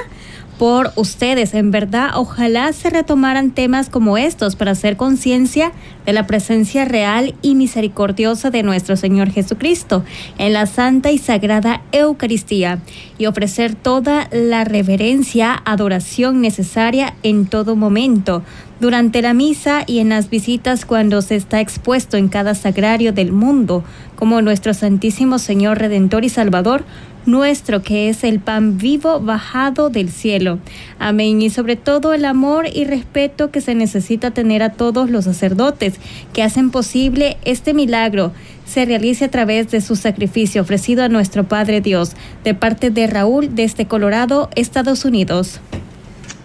por 0.61 0.93
ustedes. 0.97 1.55
En 1.55 1.71
verdad, 1.71 2.11
ojalá 2.17 2.71
se 2.75 2.91
retomaran 2.91 3.53
temas 3.53 3.89
como 3.89 4.19
estos 4.19 4.57
para 4.57 4.73
hacer 4.73 4.99
conciencia 4.99 5.73
de 6.05 6.13
la 6.13 6.27
presencia 6.27 6.85
real 6.85 7.35
y 7.41 7.55
misericordiosa 7.55 8.51
de 8.51 8.63
nuestro 8.63 8.99
Señor 8.99 9.31
Jesucristo 9.31 10.05
en 10.37 10.53
la 10.53 10.67
santa 10.67 11.13
y 11.13 11.17
sagrada 11.17 11.81
Eucaristía 11.93 12.79
y 13.17 13.25
ofrecer 13.25 13.75
toda 13.75 14.29
la 14.33 14.65
reverencia, 14.65 15.63
adoración 15.65 16.43
necesaria 16.43 17.15
en 17.23 17.47
todo 17.47 17.75
momento 17.75 18.43
durante 18.81 19.23
la 19.23 19.35
misa 19.35 19.85
y 19.87 20.01
en 20.01 20.09
las 20.09 20.31
visitas 20.31 20.85
cuando 20.85 21.23
se 21.23 21.37
está 21.37 21.61
expuesto 21.61 22.17
en 22.17 22.29
cada 22.29 22.55
sagrario 22.55 23.13
del 23.13 23.31
mundo, 23.31 23.85
como 24.17 24.43
nuestro 24.43 24.75
Santísimo 24.75 25.39
Señor 25.39 25.79
Redentor 25.79 26.25
y 26.25 26.31
Salvador, 26.31 26.85
nuestro 27.31 27.83
que 27.83 28.09
es 28.09 28.24
el 28.24 28.41
pan 28.41 28.78
vivo 28.78 29.20
bajado 29.20 29.91
del 29.91 30.11
cielo. 30.11 30.59
Amén. 30.99 31.41
Y 31.43 31.51
sobre 31.51 31.76
todo 31.76 32.12
el 32.12 32.24
amor 32.24 32.66
y 32.72 32.85
respeto 32.85 33.51
que 33.51 33.61
se 33.61 33.74
necesita 33.74 34.31
tener 34.33 34.62
a 34.62 34.72
todos 34.72 35.11
los 35.11 35.24
sacerdotes 35.24 35.95
que 36.33 36.43
hacen 36.43 36.70
posible 36.70 37.37
este 37.45 37.74
milagro 37.74 38.33
se 38.64 38.85
realice 38.85 39.24
a 39.24 39.31
través 39.31 39.70
de 39.70 39.81
su 39.81 39.97
sacrificio 39.97 40.62
ofrecido 40.62 41.03
a 41.03 41.09
nuestro 41.09 41.45
Padre 41.45 41.81
Dios 41.81 42.12
de 42.45 42.55
parte 42.55 42.91
de 42.91 43.09
Raúl 43.09 43.55
desde 43.55 43.87
Colorado, 43.87 44.49
Estados 44.55 45.05
Unidos. 45.05 45.61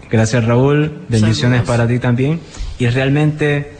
Gracias 0.09 0.43
Raúl, 0.45 0.91
bendiciones 1.07 1.61
para 1.63 1.87
ti 1.87 1.99
también. 1.99 2.39
Y 2.79 2.87
realmente 2.87 3.73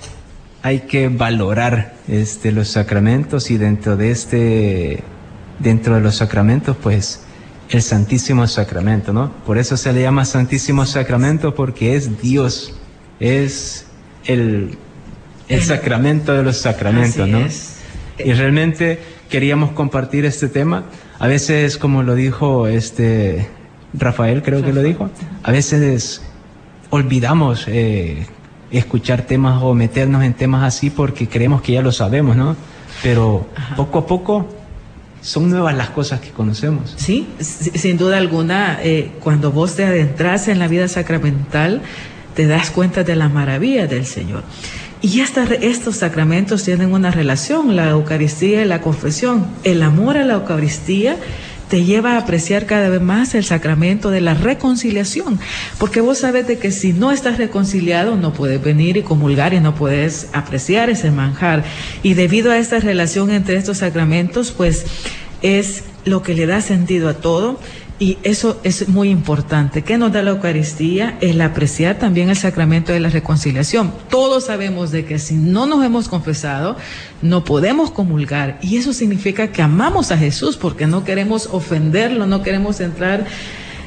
hay 0.62 0.82
que 0.82 1.10
valorar 1.10 1.94
este, 2.08 2.52
los 2.52 2.68
sacramentos 2.70 3.52
y 3.52 3.58
dentro 3.58 3.98
de 3.98 4.12
este 4.12 5.04
dentro 5.60 5.96
de 5.96 6.02
los 6.02 6.16
sacramentos, 6.16 6.76
pues 6.82 7.22
el 7.70 7.82
Santísimo 7.82 8.48
Sacramento, 8.48 9.14
¿no? 9.14 9.32
Por 9.46 9.58
eso 9.58 9.78
se 9.78 9.92
le 9.94 10.02
llama 10.02 10.26
Santísimo 10.26 10.86
Sacramento 10.86 11.56
porque 11.56 11.96
es 11.96 12.22
Dios, 12.22 12.74
es 13.20 13.88
el, 14.26 14.78
el 15.48 15.64
sacramento 15.64 16.34
de 16.34 16.44
los 16.44 16.62
sacramentos, 16.62 17.28
¿no? 17.28 17.40
Y 18.18 18.34
realmente 18.34 19.00
queríamos 19.30 19.72
compartir 19.72 20.26
este 20.26 20.48
tema. 20.48 20.86
A 21.20 21.28
veces, 21.28 21.78
como 21.78 22.04
lo 22.04 22.16
dijo 22.16 22.68
este 22.68 23.48
Rafael, 23.94 24.44
creo 24.44 24.64
que 24.64 24.74
lo 24.74 24.82
dijo, 24.84 25.10
a 25.44 25.52
veces 25.52 26.22
olvidamos 26.90 27.66
eh, 27.68 28.28
escuchar 28.72 29.24
temas 29.24 29.62
o 29.62 29.74
meternos 29.74 30.24
en 30.24 30.34
temas 30.34 30.64
así 30.64 30.90
porque 30.90 31.28
creemos 31.28 31.62
que 31.62 31.74
ya 31.74 31.82
lo 31.82 31.92
sabemos, 31.92 32.36
¿no? 32.36 32.56
Pero 33.04 33.48
poco 33.76 34.00
a 34.00 34.08
poco 34.08 34.48
son 35.26 35.50
nuevas 35.50 35.76
las 35.76 35.90
cosas 35.90 36.20
que 36.20 36.30
conocemos. 36.30 36.94
Sí, 36.98 37.28
sin 37.40 37.98
duda 37.98 38.18
alguna, 38.18 38.78
eh, 38.84 39.12
cuando 39.22 39.52
vos 39.52 39.76
te 39.76 39.84
adentras 39.84 40.48
en 40.48 40.60
la 40.60 40.68
vida 40.68 40.88
sacramental, 40.88 41.82
te 42.36 42.46
das 42.46 42.70
cuenta 42.70 43.04
de 43.04 43.16
la 43.16 43.28
maravilla 43.28 43.88
del 43.88 44.06
Señor. 44.06 44.44
Y 45.02 45.22
estos 45.22 45.96
sacramentos 45.98 46.64
tienen 46.64 46.94
una 46.94 47.10
relación, 47.10 47.76
la 47.76 47.90
Eucaristía 47.90 48.62
y 48.62 48.66
la 48.66 48.82
confesión. 48.82 49.48
El 49.64 49.82
amor 49.82 50.18
a 50.18 50.26
la 50.26 50.36
Eucaristía 50.36 51.18
te 51.70 51.84
lleva 51.84 52.14
a 52.14 52.20
apreciar 52.20 52.66
cada 52.66 52.90
vez 52.90 53.02
más 53.02 53.36
el 53.36 53.44
sacramento 53.44 54.12
de 54.12 54.22
la 54.22 54.34
reconciliación, 54.34 55.40
porque 55.78 56.02
vos 56.02 56.20
sabes 56.20 56.48
de 56.48 56.58
que 56.58 56.72
si 56.72 56.94
no 56.94 57.12
estás 57.12 57.38
reconciliado 57.38 58.16
no 58.16 58.34
puedes 58.34 58.62
venir 58.62 58.98
y 58.98 59.04
comulgar 59.04 59.54
y 59.54 59.60
no 59.60 59.76
puedes 59.76 60.28
apreciar 60.34 60.90
ese 60.90 61.12
manjar. 61.12 61.64
Y 62.04 62.14
debido 62.14 62.52
a 62.52 62.58
esta 62.58 62.80
relación 62.80 63.32
entre 63.32 63.58
estos 63.58 63.80
sacramentos, 63.80 64.52
pues 64.52 64.86
es 65.42 65.84
lo 66.06 66.22
que 66.22 66.36
le 66.36 66.46
da 66.46 66.62
sentido 66.62 67.10
a 67.10 67.16
todo. 67.16 67.60
Y 67.98 68.18
eso 68.24 68.60
es 68.64 68.90
muy 68.90 69.10
importante. 69.10 69.84
¿Qué 69.84 69.98
nos 69.98 70.12
da 70.12 70.22
la 70.22 70.32
Eucaristía? 70.32 71.18
El 71.22 71.40
apreciar 71.40 71.98
también 71.98 72.30
el 72.30 72.36
sacramento 72.36 72.92
de 72.92 73.00
la 73.00 73.10
reconciliación. 73.10 73.94
Todos 74.10 74.46
sabemos 74.48 74.92
de 74.92 75.06
que 75.06 75.18
si 75.18 75.36
no 75.36 75.66
nos 75.66 75.84
hemos 75.86 76.10
confesado, 76.10 76.76
no 77.22 77.46
podemos 77.46 77.92
comulgar. 77.92 78.60
Y 78.62 78.76
eso 78.76 78.92
significa 78.92 79.48
que 79.48 79.62
amamos 79.62 80.12
a 80.12 80.18
Jesús 80.18 80.58
porque 80.58 80.88
no 80.88 81.06
queremos 81.06 81.48
ofenderlo, 81.54 82.26
no 82.26 82.44
queremos 82.44 82.82
entrar 82.82 83.26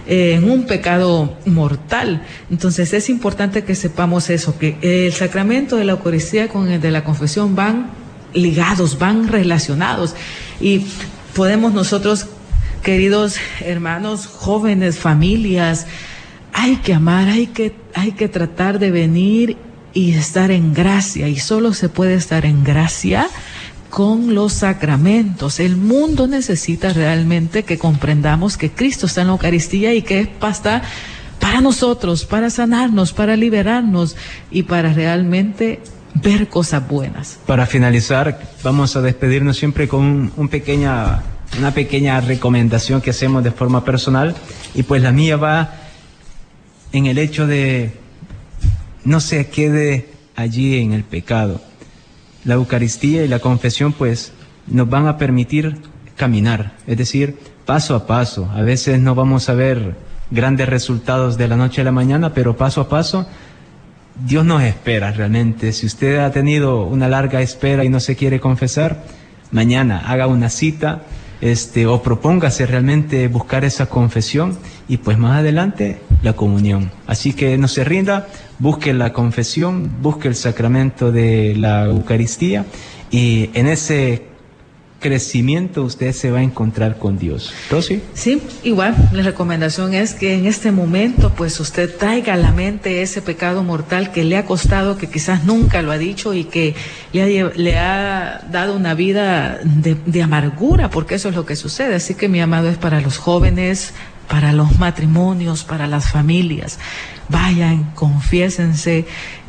eh, 0.07 0.37
en 0.37 0.51
un 0.51 0.65
pecado 0.65 1.37
mortal. 1.45 2.23
Entonces 2.51 2.95
es 2.95 3.11
importante 3.11 3.65
que 3.65 3.75
sepamos 3.75 4.31
eso, 4.31 4.59
que 4.59 4.79
el 4.81 5.13
sacramento 5.13 5.77
de 5.77 5.85
la 5.85 5.93
Eucaristía 5.93 6.49
con 6.49 6.71
el 6.71 6.81
de 6.81 6.91
la 6.91 7.05
confesión 7.05 7.55
van 7.55 7.91
ligados, 8.33 8.99
van 8.99 9.29
relacionados. 9.29 10.15
Y 10.63 10.87
podemos 11.35 11.75
nosotros, 11.75 12.27
queridos 12.83 13.37
hermanos, 13.61 14.27
jóvenes, 14.27 14.99
familias, 14.99 15.87
hay 16.53 16.77
que 16.77 16.95
amar, 16.95 17.29
hay 17.29 17.49
que, 17.49 17.75
hay 17.95 18.13
que 18.13 18.29
tratar 18.29 18.79
de 18.79 18.91
venir 18.91 19.57
y 19.93 20.13
estar 20.13 20.51
en 20.51 20.75
gracia. 20.75 21.29
Y 21.29 21.39
solo 21.39 21.73
se 21.73 21.89
puede 21.89 22.15
estar 22.15 22.47
en 22.47 22.65
gracia 22.65 23.29
con 23.91 24.35
los 24.35 24.53
sacramentos. 24.55 25.61
El 25.61 25.77
mundo 25.77 26.27
necesita 26.27 26.93
realmente 26.93 27.65
que 27.65 27.79
comprendamos 27.79 28.57
que 28.57 28.71
Cristo 28.71 29.07
está 29.07 29.23
en 29.23 29.29
la 29.29 29.33
Eucaristía 29.35 29.95
y 29.95 30.03
que 30.03 30.21
es 30.21 30.29
pasta 30.29 30.83
para 31.41 31.61
nosotros, 31.61 32.25
para 32.25 32.51
sanarnos, 32.51 33.13
para 33.13 33.37
liberarnos 33.37 34.17
y 34.51 34.65
para 34.65 34.93
realmente 34.93 35.81
ver 36.15 36.49
cosas 36.49 36.87
buenas. 36.87 37.39
Para 37.47 37.67
finalizar, 37.67 38.41
vamos 38.63 38.97
a 38.97 39.03
despedirnos 39.03 39.57
siempre 39.57 39.89
con 39.89 40.33
un, 40.37 40.49
pequeña, 40.49 41.23
una 41.57 41.73
pequeña 41.73 42.21
recomendación 42.21 43.01
que 43.01 43.11
hacemos 43.11 43.45
de 43.45 43.51
forma 43.51 43.85
personal 43.85 44.35
y 44.75 44.83
pues 44.83 45.03
la 45.03 45.13
mía 45.13 45.37
va 45.37 45.75
en 46.93 47.07
el 47.07 47.19
hecho 47.19 47.47
de 47.47 47.93
no 49.05 49.21
se 49.21 49.49
quede 49.49 50.11
allí 50.37 50.79
en 50.79 50.93
el 50.93 51.05
pecado. 51.05 51.61
La 52.45 52.55
Eucaristía 52.55 53.25
y 53.25 53.29
la 53.29 53.39
confesión 53.39 53.93
pues 53.93 54.33
nos 54.67 54.89
van 54.89 55.07
a 55.07 55.17
permitir 55.17 55.77
caminar, 56.17 56.75
es 56.87 56.97
decir, 56.99 57.39
paso 57.65 57.95
a 57.95 58.07
paso. 58.07 58.51
A 58.55 58.63
veces 58.63 59.01
no 59.01 59.15
vamos 59.15 59.49
a 59.49 59.55
ver 59.55 59.97
grandes 60.31 60.69
resultados 60.69 61.39
de 61.39 61.49
la 61.49 61.57
noche 61.57 61.81
a 61.81 61.85
la 61.85 61.93
mañana, 61.93 62.35
pero 62.35 62.57
paso 62.57 62.83
a 62.83 62.89
paso 62.89 63.27
Dios 64.27 64.45
nos 64.45 64.63
espera 64.63 65.13
realmente. 65.13 65.73
Si 65.73 65.87
usted 65.87 66.19
ha 66.19 66.33
tenido 66.33 66.85
una 66.85 67.09
larga 67.09 67.41
espera 67.41 67.85
y 67.85 67.89
no 67.89 68.01
se 68.01 68.17
quiere 68.17 68.41
confesar, 68.41 69.05
mañana 69.53 70.03
haga 70.11 70.27
una 70.27 70.51
cita 70.51 71.03
este, 71.41 71.87
o 71.87 72.03
propóngase 72.03 72.67
realmente 72.67 73.29
buscar 73.29 73.65
esa 73.65 73.87
confesión 73.87 74.59
y 74.89 74.99
pues 74.99 75.19
más 75.19 75.39
adelante 75.39 76.01
la 76.23 76.33
comunión. 76.33 76.91
Así 77.07 77.33
que 77.33 77.57
no 77.59 77.69
se 77.69 77.85
rinda, 77.85 78.29
busque 78.59 78.93
la 78.93 79.13
confesión, 79.13 79.91
busque 80.03 80.29
el 80.29 80.35
sacramento 80.35 81.13
de 81.13 81.55
la 81.57 81.85
Eucaristía 81.85 82.65
y 83.11 83.51
en 83.55 83.69
ese 83.69 84.27
crecimiento 85.01 85.85
usted 85.85 86.13
se 86.13 86.31
va 86.31 86.41
a 86.41 86.43
encontrar 86.43 86.99
con 86.99 87.19
Dios. 87.19 87.53
¿Rosy? 87.71 88.03
Sí, 88.15 88.43
igual, 88.65 88.97
la 89.13 89.23
recomendación 89.23 89.95
es 89.95 90.15
que 90.15 90.35
en 90.35 90.47
este 90.47 90.73
momento 90.73 91.33
pues 91.35 91.61
usted 91.61 91.97
traiga 91.97 92.35
a 92.35 92.37
la 92.37 92.53
mente 92.53 93.03
ese 93.03 93.23
pecado 93.23 93.63
mortal 93.63 94.11
que 94.11 94.25
le 94.25 94.37
ha 94.37 94.45
costado, 94.45 94.99
que 94.99 95.09
quizás 95.09 95.45
nunca 95.45 95.83
lo 95.83 95.93
ha 95.93 95.99
dicho 95.99 96.35
y 96.35 96.45
que 96.45 96.75
le 97.13 97.79
ha, 97.79 98.45
dado 98.51 98.75
una 98.75 98.95
vida 98.95 99.61
de, 99.63 99.97
de 100.07 100.23
amargura, 100.23 100.91
porque 100.91 101.15
eso 101.15 101.29
es 101.29 101.37
lo 101.37 101.47
que 101.47 101.57
sucede. 101.57 101.95
Así 101.95 102.15
que 102.15 102.29
mi 102.29 102.41
amado 102.41 102.69
es 102.69 102.77
para 102.77 103.01
los 103.01 103.19
jóvenes, 103.19 103.95
para 104.29 104.53
los 104.53 104.79
matrimonios, 104.79 105.65
para 105.65 105.87
las 105.87 106.11
familias. 106.11 106.79
Vayan, 107.29 107.85
confiésense 107.95 109.07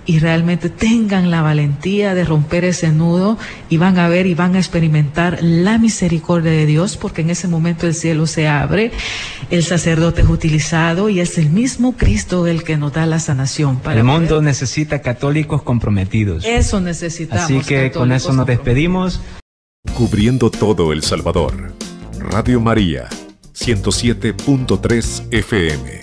y 0.10 0.18
realmente 0.18 0.72
tengan 0.72 1.30
la 1.30 1.43
valentía 1.43 2.16
de 2.16 2.26
romper 2.26 2.66
ese 2.66 2.91
nudo 2.91 3.38
y 3.70 3.78
van 3.78 3.99
a 3.99 4.07
ver 4.07 4.26
y 4.26 4.34
van 4.34 4.55
a 4.55 4.57
experimentar 4.57 5.38
la 5.39 5.78
misericordia 5.78 6.49
de 6.51 6.66
Dios 6.66 6.97
porque 6.97 7.22
en 7.22 7.30
ese 7.30 7.47
momento 7.47 7.86
el 7.86 7.93
cielo 7.93 8.26
se 8.26 8.47
abre, 8.47 8.89
el 9.51 9.64
sacerdote 9.64 10.22
es 10.22 10.28
utilizado 10.28 11.10
y 11.10 11.20
es 11.20 11.38
el 11.38 11.51
mismo 11.51 11.95
Cristo 11.95 12.47
el 12.47 12.64
que 12.64 12.76
nos 12.76 12.93
da 12.93 13.05
la 13.05 13.20
sanación. 13.20 13.78
Para 13.82 13.99
el 13.99 14.03
mundo 14.03 14.41
necesita 14.41 15.03
católicos 15.03 15.62
comprometidos. 15.62 16.43
Eso 16.43 16.82
necesitamos. 16.82 17.43
Así 17.43 17.60
que 17.60 17.91
con 17.91 18.12
eso 18.12 18.34
nos 18.34 18.47
despedimos. 18.47 19.22
Cubriendo 19.93 20.49
todo 20.49 20.91
El 20.91 21.03
Salvador. 21.03 21.72
Radio 22.20 22.60
María, 22.60 23.07
107.3 23.53 25.28
FM. 25.30 25.99